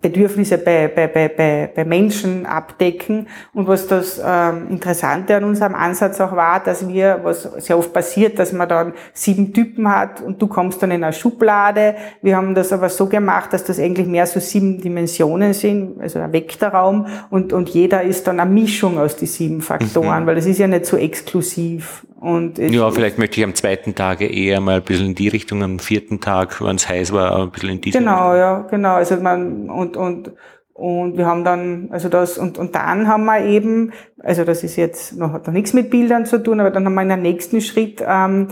Bedürfnisse 0.00 0.58
bei, 0.58 0.88
bei, 0.88 1.08
bei, 1.08 1.70
bei 1.74 1.84
Menschen 1.84 2.46
abdecken. 2.46 3.26
Und 3.54 3.66
was 3.66 3.86
das 3.86 4.20
ähm, 4.24 4.68
Interessante 4.70 5.36
an 5.36 5.44
unserem 5.44 5.74
Ansatz 5.74 6.20
auch 6.20 6.34
war, 6.36 6.62
dass 6.62 6.86
wir, 6.86 7.20
was 7.22 7.42
sehr 7.42 7.78
oft 7.78 7.92
passiert, 7.92 8.38
dass 8.38 8.52
man 8.52 8.68
dann 8.68 8.92
sieben 9.12 9.52
Typen 9.52 9.90
hat 9.90 10.20
und 10.20 10.40
du 10.40 10.46
kommst 10.46 10.82
dann 10.82 10.90
in 10.90 11.02
eine 11.02 11.12
Schublade. 11.12 11.96
Wir 12.22 12.36
haben 12.36 12.54
das 12.54 12.72
aber 12.72 12.88
so 12.88 13.06
gemacht, 13.06 13.52
dass 13.52 13.64
das 13.64 13.78
eigentlich 13.78 14.06
mehr 14.06 14.26
so 14.26 14.40
sieben 14.40 14.80
Dimensionen 14.80 15.52
sind, 15.52 16.00
also 16.00 16.18
ein 16.18 16.32
Vektorraum 16.32 17.06
und, 17.30 17.52
und 17.52 17.68
jeder 17.70 18.02
ist 18.02 18.26
dann 18.26 18.40
eine 18.40 18.50
Mischung 18.50 18.98
aus 18.98 19.16
die 19.16 19.26
sieben 19.26 19.60
Faktoren, 19.60 20.22
mhm. 20.22 20.26
weil 20.26 20.34
das 20.36 20.46
ist 20.46 20.58
ja 20.58 20.66
nicht 20.66 20.86
so 20.86 20.96
exklusiv. 20.96 22.06
Und 22.18 22.58
ja, 22.58 22.90
vielleicht 22.90 23.18
möchte 23.18 23.40
ich 23.40 23.44
am 23.44 23.54
zweiten 23.54 23.94
Tag 23.94 24.22
eher 24.22 24.60
mal 24.60 24.76
ein 24.76 24.82
bisschen 24.82 25.08
in 25.08 25.14
die 25.14 25.28
Richtung, 25.28 25.62
am 25.62 25.78
vierten 25.78 26.20
Tag, 26.20 26.62
wenn 26.64 26.76
es 26.76 26.88
heiß 26.88 27.12
war, 27.12 27.38
ein 27.42 27.50
bisschen 27.50 27.70
in 27.70 27.80
die 27.82 27.90
Richtung. 27.90 28.04
Genau, 28.04 28.34
ja, 28.34 28.60
genau. 28.70 28.94
Also 28.94 29.16
man, 29.16 29.68
und, 29.68 29.98
und, 29.98 30.32
und 30.72 31.18
wir 31.18 31.26
haben 31.26 31.44
dann, 31.44 31.88
also 31.90 32.08
das, 32.08 32.38
und, 32.38 32.56
und 32.56 32.74
dann 32.74 33.06
haben 33.06 33.24
wir 33.26 33.44
eben, 33.44 33.92
also 34.18 34.44
das 34.44 34.64
ist 34.64 34.76
jetzt 34.76 35.16
noch, 35.16 35.32
hat 35.32 35.46
noch 35.46 35.52
nichts 35.52 35.74
mit 35.74 35.90
Bildern 35.90 36.24
zu 36.24 36.42
tun, 36.42 36.58
aber 36.60 36.70
dann 36.70 36.86
haben 36.86 36.94
wir 36.94 37.02
in 37.02 37.08
der 37.08 37.16
nächsten 37.18 37.60
Schritt 37.60 38.02
ähm, 38.06 38.48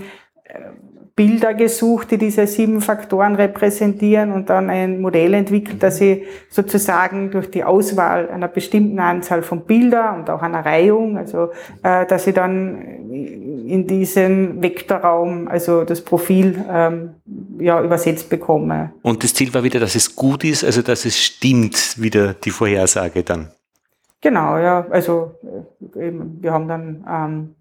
Bilder 1.16 1.54
gesucht, 1.54 2.10
die 2.10 2.18
diese 2.18 2.48
sieben 2.48 2.80
Faktoren 2.80 3.36
repräsentieren 3.36 4.32
und 4.32 4.50
dann 4.50 4.68
ein 4.68 5.00
Modell 5.00 5.32
entwickelt, 5.34 5.80
dass 5.80 5.98
sie 5.98 6.24
sozusagen 6.50 7.30
durch 7.30 7.50
die 7.52 7.62
Auswahl 7.62 8.28
einer 8.28 8.48
bestimmten 8.48 8.98
Anzahl 8.98 9.42
von 9.42 9.64
Bildern 9.64 10.20
und 10.20 10.30
auch 10.30 10.42
einer 10.42 10.66
Reihung, 10.66 11.16
also 11.16 11.50
äh, 11.84 12.04
dass 12.06 12.24
sie 12.24 12.32
dann 12.32 12.82
in 13.12 13.86
diesen 13.86 14.60
Vektorraum, 14.60 15.46
also 15.46 15.84
das 15.84 16.00
Profil 16.00 16.64
ähm, 16.68 17.10
ja 17.60 17.80
übersetzt 17.80 18.28
bekomme. 18.28 18.92
Und 19.02 19.22
das 19.22 19.34
Ziel 19.34 19.54
war 19.54 19.62
wieder, 19.62 19.78
dass 19.78 19.94
es 19.94 20.16
gut 20.16 20.42
ist, 20.42 20.64
also 20.64 20.82
dass 20.82 21.04
es 21.04 21.16
stimmt, 21.16 21.94
wieder 21.96 22.34
die 22.34 22.50
Vorhersage 22.50 23.22
dann. 23.22 23.52
Genau, 24.20 24.58
ja, 24.58 24.84
also 24.90 25.32
äh, 25.94 26.08
eben, 26.08 26.38
wir 26.40 26.52
haben 26.52 26.66
dann 26.66 27.04
ähm, 27.08 27.54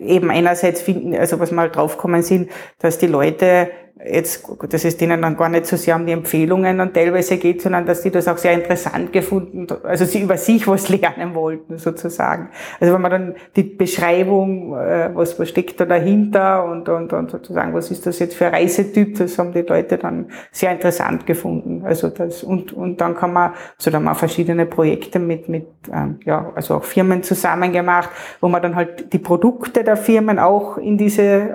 eben 0.00 0.30
einerseits 0.30 0.80
finden, 0.80 1.14
also 1.14 1.40
was 1.40 1.50
mal 1.50 1.70
draufkommen 1.70 2.22
sind, 2.22 2.50
dass 2.78 2.98
die 2.98 3.06
Leute 3.06 3.70
jetzt, 4.04 4.44
dass 4.68 4.84
es 4.84 4.96
denen 4.96 5.22
dann 5.22 5.36
gar 5.36 5.48
nicht 5.48 5.66
so 5.66 5.76
sehr 5.76 5.96
um 5.96 6.06
die 6.06 6.12
Empfehlungen 6.12 6.78
dann 6.78 6.92
teilweise 6.92 7.36
geht, 7.36 7.62
sondern 7.62 7.86
dass 7.86 8.02
die 8.02 8.10
das 8.10 8.26
auch 8.26 8.38
sehr 8.38 8.52
interessant 8.52 9.12
gefunden, 9.12 9.66
also 9.84 10.04
sie 10.04 10.22
über 10.22 10.36
sich 10.36 10.66
was 10.66 10.88
lernen 11.00 11.34
wollten, 11.34 11.78
sozusagen. 11.78 12.48
Also 12.80 12.94
wenn 12.94 13.00
man 13.00 13.10
dann 13.10 13.34
die 13.54 13.62
Beschreibung, 13.62 14.76
äh, 14.76 15.10
was, 15.14 15.38
was 15.38 15.48
steckt 15.48 15.78
da 15.80 15.84
dahinter 15.84 16.64
und, 16.64 16.88
und, 16.88 17.12
und 17.12 17.30
sozusagen, 17.30 17.74
was 17.74 17.90
ist 17.90 18.06
das 18.06 18.18
jetzt 18.18 18.34
für 18.34 18.46
ein 18.46 18.54
Reisetyp, 18.54 19.18
das 19.18 19.38
haben 19.38 19.52
die 19.52 19.62
Leute 19.62 19.98
dann 19.98 20.26
sehr 20.50 20.72
interessant 20.72 21.26
gefunden. 21.26 21.82
Also 21.84 22.08
das, 22.08 22.42
und, 22.42 22.72
und 22.72 23.00
dann 23.00 23.14
kann 23.14 23.32
man, 23.32 23.52
so 23.78 23.90
dann 23.90 24.02
haben 24.04 24.12
wir 24.12 24.14
verschiedene 24.16 24.66
Projekte 24.66 25.18
mit, 25.18 25.48
mit, 25.48 25.66
ähm, 25.92 26.18
ja, 26.24 26.50
also 26.54 26.76
auch 26.76 26.84
Firmen 26.84 27.22
zusammen 27.22 27.72
gemacht, 27.72 28.10
wo 28.40 28.48
man 28.48 28.62
dann 28.62 28.74
halt 28.74 29.12
die 29.12 29.18
Produkte 29.18 29.84
der 29.84 29.96
Firmen 29.96 30.38
auch 30.38 30.76
in 30.76 30.98
diese 30.98 31.22
äh, 31.22 31.54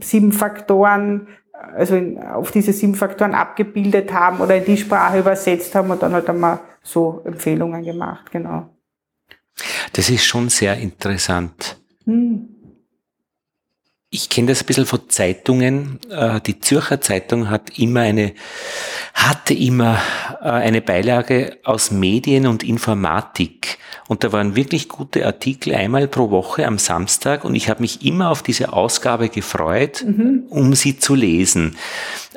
sieben 0.00 0.32
Faktoren 0.32 1.28
also 1.74 1.96
in, 1.96 2.18
auf 2.18 2.50
diese 2.50 2.72
sieben 2.72 2.94
Faktoren 2.94 3.34
abgebildet 3.34 4.12
haben 4.12 4.40
oder 4.40 4.56
in 4.56 4.64
die 4.64 4.76
Sprache 4.76 5.18
übersetzt 5.18 5.74
haben 5.74 5.90
und 5.90 6.02
dann 6.02 6.12
halt 6.12 6.28
einmal 6.28 6.60
so 6.82 7.22
Empfehlungen 7.24 7.82
gemacht, 7.82 8.30
genau. 8.30 8.70
Das 9.92 10.10
ist 10.10 10.24
schon 10.24 10.48
sehr 10.48 10.76
interessant. 10.76 11.78
Hm. 12.04 12.48
Ich 14.10 14.28
kenne 14.28 14.48
das 14.48 14.62
ein 14.62 14.66
bisschen 14.66 14.86
von 14.86 15.08
Zeitungen. 15.08 15.98
Äh, 16.08 16.40
die 16.40 16.60
Zürcher 16.60 17.00
Zeitung 17.00 17.50
hat 17.50 17.78
immer 17.78 18.02
eine, 18.02 18.34
hatte 19.12 19.54
immer 19.54 19.98
äh, 20.40 20.50
eine 20.50 20.82
Beilage 20.82 21.58
aus 21.64 21.90
Medien 21.90 22.46
und 22.46 22.62
Informatik. 22.62 23.78
Und 24.08 24.24
da 24.24 24.32
waren 24.32 24.54
wirklich 24.54 24.88
gute 24.88 25.24
Artikel 25.24 25.74
einmal 25.74 26.08
pro 26.08 26.30
Woche 26.30 26.66
am 26.66 26.78
Samstag 26.78 27.44
und 27.44 27.54
ich 27.54 27.68
habe 27.68 27.80
mich 27.80 28.04
immer 28.04 28.30
auf 28.30 28.42
diese 28.42 28.72
Ausgabe 28.72 29.28
gefreut, 29.28 30.04
mhm. 30.06 30.44
um 30.48 30.74
sie 30.74 30.98
zu 30.98 31.14
lesen. 31.14 31.76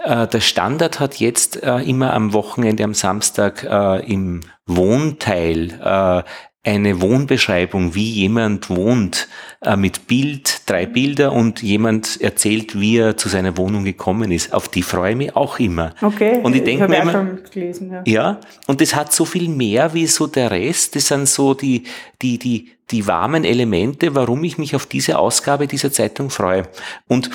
Äh, 0.04 0.28
der 0.28 0.42
Standard 0.42 1.00
hat 1.00 1.16
jetzt 1.16 1.58
immer 1.58 2.14
am 2.14 2.34
Wochenende 2.34 2.84
am 2.84 2.94
Samstag 2.94 3.64
im 4.08 4.42
Wohnteil 4.66 6.24
eine 6.68 7.00
Wohnbeschreibung, 7.00 7.96
wie 7.96 8.10
jemand 8.10 8.70
wohnt, 8.70 9.30
äh, 9.62 9.78
mit 9.78 10.06
Bild, 10.08 10.64
drei 10.66 10.86
Bilder 10.86 11.32
und 11.32 11.64
jemand 11.64 12.20
erzählt, 12.20 12.78
wie 12.78 12.98
er 12.98 13.16
zu 13.16 13.30
seiner 13.30 13.56
Wohnung 13.56 13.86
gekommen 13.86 14.34
ist. 14.34 14.54
Auf 14.54 14.68
die 14.68 14.84
freue 14.84 15.12
ich 15.12 15.18
mich 15.18 15.36
auch 15.36 15.60
immer. 15.60 15.94
Okay. 16.02 16.42
Und 16.44 16.58
ich 16.58 16.66
denke 16.66 16.90
mir 16.90 17.02
immer, 17.02 17.38
gelesen, 17.54 17.92
ja. 17.92 18.02
ja. 18.06 18.40
Und 18.68 18.82
das 18.82 18.94
hat 18.96 19.14
so 19.14 19.24
viel 19.24 19.48
mehr 19.48 19.94
wie 19.94 20.08
so 20.08 20.28
der 20.28 20.52
Rest. 20.52 20.98
Das 20.98 21.08
sind 21.08 21.30
so 21.30 21.54
die, 21.54 21.84
die, 22.22 22.38
die, 22.38 22.72
die 22.92 23.08
warmen 23.08 23.46
Elemente, 23.46 24.14
warum 24.14 24.44
ich 24.44 24.58
mich 24.58 24.76
auf 24.76 24.86
diese 24.86 25.20
Ausgabe 25.20 25.68
dieser 25.68 25.94
Zeitung 25.94 26.30
freue. 26.30 26.64
Und 27.08 27.30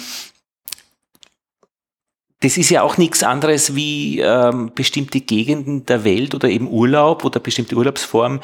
das 2.42 2.56
ist 2.56 2.70
ja 2.70 2.82
auch 2.82 2.96
nichts 2.98 3.22
anderes 3.22 3.76
wie 3.76 4.18
ähm, 4.18 4.72
bestimmte 4.74 5.20
Gegenden 5.20 5.86
der 5.86 6.02
Welt 6.04 6.34
oder 6.34 6.48
eben 6.48 6.68
Urlaub 6.68 7.24
oder 7.24 7.38
bestimmte 7.38 7.76
Urlaubsformen, 7.76 8.40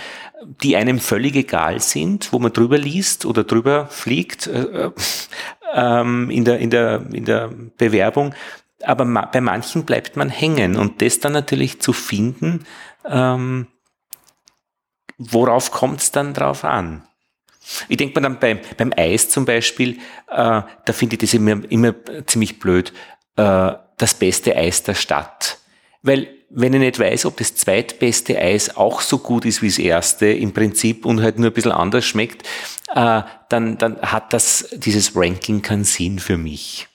die 0.63 0.77
einem 0.77 1.01
völlig 1.01 1.35
egal 1.35 1.81
sind, 1.81 2.33
wo 2.33 2.39
man 2.39 2.53
drüber 2.53 2.79
liest 2.79 3.27
oder 3.27 3.43
drüber 3.43 3.87
fliegt 3.87 4.47
äh, 4.47 4.91
ähm, 5.75 6.31
in, 6.31 6.45
der, 6.45 6.59
in, 6.61 6.71
der, 6.71 7.03
in 7.13 7.25
der 7.25 7.51
Bewerbung. 7.77 8.35
Aber 8.85 9.05
ma 9.05 9.27
bei 9.27 9.41
manchen 9.41 9.85
bleibt 9.85 10.17
man 10.17 10.29
hängen 10.29 10.77
und 10.77 11.03
das 11.03 11.19
dann 11.19 11.33
natürlich 11.33 11.81
zu 11.81 11.93
finden, 11.93 12.65
ähm, 13.05 13.67
worauf 15.19 15.73
kommt 15.73 16.03
es 16.03 16.13
dann 16.13 16.35
drauf 16.35 16.65
an? 16.65 17.03
Ich 17.89 17.97
denke 17.97 18.21
mir 18.21 18.23
dann 18.23 18.39
beim, 18.39 18.61
beim 18.77 18.93
Eis 18.97 19.29
zum 19.29 19.45
Beispiel, 19.45 19.99
äh, 20.29 20.63
da 20.63 20.93
finde 20.93 21.17
ich 21.17 21.21
das 21.21 21.35
immer, 21.35 21.61
immer 21.69 21.95
ziemlich 22.27 22.61
blöd. 22.61 22.93
Äh, 23.35 23.73
das 23.99 24.15
beste 24.15 24.57
Eis 24.57 24.83
der 24.83 24.95
Stadt. 24.95 25.59
Weil 26.03 26.29
wenn 26.51 26.73
ich 26.73 26.81
nicht 26.81 26.99
weiß, 26.99 27.27
ob 27.27 27.37
das 27.37 27.55
zweitbeste 27.55 28.39
Eis 28.39 28.77
auch 28.77 29.01
so 29.01 29.19
gut 29.19 29.45
ist 29.45 29.61
wie 29.61 29.69
das 29.69 29.79
erste 29.79 30.27
im 30.27 30.53
Prinzip 30.53 31.05
und 31.05 31.21
halt 31.21 31.39
nur 31.39 31.51
ein 31.51 31.53
bisschen 31.53 31.73
anders 31.73 32.07
schmeckt, 32.07 32.43
äh, 32.95 33.23
dann, 33.49 33.77
dann 33.77 34.01
hat 34.01 34.33
das, 34.33 34.71
dieses 34.73 35.15
Ranking 35.15 35.61
keinen 35.61 35.85
Sinn 35.85 36.19
für 36.19 36.39
mich. 36.39 36.89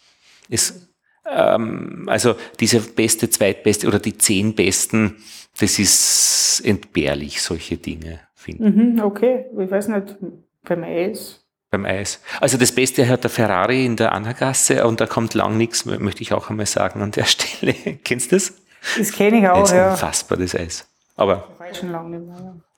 Es, 0.49 0.89
ähm, 1.30 2.06
also 2.08 2.36
diese 2.60 2.80
beste, 2.80 3.30
zweitbeste 3.30 3.88
oder 3.88 3.99
die 3.99 4.18
zehn 4.18 4.56
besten, 4.56 5.18
das 5.60 5.78
ist 5.78 6.62
entbehrlich, 6.66 7.41
solche 7.41 7.78
Dinge, 7.78 8.22
finde 8.34 8.68
ich. 8.68 8.76
Mhm, 8.76 8.99
okay, 9.04 9.45
ich 9.51 9.70
weiß 9.70 9.89
nicht, 9.89 10.16
beim 10.64 10.84
Eis 10.84 11.43
beim 11.74 11.86
Eis. 11.86 12.21
Also 12.39 12.57
das 12.57 12.71
Beste 12.71 13.09
hat 13.09 13.24
der 13.24 13.32
Ferrari 13.32 13.86
in 13.86 13.97
der 13.97 14.13
Anna-Gasse 14.13 14.86
und 14.86 15.01
da 15.01 15.07
kommt 15.07 15.34
lang 15.34 15.57
nichts, 15.57 15.86
möchte 15.86 16.21
ich 16.21 16.32
auch 16.32 16.49
einmal 16.49 16.67
sagen 16.67 17.01
an 17.01 17.11
der 17.11 17.26
Stelle. 17.26 17.74
Kennst 18.03 18.32
du 18.32 18.38
das? 18.38 18.53
Das 18.97 19.11
kenne 19.11 19.39
ich 19.39 19.47
auch, 19.47 19.59
das 19.59 19.71
ist 19.71 19.76
ja. 19.76 19.91
Unfassbar, 19.91 20.38
das 20.38 20.55
Eis. 20.55 20.88
Aber 21.15 21.47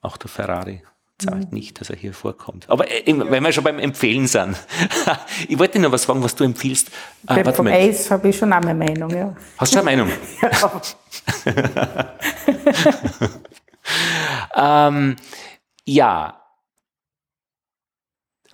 auch 0.01 0.17
der 0.17 0.29
Ferrari 0.29 0.81
zahlt 1.17 1.51
mhm. 1.51 1.57
nicht, 1.57 1.79
dass 1.79 1.89
er 1.89 1.95
hier 1.95 2.13
vorkommt. 2.13 2.69
Aber 2.69 2.89
äh, 2.89 3.09
ja. 3.09 3.29
wenn 3.29 3.43
wir 3.43 3.51
schon 3.51 3.63
beim 3.63 3.79
Empfehlen 3.79 4.27
sind, 4.27 4.55
ich 5.47 5.57
wollte 5.59 5.79
noch 5.79 5.91
was 5.91 6.05
fragen, 6.05 6.23
was 6.23 6.35
du 6.35 6.43
empfiehlst. 6.43 6.91
Ah, 7.27 7.51
vom 7.51 7.67
Eis 7.67 8.09
habe 8.11 8.29
ich 8.29 8.37
schon 8.37 8.51
auch 8.53 8.57
eine 8.57 8.73
Meinung, 8.73 9.09
ja. 9.09 9.35
Hast 9.57 9.73
du 9.73 9.79
eine 9.79 9.85
Meinung? 9.85 10.09
ja. 14.55 14.87
ähm, 14.87 15.15
ja, 15.85 16.44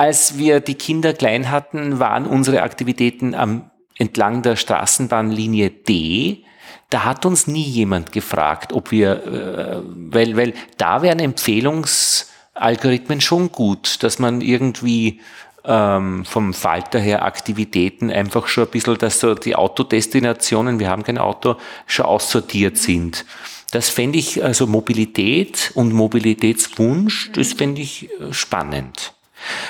als 0.02 0.38
wir 0.40 0.62
die 0.62 0.74
Kinder 0.74 1.14
klein 1.14 1.52
hatten, 1.52 2.00
waren 2.00 2.26
unsere 2.26 2.64
Aktivitäten 2.64 3.36
am, 3.36 3.70
entlang 4.00 4.42
der 4.42 4.56
Straßenbahnlinie 4.56 5.70
D. 5.70 6.44
Da 6.90 7.06
hat 7.06 7.24
uns 7.24 7.46
nie 7.46 7.62
jemand 7.62 8.12
gefragt, 8.12 8.74
ob 8.74 8.90
wir, 8.90 9.28
äh, 9.28 9.84
weil, 9.86 10.36
weil 10.36 10.56
da 10.78 11.04
wären 11.04 11.20
Empfehlungsalgorithmen 11.20 13.22
schon 13.22 13.52
gut, 13.52 14.02
dass 14.02 14.18
man 14.18 14.42
irgendwie 14.42 15.20
ähm, 15.66 16.26
vom 16.26 16.56
Falter 16.56 16.98
her 16.98 17.24
Aktivitäten 17.24 18.10
einfach 18.10 18.48
schon 18.48 18.64
ein 18.64 18.72
bisschen, 18.72 18.98
dass 18.98 19.20
so 19.20 19.36
die 19.36 19.56
Autodestinationen, 19.56 20.80
wir 20.80 20.90
haben 20.90 21.04
kein 21.04 21.20
Auto, 21.20 21.58
schon 21.86 22.08
aussortiert 22.08 22.76
sind. 22.76 23.24
Das 23.70 23.90
fände 23.90 24.18
ich, 24.18 24.44
also 24.44 24.66
Mobilität 24.66 25.70
und 25.76 25.94
Mobilitätswunsch, 25.94 27.32
das 27.34 27.54
fände 27.54 27.82
ich 27.82 28.10
äh, 28.20 28.34
spannend. 28.34 29.14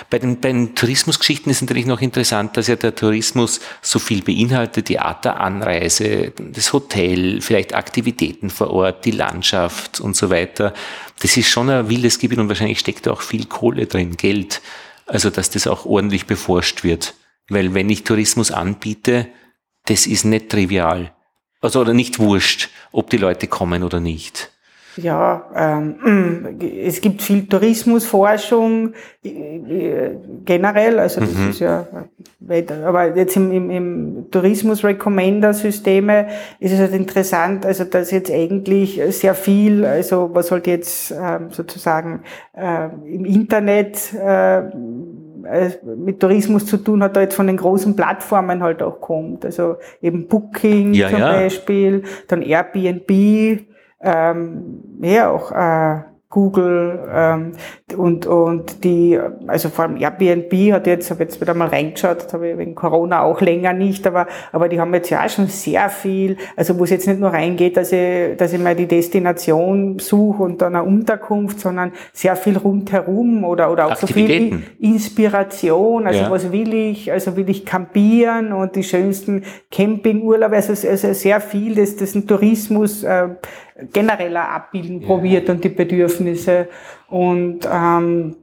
Bei 0.10 0.20
den, 0.20 0.40
bei 0.40 0.52
den 0.52 0.76
Tourismusgeschichten 0.76 1.52
ist 1.52 1.62
natürlich 1.62 1.86
noch 1.86 2.02
interessant, 2.02 2.58
dass 2.58 2.68
ja 2.68 2.76
der 2.76 2.96
Tourismus 2.96 3.60
so 3.82 4.00
viel 4.00 4.22
beinhaltet, 4.22 4.90
die 4.90 5.00
Art 5.00 5.26
der 5.26 5.40
Anreise, 5.40 6.34
das 6.38 6.74
Hotel, 6.74 7.42
vielleicht 7.42 7.74
Aktivitäten 7.74 8.50
vor 8.50 8.72
Ort, 8.72 9.06
die 9.06 9.12
Landschaft 9.12 10.00
und 10.00 10.16
so 10.16 10.30
weiter. 10.30 10.74
Das 11.22 11.38
ist 11.38 11.50
schon 11.50 11.70
ein 11.70 11.90
wildes 11.90 12.20
Gebiet 12.20 12.40
und 12.40 12.50
wahrscheinlich 12.50 12.80
steckt 12.80 13.08
da 13.08 13.12
auch 13.12 13.22
viel 13.22 13.46
Kohle 13.46 13.88
drin, 13.88 14.18
Geld. 14.18 14.62
Also, 15.06 15.30
dass 15.30 15.50
das 15.50 15.68
auch 15.68 15.86
ordentlich 15.86 16.26
beforscht 16.26 16.84
wird. 16.84 17.16
Weil 17.50 17.74
wenn 17.74 17.90
ich 17.90 18.04
Tourismus 18.04 18.52
anbiete, 18.52 19.28
das 19.86 20.08
ist 20.08 20.26
nicht 20.26 20.50
trivial. 20.50 21.14
Also, 21.60 21.82
oder 21.82 21.94
nicht 21.94 22.20
wurscht, 22.20 22.70
ob 22.92 23.10
die 23.10 23.18
Leute 23.18 23.48
kommen 23.48 23.84
oder 23.84 24.00
nicht. 24.00 24.52
Ja, 24.98 25.46
ähm, 25.56 26.58
es 26.86 27.00
gibt 27.02 27.22
viel 27.22 27.48
Tourismusforschung 27.48 28.94
äh, 29.24 30.12
generell, 30.44 31.00
also 31.00 31.22
das 31.22 31.34
mhm. 31.34 31.50
ist 31.50 31.60
ja 31.60 31.88
weiter. 32.40 32.86
Aber 32.86 33.16
jetzt 33.16 33.36
im, 33.38 33.52
im, 33.52 33.70
im 33.70 34.26
Tourismus-Recommender-Systeme 34.32 36.28
ist 36.60 36.74
es 36.74 36.80
halt 36.80 36.94
interessant, 36.94 37.66
also 37.66 37.86
dass 37.86 38.12
jetzt 38.12 38.32
eigentlich 38.32 39.02
sehr 39.10 39.36
viel, 39.36 39.86
also 39.86 40.30
was 40.34 40.52
halt 40.52 40.68
jetzt 40.68 41.12
ähm, 41.12 41.52
sozusagen 41.52 42.24
äh, 42.54 42.90
im 43.06 43.26
Internet 43.26 44.14
äh, 44.14 44.64
äh, 45.46 45.72
mit 45.98 46.20
Tourismus 46.20 46.66
zu 46.66 46.78
tun 46.78 47.04
hat, 47.04 47.16
da 47.16 47.22
jetzt 47.22 47.36
von 47.36 47.48
den 47.48 47.58
großen 47.58 47.96
Plattformen 47.96 48.62
halt 48.62 48.84
auch 48.84 49.00
kommt. 49.02 49.46
Also 49.46 49.78
eben 50.02 50.28
Booking 50.28 50.94
ja, 50.94 51.10
zum 51.10 51.20
ja. 51.20 51.32
Beispiel, 51.34 52.04
dann 52.28 52.42
Airbnb, 52.42 53.62
ähm, 54.04 55.00
ja 55.02 55.30
auch 55.30 55.52
äh, 55.52 56.12
Google 56.32 57.00
ähm, 57.14 57.52
und, 57.96 58.26
und 58.26 58.84
die, 58.84 59.20
also 59.48 59.70
vor 59.70 59.86
allem 59.86 59.98
Airbnb 59.98 60.74
hat 60.74 60.88
jetzt, 60.88 61.12
habe 61.12 61.24
jetzt 61.24 61.40
wieder 61.40 61.54
mal 61.54 61.68
reingeschaut, 61.68 62.32
habe 62.32 62.50
ich 62.50 62.58
wegen 62.58 62.74
Corona 62.74 63.22
auch 63.22 63.42
länger 63.42 63.74
nicht, 63.74 64.08
aber, 64.08 64.28
aber 64.54 64.70
die 64.70 64.80
haben 64.80 64.94
jetzt 64.94 65.10
ja 65.10 65.24
auch 65.24 65.30
schon 65.30 65.48
sehr 65.48 65.90
viel, 65.90 66.38
also 66.56 66.80
wo 66.80 66.86
es 66.86 66.90
jetzt 66.90 67.06
nicht 67.06 67.20
nur 67.20 67.32
reingeht, 67.32 67.76
dass 67.76 67.92
ich, 67.92 68.38
dass 68.38 68.54
ich 68.54 68.60
mal 68.60 68.76
die 68.76 68.88
Destination 68.88 70.00
suche 70.00 70.42
und 70.42 70.62
dann 70.62 70.76
eine 70.76 70.86
Unterkunft, 70.86 71.60
sondern 71.60 71.92
sehr 72.14 72.38
viel 72.38 72.58
rundherum 72.58 73.44
oder, 73.44 73.70
oder 73.70 73.88
auch 73.88 73.98
so 73.98 74.08
viel 74.08 74.64
Inspiration, 74.80 76.08
also 76.08 76.22
ja. 76.22 76.32
was 76.32 76.52
will 76.52 76.74
ich, 76.74 77.12
also 77.12 77.36
will 77.36 77.50
ich 77.50 77.66
campieren 77.66 78.54
und 78.54 78.78
die 78.78 78.84
schönsten 78.84 79.44
Campingurlaube, 79.70 80.56
also, 80.56 80.88
also 80.88 81.14
sehr 81.14 81.42
viel, 81.42 81.76
das, 81.76 81.98
das 81.98 82.10
ist 82.10 82.16
ein 82.16 82.28
Tourismus, 82.28 83.04
äh, 83.04 83.28
genereller 83.92 84.50
abbilden 84.50 85.02
probiert 85.02 85.50
und 85.50 85.64
die 85.64 85.70
Bedürfnisse. 85.70 86.68
Und 87.10 87.68
ähm, 87.72 88.36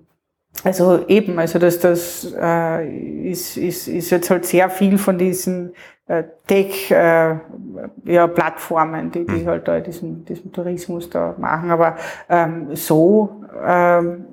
also 0.65 1.05
eben, 1.07 1.39
also 1.39 1.59
das, 1.59 1.79
das 1.79 2.35
äh, 2.41 3.31
ist, 3.31 3.57
ist, 3.57 3.89
ist 3.89 4.11
jetzt 4.11 4.31
halt 4.31 4.45
sehr 4.45 4.69
viel 4.71 4.99
von 4.99 5.19
diesen 5.19 5.73
äh, 6.09 6.25
Tech-Plattformen, 6.47 8.95
äh, 8.95 9.05
ja, 9.05 9.11
die, 9.11 9.27
die 9.27 9.43
mhm. 9.43 9.47
halt 9.47 9.69
da 9.69 9.81
diesen, 9.81 10.25
diesen 10.25 10.53
Tourismus 10.53 11.11
da 11.11 11.35
machen. 11.39 11.71
Aber 11.71 11.97
ähm, 12.29 12.75
so 12.75 13.43
ähm, 13.65 14.25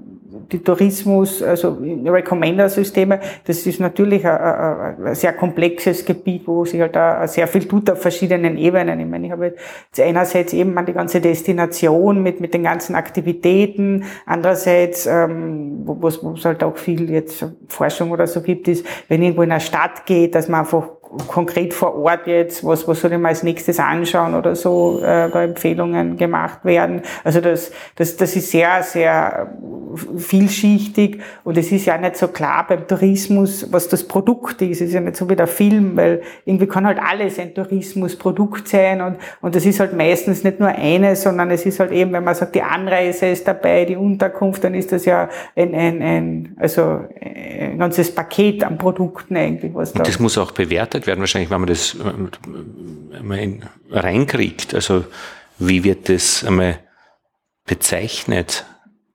die 0.52 0.60
Tourismus, 0.60 1.42
also 1.42 1.78
Recommender-Systeme, 1.80 3.20
das 3.46 3.66
ist 3.66 3.80
natürlich 3.80 4.26
ein, 4.26 5.06
ein, 5.06 5.16
sehr 5.16 5.34
komplexes 5.34 6.06
Gebiet, 6.06 6.48
wo 6.48 6.66
sich 6.66 6.82
halt 6.82 6.98
auch 6.98 7.28
sehr 7.28 7.48
viel 7.48 7.68
tut 7.68 7.90
auf 7.90 8.02
verschiedenen 8.02 8.58
Ebenen. 8.58 9.00
Ich 9.00 9.06
meine, 9.06 9.26
ich 9.28 9.32
habe 9.32 9.46
jetzt 9.46 10.00
einerseits 10.00 10.54
eben 10.54 10.78
an 10.78 10.86
die 10.86 10.94
ganze 10.94 11.22
Destination 11.22 12.22
mit, 12.22 12.40
mit 12.40 12.54
den 12.54 12.64
ganzen 12.64 12.96
Aktivitäten, 12.96 14.04
andererseits, 14.26 15.06
ähm, 15.06 15.82
wo 15.86 16.08
es 16.08 16.46
halt 16.46 16.64
auch 16.64 16.78
viel 16.78 17.10
jetzt 17.10 17.46
Forschung 17.68 18.12
oder 18.12 18.28
so 18.28 18.42
gibt, 18.42 18.68
ist, 18.68 18.86
wenn 19.08 19.22
irgendwo 19.22 19.44
in 19.44 19.52
eine 19.52 19.62
Stadt 19.62 20.06
geht, 20.06 20.36
dass 20.36 20.48
man 20.48 20.62
einfach 20.62 20.90
konkret 21.28 21.74
vor 21.74 21.96
Ort 21.96 22.28
jetzt, 22.28 22.64
was, 22.64 22.88
was 22.88 23.02
soll 23.02 23.14
ich 23.14 23.20
mal 23.20 23.30
als 23.30 23.44
nächstes 23.44 23.80
anschauen 23.80 24.36
oder 24.36 24.56
so, 24.56 25.00
äh, 25.00 25.30
da 25.30 25.44
Empfehlungen 25.44 26.18
gemacht 26.18 26.60
werden. 26.64 27.02
Also 27.24 27.42
das, 27.42 27.72
das, 27.96 28.18
das 28.18 28.36
ist 28.36 28.52
sehr, 28.52 28.84
sehr 28.84 29.52
vielschichtig 30.18 31.22
und 31.44 31.58
es 31.58 31.72
ist 31.72 31.86
ja 31.86 31.98
nicht 31.98 32.18
so 32.18 32.28
klar 32.28 32.66
beim 32.68 32.88
Tourismus, 32.88 33.72
was 33.72 33.88
das 33.88 34.08
Produkt 34.08 34.62
ist. 34.62 34.82
Es 34.82 34.90
ist 34.90 34.94
ja 34.94 35.02
nicht 35.02 35.16
so 35.16 35.30
wie 35.30 35.36
der 35.36 35.48
Film, 35.48 35.96
weil 35.96 36.22
irgendwie 36.46 36.68
kann 36.68 36.86
halt 36.86 37.00
alles 37.00 37.40
ein 37.40 37.54
Tourismusprodukt 37.54 38.68
sein 38.68 39.02
und, 39.02 39.18
und 39.42 39.56
das 39.56 39.66
ist 39.66 39.80
halt 39.80 39.94
meistens 39.94 40.44
nicht 40.44 40.60
nur 40.60 40.70
eines, 40.70 41.24
sondern 41.24 41.52
es 41.52 41.66
ist 41.66 41.80
halt 41.80 41.92
eben, 41.92 42.12
wenn 42.12 42.24
man 42.24 42.36
sagt, 42.36 42.56
die 42.56 42.62
Anreise 42.62 43.28
ist 43.28 43.48
dabei, 43.48 43.86
die 43.86 43.96
Unterkunft, 43.96 44.64
dann 44.64 44.74
ist 44.74 44.92
das 44.92 45.06
ja 45.06 45.30
ein, 45.56 45.74
ein, 45.74 46.02
ein 46.02 46.56
also 46.58 47.02
ein 47.22 47.78
ganzes 47.78 48.14
Paket 48.14 48.64
an 48.64 48.78
Produkten 48.78 49.38
eigentlich. 49.38 49.74
Was 49.74 49.94
da 49.94 50.00
und 50.00 50.08
das 50.08 50.20
muss 50.20 50.38
auch 50.38 50.52
bewertet 50.52 51.05
werden, 51.08 51.20
wahrscheinlich, 51.20 51.50
wenn 51.50 51.62
man 51.62 51.68
das 51.68 51.96
äh, 51.96 53.22
mal 53.24 53.60
reinkriegt. 53.90 54.74
Also 54.74 55.06
wie 55.58 55.84
wird 55.84 56.10
das 56.10 56.44
einmal 56.44 56.80
bezeichnet? 57.66 58.66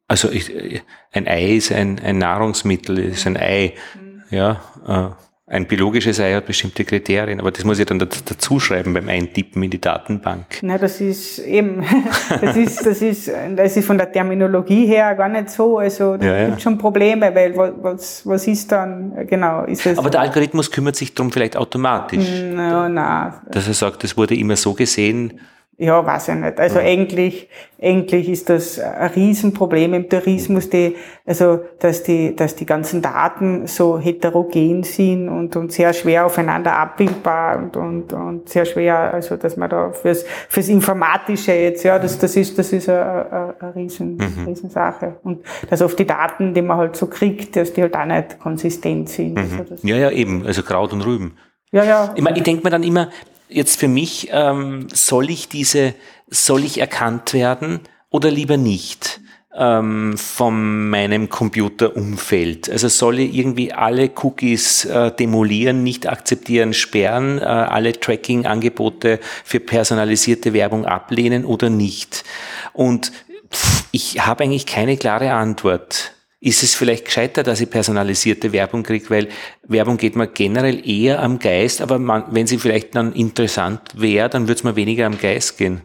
Also 0.09 0.30
ich, 0.30 0.82
ein 1.12 1.28
Ei 1.28 1.57
ist 1.57 1.72
ein, 1.72 1.99
ein 2.01 2.18
Nahrungsmittel, 2.18 2.99
ist 2.99 3.26
ein 3.26 3.36
Ei. 3.36 3.74
Mhm. 3.95 4.22
Ja, 4.30 5.16
äh, 5.16 5.30
ein 5.51 5.67
biologisches 5.67 6.21
Ei 6.21 6.33
hat 6.33 6.47
bestimmte 6.47 6.85
Kriterien, 6.85 7.41
aber 7.41 7.51
das 7.51 7.65
muss 7.65 7.81
ich 7.81 7.87
dann 7.87 7.99
dazu 7.99 8.61
schreiben 8.61 8.95
beim 8.95 9.09
Eintippen 9.09 9.61
in 9.65 9.71
die 9.71 9.81
Datenbank. 9.81 10.47
Na, 10.63 10.79
das 10.79 11.01
ist 11.01 11.41
eben, 11.41 11.85
das 12.41 12.57
ist, 12.57 12.87
das 12.87 13.03
ist, 13.03 13.33
das 13.57 13.77
ist 13.77 13.85
von 13.85 13.99
der 13.99 14.13
Terminologie 14.13 14.87
her 14.87 15.13
gar 15.17 15.29
nicht 15.29 15.51
so. 15.51 15.79
Also 15.79 16.17
da 16.17 16.25
ja, 16.25 16.47
gibt 16.51 16.63
schon 16.63 16.79
Probleme, 16.79 17.35
weil 17.35 17.57
was, 17.57 18.25
was 18.25 18.47
ist 18.47 18.71
dann 18.71 19.27
genau? 19.27 19.65
Ist 19.65 19.85
es 19.85 19.99
aber 19.99 20.11
der 20.11 20.21
Algorithmus 20.21 20.71
kümmert 20.71 20.95
sich 20.95 21.15
darum 21.15 21.33
vielleicht 21.33 21.57
automatisch. 21.57 22.29
No, 22.43 22.89
nein. 22.89 23.33
Dass 23.51 23.67
er 23.67 23.75
sagt, 23.75 24.05
das 24.05 24.17
wurde 24.17 24.37
immer 24.37 24.55
so 24.55 24.75
gesehen 24.75 25.41
ja, 25.81 26.05
weiß 26.05 26.28
ich 26.28 26.35
nicht. 26.35 26.61
Also 26.61 26.78
mhm. 26.78 26.85
eigentlich, 26.85 27.49
eigentlich 27.81 28.28
ist 28.28 28.51
das 28.51 28.78
ein 28.78 29.11
Riesenproblem 29.12 29.95
im 29.95 30.09
Tourismus, 30.11 30.68
die, 30.68 30.95
also, 31.24 31.61
dass 31.78 32.03
die, 32.03 32.37
dass 32.37 32.55
die 32.55 32.66
ganzen 32.66 33.01
Daten 33.01 33.66
so 33.66 33.99
heterogen 33.99 34.83
sind 34.83 35.31
und, 35.31 35.57
und 35.57 35.72
sehr 35.72 35.95
schwer 35.95 36.26
aufeinander 36.26 36.76
abbildbar 36.76 37.57
und, 37.57 37.76
und, 37.78 38.12
und 38.12 38.49
sehr 38.51 38.66
schwer, 38.66 39.14
also, 39.14 39.37
dass 39.39 39.57
man 39.57 39.70
da 39.70 39.91
fürs, 39.93 40.26
fürs 40.51 40.68
Informatische 40.68 41.53
jetzt, 41.53 41.83
ja, 41.83 41.99
das, 41.99 42.18
das 42.18 42.37
ist, 42.37 42.59
das 42.59 42.74
ist 42.74 42.91
eine, 42.91 43.57
eine, 43.59 43.74
Riesen, 43.74 44.16
mhm. 44.16 44.45
Riesensache. 44.49 45.16
Und 45.22 45.47
dass 45.70 45.81
oft 45.81 45.99
die 45.99 46.07
Daten, 46.07 46.53
die 46.53 46.61
man 46.61 46.76
halt 46.76 46.97
so 46.97 47.07
kriegt, 47.07 47.57
dass 47.57 47.72
die 47.72 47.81
halt 47.81 47.97
auch 47.97 48.05
nicht 48.05 48.39
konsistent 48.39 49.09
sind. 49.09 49.33
Mhm. 49.33 49.61
Also 49.61 49.76
ja, 49.83 49.97
ja, 49.97 50.11
eben. 50.11 50.45
Also 50.45 50.62
Kraut 50.62 50.93
und 50.93 51.07
Rüben. 51.07 51.39
Ja, 51.72 51.85
ja. 51.85 52.12
Ich, 52.14 52.22
meine, 52.22 52.37
ich 52.37 52.43
denke 52.43 52.64
mir 52.64 52.70
dann 52.70 52.83
immer, 52.83 53.09
jetzt 53.51 53.79
für 53.79 53.89
mich, 53.89 54.29
ähm, 54.33 54.89
soll 54.93 55.31
ich 55.31 55.49
diese, 55.49 55.95
soll 56.29 56.65
ich 56.65 56.79
erkannt 56.79 57.33
werden 57.33 57.81
oder 58.11 58.31
lieber 58.31 58.57
nicht? 58.57 59.21
ähm, 59.57 60.17
von 60.17 60.89
meinem 60.91 61.29
Computerumfeld. 61.29 62.71
Also 62.71 62.89
soll 62.89 63.19
ich 63.21 63.35
irgendwie 63.35 63.73
alle 63.73 64.11
Cookies 64.23 64.85
äh, 64.85 65.11
demolieren, 65.11 65.83
nicht 65.83 66.09
akzeptieren, 66.09 66.73
sperren, 66.73 67.39
äh, 67.39 67.43
alle 67.43 67.93
Tracking-Angebote 67.93 69.19
für 69.45 69.61
personalisierte 69.61 70.53
Werbung 70.53 70.87
ablehnen 70.87 71.45
oder 71.45 71.69
nicht? 71.69 72.25
Und 72.73 73.13
pff, 73.53 73.85
ich 73.93 74.25
habe 74.25 74.45
eigentlich 74.45 74.67
keine 74.67 74.97
klare 74.97 75.33
Antwort 75.33 76.13
ist 76.41 76.62
es 76.62 76.74
vielleicht 76.74 77.05
gescheiter, 77.05 77.43
dass 77.43 77.61
ich 77.61 77.70
personalisierte 77.70 78.53
Werbung 78.53 78.82
kriege, 78.82 79.11
weil 79.11 79.28
Werbung 79.62 79.99
geht 79.99 80.16
mir 80.16 80.26
generell 80.26 80.88
eher 80.88 81.22
am 81.22 81.38
Geist, 81.38 81.82
aber 81.82 81.99
man, 81.99 82.24
wenn 82.30 82.47
sie 82.47 82.57
vielleicht 82.59 82.95
dann 82.95 83.12
interessant 83.12 83.80
wäre, 83.95 84.30
dann 84.30 84.45
würde 84.45 84.55
es 84.55 84.64
mir 84.64 84.74
weniger 84.74 85.05
am 85.05 85.18
Geist 85.18 85.59
gehen. 85.59 85.82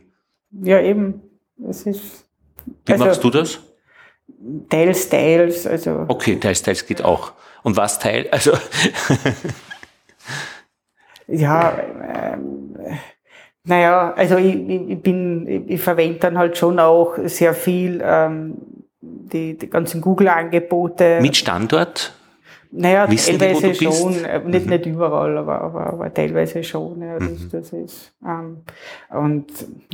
Ja, 0.51 0.79
eben. 0.79 1.21
Es 1.69 1.83
ist, 1.83 2.25
Wie 2.85 2.93
also, 2.93 3.05
machst 3.05 3.23
du 3.23 3.29
das? 3.29 3.59
Teils, 4.69 5.09
teils. 5.09 5.67
Also. 5.67 6.05
Okay, 6.07 6.37
teils, 6.37 6.63
teils 6.63 6.85
geht 6.87 7.03
auch. 7.03 7.33
Und 7.63 7.75
was 7.75 7.99
teil? 7.99 8.27
Also. 8.31 8.53
ja, 11.27 11.77
ähm, 12.13 12.75
naja, 13.65 14.13
also 14.15 14.37
ich, 14.37 14.55
ich 14.55 15.01
bin, 15.01 15.47
ich, 15.47 15.69
ich 15.71 15.81
verwende 15.81 16.19
dann 16.19 16.37
halt 16.37 16.57
schon 16.57 16.79
auch 16.79 17.17
sehr 17.25 17.53
viel 17.53 18.01
ähm, 18.03 18.74
die, 19.31 19.57
die 19.57 19.69
ganzen 19.69 20.01
Google-Angebote. 20.01 21.19
Mit 21.21 21.37
Standort? 21.37 22.13
Naja, 22.77 23.09
Wissen 23.09 23.39
teilweise 23.39 23.71
die, 23.71 23.85
schon, 23.85 24.25
äh, 24.25 24.39
nicht, 24.39 24.65
mhm. 24.65 24.71
nicht 24.71 24.85
überall, 24.85 25.37
aber, 25.37 25.61
aber, 25.61 25.87
aber 25.87 26.13
teilweise 26.13 26.63
schon. 26.63 27.01
Ja, 27.01 27.19
das, 27.19 27.29
mhm. 27.29 27.49
das 27.51 27.73
ist, 27.73 28.13
ähm, 28.25 28.63
und, 29.11 29.45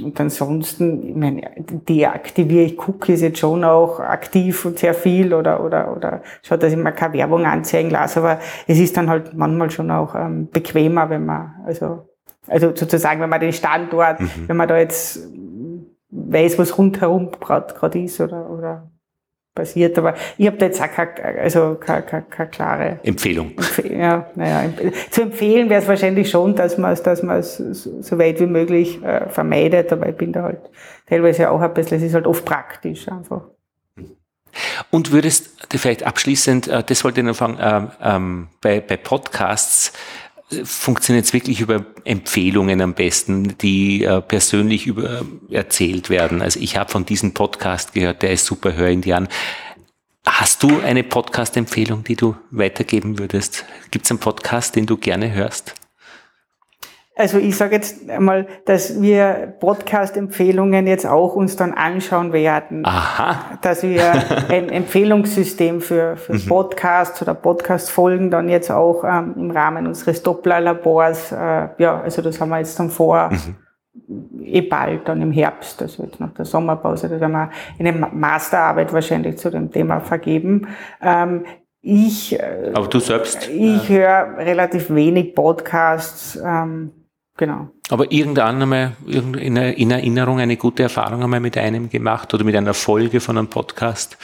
und 0.01 0.19
ansonsten, 0.19 1.07
ich 1.07 1.15
meine, 1.15 1.41
deaktiviere 1.57 2.65
ich 2.65 2.87
Cookies 2.87 3.21
jetzt 3.21 3.39
schon 3.39 3.63
auch 3.63 3.99
aktiv 3.99 4.65
und 4.65 4.79
sehr 4.79 4.95
viel 4.95 5.33
oder, 5.33 5.63
oder, 5.63 5.95
oder 5.95 6.21
schaue, 6.41 6.57
dass 6.57 6.71
ich 6.71 6.77
mir 6.77 6.91
keine 6.91 7.13
Werbung 7.13 7.45
anzeigen 7.45 7.91
lasse, 7.91 8.19
aber 8.19 8.39
es 8.67 8.79
ist 8.79 8.97
dann 8.97 9.09
halt 9.09 9.33
manchmal 9.35 9.69
schon 9.69 9.91
auch 9.91 10.15
ähm, 10.15 10.49
bequemer, 10.49 11.09
wenn 11.09 11.25
man, 11.25 11.53
also, 11.65 12.07
also 12.47 12.75
sozusagen, 12.75 13.21
wenn 13.21 13.29
man 13.29 13.41
den 13.41 13.53
Standort, 13.53 14.19
mhm. 14.19 14.47
wenn 14.47 14.57
man 14.57 14.67
da 14.67 14.77
jetzt 14.77 15.19
weiß, 16.09 16.57
was 16.57 16.77
rundherum 16.77 17.29
gerade 17.39 17.99
ist 17.99 18.19
oder, 18.19 18.49
oder 18.49 18.91
passiert. 19.53 19.97
Aber 19.97 20.15
ich 20.37 20.47
habe 20.47 20.57
da 20.57 20.67
jetzt 20.67 20.81
auch 20.81 20.91
keine, 20.91 21.39
also 21.39 21.75
keine, 21.75 22.03
keine, 22.03 22.23
keine 22.29 22.49
klare 22.49 22.99
Empfehlung. 23.03 23.51
Empfehl 23.57 23.97
ja, 23.97 24.29
naja, 24.35 24.69
zu 25.09 25.23
empfehlen 25.23 25.69
wäre 25.69 25.81
es 25.81 25.87
wahrscheinlich 25.87 26.29
schon, 26.29 26.55
dass 26.55 26.77
man 26.77 26.93
es, 26.93 27.03
dass 27.03 27.21
so 27.21 28.17
weit 28.17 28.39
wie 28.39 28.45
möglich 28.45 29.03
äh, 29.03 29.29
vermeidet, 29.29 29.91
aber 29.91 30.09
ich 30.09 30.15
bin 30.15 30.31
da 30.31 30.43
halt 30.43 30.61
teilweise 31.07 31.49
auch 31.51 31.61
ein 31.61 31.73
bisschen, 31.73 31.97
es 31.97 32.03
ist 32.03 32.13
halt 32.13 32.27
oft 32.27 32.45
praktisch 32.45 33.07
einfach. 33.07 33.43
Und 34.89 35.11
würdest 35.11 35.67
du 35.69 35.77
vielleicht 35.77 36.03
abschließend, 36.03 36.67
äh, 36.67 36.83
das 36.83 37.03
wollte 37.03 37.21
ich 37.21 37.25
noch 37.25 37.35
fragen, 37.35 37.57
ähm, 37.61 37.91
ähm, 38.01 38.47
bei, 38.61 38.81
bei 38.81 38.97
Podcasts, 38.97 39.93
funktioniert 40.63 41.25
es 41.25 41.33
wirklich 41.33 41.61
über 41.61 41.85
Empfehlungen 42.03 42.81
am 42.81 42.93
besten, 42.93 43.57
die 43.59 44.03
äh, 44.03 44.21
persönlich 44.21 44.87
über, 44.87 45.25
erzählt 45.49 46.09
werden. 46.09 46.41
Also 46.41 46.59
ich 46.59 46.77
habe 46.77 46.91
von 46.91 47.05
diesem 47.05 47.33
Podcast 47.33 47.93
gehört, 47.93 48.21
der 48.21 48.31
ist 48.31 48.45
super, 48.45 48.73
hör 48.73 48.89
ihn 48.89 49.01
dir 49.01 49.17
an. 49.17 49.27
Hast 50.25 50.61
du 50.61 50.79
eine 50.81 51.03
Podcast-Empfehlung, 51.03 52.03
die 52.03 52.15
du 52.15 52.35
weitergeben 52.51 53.17
würdest? 53.17 53.65
Gibt 53.89 54.05
es 54.05 54.11
einen 54.11 54.19
Podcast, 54.19 54.75
den 54.75 54.85
du 54.85 54.97
gerne 54.97 55.33
hörst? 55.33 55.73
Also 57.15 57.39
ich 57.39 57.57
sage 57.57 57.75
jetzt 57.75 58.09
einmal, 58.09 58.47
dass 58.65 59.01
wir 59.01 59.53
Podcast-Empfehlungen 59.59 60.87
jetzt 60.87 61.05
auch 61.05 61.35
uns 61.35 61.57
dann 61.57 61.73
anschauen 61.73 62.31
werden. 62.31 62.85
Aha. 62.85 63.57
Dass 63.61 63.83
wir 63.83 64.13
ein 64.49 64.69
Empfehlungssystem 64.69 65.81
für, 65.81 66.15
für 66.15 66.33
mhm. 66.33 66.45
Podcasts 66.47 67.21
oder 67.21 67.33
Podcast-Folgen 67.33 68.31
dann 68.31 68.47
jetzt 68.47 68.71
auch 68.71 69.03
ähm, 69.03 69.35
im 69.37 69.51
Rahmen 69.51 69.87
unseres 69.87 70.23
Doppler-Labors, 70.23 71.33
äh, 71.33 71.67
ja, 71.79 72.01
also 72.01 72.21
das 72.21 72.39
haben 72.39 72.49
wir 72.49 72.59
jetzt 72.59 72.79
dann 72.79 72.89
vor, 72.89 73.29
mhm. 73.29 74.45
eh 74.45 74.61
bald, 74.61 75.05
dann 75.09 75.21
im 75.21 75.33
Herbst, 75.33 75.81
also 75.81 76.03
jetzt 76.03 76.21
nach 76.21 76.33
der 76.33 76.45
Sommerpause, 76.45 77.09
da 77.09 77.19
werden 77.19 77.33
wir 77.33 77.49
eine 77.77 77.91
Masterarbeit 77.91 78.93
wahrscheinlich 78.93 79.37
zu 79.37 79.51
dem 79.51 79.69
Thema 79.69 79.99
vergeben. 79.99 80.69
Ähm, 81.01 81.43
ich, 81.81 82.39
äh, 82.39 82.71
Aber 82.73 82.87
du 82.87 82.99
selbst? 82.99 83.49
Ich 83.49 83.89
äh, 83.89 83.97
höre 83.97 84.37
relativ 84.37 84.89
wenig 84.91 85.35
Podcasts. 85.35 86.39
Ähm, 86.41 86.91
Genau. 87.37 87.69
Aber 87.89 88.11
irgendwann 88.11 88.61
einmal 88.61 88.93
in 89.07 89.91
Erinnerung 89.91 90.39
eine 90.39 90.57
gute 90.57 90.83
Erfahrung 90.83 91.23
einmal 91.23 91.39
mit 91.39 91.57
einem 91.57 91.89
gemacht 91.89 92.33
oder 92.33 92.43
mit 92.43 92.55
einer 92.55 92.73
Folge 92.73 93.19
von 93.19 93.37
einem 93.37 93.47
Podcast? 93.47 94.17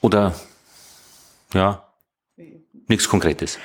Oder 0.00 0.34
ja, 1.54 1.82
nichts 2.88 3.08
Konkretes. 3.08 3.58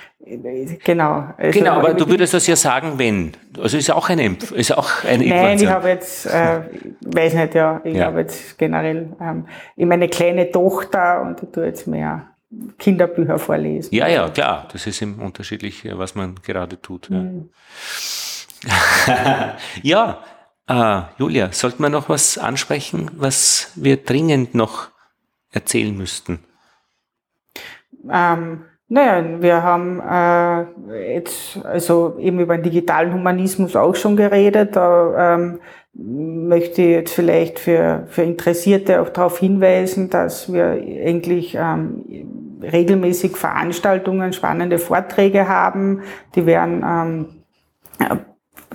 Genau. 0.84 1.28
Also, 1.38 1.60
genau, 1.60 1.74
aber 1.74 1.93
du 1.93 2.08
würdest 2.08 2.34
das 2.34 2.48
ja 2.48 2.56
sagen, 2.56 2.98
wenn. 2.98 3.34
Also 3.60 3.78
ist 3.78 3.91
auch 3.91 4.10
eine, 4.10 4.38
ist 4.56 4.76
auch 4.76 5.04
eine 5.04 5.26
Nein, 5.26 5.60
ich 5.62 5.68
habe 5.68 5.89
jetzt, 5.89 6.26
äh, 6.26 6.62
weiß 7.02 7.36
nicht, 7.36 7.54
ja, 7.54 7.82
ich 7.84 7.96
ja. 7.96 8.06
habe 8.06 8.22
jetzt 8.22 8.58
generell, 8.58 9.14
ähm, 9.22 9.48
ich 9.76 9.86
meine 9.86 10.10
kleine 10.10 10.50
Tochter 10.52 11.22
und 11.22 11.43
ich 11.43 11.50
tue 11.50 11.66
jetzt 11.66 11.86
mehr 11.86 12.28
Kinderbücher 12.80 13.38
vorlesen. 13.38 13.93
Ja, 13.93 14.08
ja, 14.08 14.30
klar. 14.30 14.68
Das 14.72 14.88
ist 14.88 15.02
im 15.02 15.20
unterschiedlich, 15.20 15.88
was 15.93 16.16
man 16.16 16.36
gerade 16.41 16.82
tut. 16.82 17.10
Ja, 17.10 17.18
mhm. 17.18 17.50
ja 19.84 20.20
äh, 20.68 21.01
Julia, 21.18 21.49
sollten 21.51 21.84
wir 21.84 21.89
noch 21.89 22.09
was 22.09 22.38
ansprechen, 22.38 23.11
was 23.16 23.72
wir 23.76 23.97
dringend 23.97 24.55
noch 24.55 24.89
erzählen 25.51 25.95
müssten? 25.95 26.39
Ähm, 28.11 28.66
naja, 28.88 29.41
wir 29.41 29.63
haben 29.63 29.99
äh, 29.99 31.16
jetzt 31.16 31.63
also 31.63 32.18
eben 32.20 32.39
über 32.39 32.57
den 32.57 32.63
digitalen 32.63 33.13
Humanismus 33.13 33.76
auch 33.76 33.95
schon 33.95 34.16
geredet. 34.16 34.76
Da 34.76 35.36
ähm, 35.36 35.59
möchte 35.93 36.82
ich 36.82 36.89
jetzt 36.89 37.13
vielleicht 37.13 37.59
für, 37.59 38.05
für 38.07 38.24
Interessierte 38.24 39.01
auch 39.01 39.09
darauf 39.09 39.39
hinweisen, 39.39 40.09
dass 40.09 40.51
wir 40.51 40.72
eigentlich 40.72 41.55
ähm, 41.55 42.59
regelmäßig 42.61 43.38
Veranstaltungen, 43.38 44.34
spannende 44.34 44.78
Vorträge 44.80 45.47
haben. 45.47 46.01
Die 46.36 46.45
werden 46.45 46.84
ähm, 47.99 48.26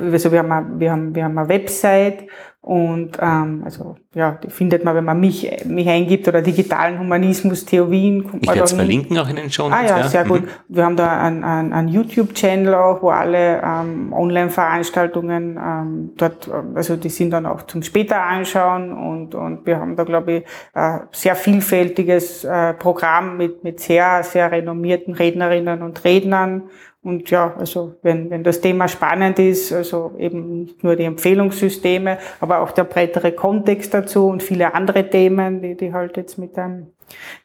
also 0.01 0.33
wir 0.33 0.41
haben, 0.41 0.81
wir 0.81 0.93
haben, 0.93 1.15
wir 1.15 1.25
haben 1.25 1.39
eine 1.39 1.49
Website 1.49 2.27
und 2.63 3.17
ähm, 3.23 3.63
also 3.65 3.97
ja, 4.15 4.33
die 4.33 4.51
findet 4.51 4.85
man, 4.85 4.95
wenn 4.95 5.05
man 5.05 5.19
mich, 5.19 5.51
mich 5.65 5.89
eingibt 5.89 6.29
oder 6.29 6.43
digitalen 6.43 6.99
Humanismus 6.99 7.65
Theo 7.65 7.91
Wien. 7.91 8.29
ich 8.39 8.49
werde 8.49 8.65
es 8.65 8.73
verlinken 8.75 9.17
auch 9.17 9.31
in 9.31 9.37
den 9.37 9.51
Show 9.51 9.71
Ah 9.71 9.83
ja, 9.83 9.99
ja. 10.01 10.09
sehr 10.09 10.27
gut. 10.27 10.43
Mhm. 10.43 10.49
Wir 10.69 10.85
haben 10.85 10.97
da 10.97 11.23
einen, 11.23 11.43
einen, 11.43 11.73
einen 11.73 11.89
YouTube-Channel 11.89 12.75
auch, 12.75 13.01
wo 13.01 13.09
alle 13.09 13.63
ähm, 13.65 14.13
Online-Veranstaltungen 14.13 15.59
ähm, 15.59 16.11
dort, 16.19 16.51
also 16.75 16.97
die 16.97 17.09
sind 17.09 17.31
dann 17.31 17.47
auch 17.47 17.63
zum 17.63 17.83
später 17.83 18.23
anschauen 18.23 18.93
und, 18.93 19.35
und 19.35 19.65
wir 19.65 19.79
haben 19.79 19.97
da, 19.97 20.05
glaube 20.05 20.33
ich, 20.33 20.45
äh, 20.75 20.99
sehr 21.13 21.37
vielfältiges 21.37 22.45
äh, 22.45 22.75
Programm 22.75 23.39
mit, 23.39 23.65
mit 23.65 23.81
sehr, 23.81 24.23
sehr 24.23 24.53
renommierten 24.53 25.15
Rednerinnen 25.15 25.81
und 25.81 26.05
Rednern 26.05 26.65
und 27.03 27.31
ja, 27.31 27.55
also 27.59 27.95
wenn, 28.03 28.29
wenn 28.29 28.45
das 28.45 28.61
Thema 28.61 28.87
spannend 28.87 29.39
ist, 29.39 29.73
also 29.73 30.13
eben 30.19 30.65
nicht 30.65 30.85
nur 30.85 30.97
die 30.97 31.05
Empfehlungssysteme, 31.05 32.19
aber 32.41 32.61
auch 32.61 32.73
der 32.73 32.85
breitere 32.85 33.33
Kontext 33.33 33.95
dazu 33.95 34.27
und 34.27 34.43
viele 34.43 34.75
andere 34.75 35.09
Themen, 35.09 35.63
die, 35.63 35.77
die 35.77 35.95
halt 35.95 36.19
jetzt 36.19 36.37
mit 36.37 36.57
der 36.59 36.83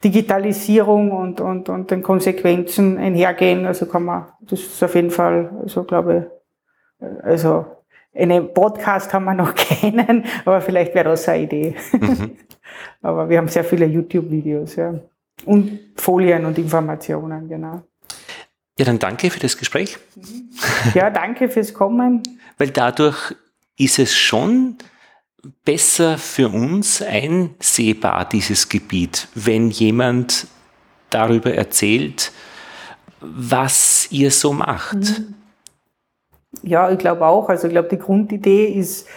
Digitalisierung 0.04 1.12
und, 1.12 1.40
und, 1.40 1.70
und 1.70 1.90
den 1.90 2.04
Konsequenzen 2.04 2.98
einhergehen. 2.98 3.66
Also 3.66 3.86
kann 3.86 4.04
man, 4.04 4.26
das 4.42 4.60
ist 4.60 4.84
auf 4.84 4.94
jeden 4.94 5.12
Fall, 5.12 5.50
also 5.62 5.86
glaube 5.86 6.30
ich, 7.00 7.24
also 7.24 7.66
einen 8.14 8.54
Podcast 8.54 9.14
haben 9.14 9.26
wir 9.26 9.34
noch 9.36 9.56
keinen, 9.56 10.26
aber 10.44 10.60
vielleicht 10.60 10.94
wäre 10.96 11.10
das 11.10 11.30
eine 11.30 11.44
Idee. 11.44 11.76
Mhm. 11.94 12.32
aber 13.02 13.30
wir 13.30 13.38
haben 13.38 13.48
sehr 13.48 13.64
viele 13.64 13.86
YouTube-Videos, 13.86 14.76
ja. 14.76 14.96
Und 15.46 15.80
Folien 15.96 16.46
und 16.46 16.58
Informationen, 16.58 17.48
genau. 17.48 17.84
Ja, 18.78 18.86
dann 18.86 19.00
danke 19.00 19.30
für 19.30 19.40
das 19.40 19.58
Gespräch. 19.58 19.98
Ja, 20.94 21.10
danke 21.10 21.50
fürs 21.50 21.74
Kommen. 21.74 22.22
Weil 22.58 22.72
dadurch 22.72 23.36
ist 23.78 24.00
es 24.00 24.16
schon 24.16 24.78
besser 25.64 26.18
für 26.18 26.50
uns 26.50 27.02
einsehbar, 27.02 28.28
dieses 28.28 28.68
Gebiet, 28.70 29.28
wenn 29.36 29.70
jemand 29.70 30.48
darüber 31.10 31.54
erzählt, 31.54 32.32
was 33.22 34.08
ihr 34.12 34.32
so 34.32 34.54
macht. 34.54 34.96
Mhm. 34.96 35.36
Ja, 36.64 36.90
ich 36.90 36.98
glaube 36.98 37.26
auch. 37.26 37.50
Also 37.50 37.68
ich 37.68 37.74
glaube, 37.74 37.90
die 37.90 38.00
Grundidee 38.00 38.66
ist, 38.66 39.08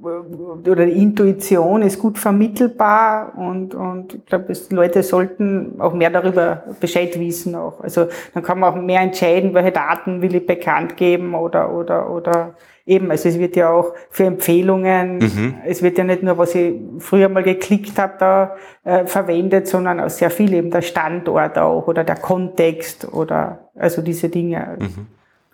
oder 0.00 0.86
die 0.86 1.02
Intuition 1.02 1.82
ist 1.82 1.98
gut 1.98 2.18
vermittelbar 2.18 3.36
und, 3.36 3.74
und 3.74 4.14
ich 4.14 4.26
glaube, 4.26 4.52
Leute 4.70 5.02
sollten 5.02 5.80
auch 5.80 5.92
mehr 5.92 6.10
darüber 6.10 6.62
Bescheid 6.80 7.18
wissen 7.18 7.54
auch. 7.54 7.80
Also 7.80 8.06
dann 8.34 8.42
kann 8.42 8.60
man 8.60 8.72
auch 8.72 8.80
mehr 8.80 9.00
entscheiden, 9.00 9.54
welche 9.54 9.72
Daten 9.72 10.22
will 10.22 10.34
ich 10.34 10.46
bekannt 10.46 10.96
geben 10.96 11.34
oder, 11.34 11.72
oder, 11.72 12.10
oder 12.10 12.54
eben, 12.86 13.10
also 13.10 13.28
es 13.28 13.38
wird 13.38 13.56
ja 13.56 13.70
auch 13.70 13.92
für 14.10 14.24
Empfehlungen, 14.24 15.18
mhm. 15.18 15.54
es 15.66 15.82
wird 15.82 15.98
ja 15.98 16.04
nicht 16.04 16.22
nur, 16.22 16.38
was 16.38 16.54
ich 16.54 16.74
früher 16.98 17.28
mal 17.28 17.42
geklickt 17.42 17.98
habe, 17.98 18.14
da 18.18 18.56
äh, 18.84 19.06
verwendet, 19.06 19.68
sondern 19.68 20.00
auch 20.00 20.10
sehr 20.10 20.30
viel 20.30 20.52
eben 20.54 20.70
der 20.70 20.82
Standort 20.82 21.58
auch 21.58 21.86
oder 21.86 22.04
der 22.04 22.16
Kontext 22.16 23.12
oder 23.12 23.70
also 23.74 24.00
diese 24.02 24.28
Dinge 24.28 24.76
mhm. 24.80 25.06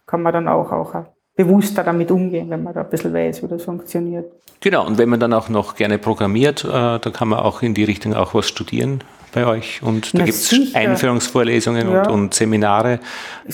kann 0.07 0.23
man 0.23 0.33
dann 0.33 0.49
auch, 0.49 0.71
auch 0.71 0.95
bewusster 1.37 1.83
damit 1.83 2.11
umgehen, 2.11 2.49
wenn 2.51 2.63
man 2.63 2.75
da 2.75 2.83
ein 2.83 2.91
bisschen 2.91 3.13
weiß, 3.13 3.43
wie 3.43 3.49
das 3.49 3.65
funktioniert. 3.65 4.27
Genau, 4.61 4.87
und 4.87 4.99
wenn 4.99 5.09
man 5.09 5.21
dann 5.21 5.33
auch 5.33 5.49
noch 5.49 5.75
gerne 5.75 5.99
programmiert, 5.99 6.65
äh, 6.65 6.69
da 6.69 7.11
kann 7.13 7.29
man 7.29 7.41
auch 7.41 7.63
in 7.63 7.75
die 7.75 7.85
Richtung 7.85 8.15
auch 8.15 8.35
was 8.35 8.47
studieren 8.47 9.03
bei 9.35 9.47
euch 9.47 9.83
und 9.83 10.17
da 10.19 10.25
gibt 10.25 10.37
es 10.39 10.75
Einführungsvorlesungen 10.75 11.91
ja. 11.91 12.03
und, 12.03 12.11
und, 12.11 12.35
Seminare 12.35 13.01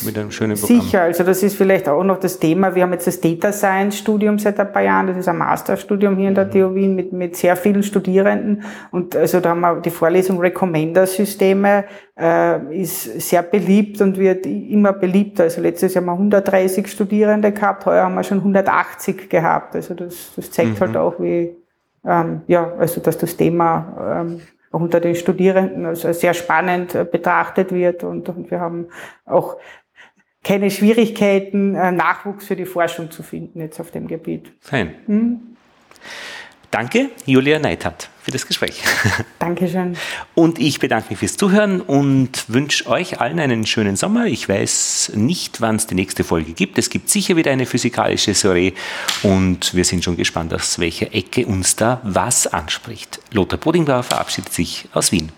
mit 0.05 0.18
einem 0.18 0.31
schönen 0.31 0.59
Programm. 0.59 0.81
Sicher, 0.81 1.03
also 1.03 1.24
das 1.24 1.43
ist 1.43 1.57
vielleicht 1.57 1.89
auch 1.89 2.05
noch 2.05 2.20
das 2.20 2.39
Thema. 2.39 2.74
Wir 2.74 2.83
haben 2.83 2.93
jetzt 2.93 3.07
das 3.07 3.20
Data 3.20 3.53
Science 3.53 3.99
Studium 3.99 4.39
seit 4.39 4.59
ein 4.61 4.72
paar 4.72 4.83
Jahren, 4.83 5.07
das 5.07 5.16
ist 5.16 5.28
ein 5.28 5.39
Masterstudium 5.39 6.16
hier 6.16 6.28
in 6.28 6.35
der 6.35 6.47
mhm. 6.47 6.51
TU 6.51 6.74
Wien 6.74 6.95
mit, 6.95 7.12
mit 7.12 7.37
sehr 7.37 7.57
vielen 7.57 7.83
Studierenden 7.83 8.62
und 8.91 9.16
also 9.16 9.41
da 9.41 9.51
haben 9.51 9.61
wir 9.61 9.81
die 9.81 9.91
Vorlesung 9.91 10.39
Recommender-Systeme 10.39 11.85
äh, 12.20 12.81
ist 12.83 13.20
sehr 13.20 13.43
beliebt 13.43 14.01
und 14.01 14.18
wird 14.18 14.45
immer 14.45 14.93
beliebter. 14.93 15.45
Also 15.45 15.62
letztes 15.62 15.95
Jahr 15.95 16.03
haben 16.03 16.09
wir 16.09 16.12
130 16.12 16.87
Studierende 16.87 17.53
gehabt, 17.53 17.87
heuer 17.87 18.05
haben 18.05 18.14
wir 18.14 18.24
schon 18.24 18.39
180 18.39 19.31
gehabt. 19.31 19.74
Also 19.74 19.95
das, 19.95 20.33
das 20.37 20.51
zeigt 20.51 20.74
mhm. 20.74 20.81
halt 20.81 20.97
auch, 20.97 21.18
wie 21.18 21.57
ähm, 22.05 22.43
ja, 22.47 22.72
also 22.78 23.01
dass 23.01 23.18
das 23.18 23.37
Thema 23.37 24.22
ähm, 24.22 24.41
unter 24.71 25.01
den 25.01 25.14
Studierenden 25.14 25.87
also 25.87 26.12
sehr 26.12 26.35
spannend 26.35 26.95
äh, 26.95 27.05
betrachtet 27.05 27.73
wird 27.73 28.05
und, 28.05 28.29
und 28.29 28.51
wir 28.51 28.61
haben 28.61 28.89
auch 29.25 29.57
keine 30.43 30.71
Schwierigkeiten, 30.71 31.75
äh, 31.75 31.93
Nachwuchs 31.93 32.47
für 32.47 32.57
die 32.57 32.66
Forschung 32.66 33.11
zu 33.11 33.23
finden 33.23 33.61
jetzt 33.61 33.81
auf 33.81 33.91
dem 33.91 34.07
Gebiet. 34.07 34.53
Fein. 34.61 34.95
Hm? 35.07 35.50
Danke, 36.71 37.11
Julia 37.27 37.59
Neithardt, 37.59 38.09
für 38.23 38.31
das 38.31 38.47
Gespräch. 38.47 38.81
Dankeschön. 39.41 39.97
Und 40.37 40.61
ich 40.61 40.79
bedanke 40.79 41.11
mich 41.11 41.18
fürs 41.18 41.37
Zuhören 41.37 41.81
und 41.81 42.45
wünsche 42.49 42.87
euch 42.87 43.21
allen 43.21 43.41
einen 43.41 43.66
schönen 43.66 43.97
Sommer. 43.97 44.27
Ich 44.27 44.49
weiß 44.49 45.12
nicht, 45.16 45.61
wann 45.61 45.77
es 45.77 45.89
die 45.89 45.97
nächste 45.97 46.23
Folge 46.23 46.53
gibt. 46.53 46.79
Es 46.79 46.89
gibt 46.89 47.11
sicher 47.11 47.35
wieder 47.35 47.51
eine 47.51 47.66
physikalische 47.66 48.35
Soiree 48.35 48.75
und 49.25 49.75
wir 49.75 49.85
sind 49.85 50.05
schon 50.05 50.16
gespannt, 50.16 50.55
aus 50.55 50.79
welcher 50.79 51.12
Ecke 51.12 51.45
uns 51.45 51.75
da 51.75 52.01
was 52.05 52.47
anspricht. 52.47 53.21
Lothar 53.33 53.59
Bodingbauer 53.59 54.05
verabschiedet 54.05 54.53
sich 54.53 54.87
aus 54.93 55.11
Wien. 55.11 55.33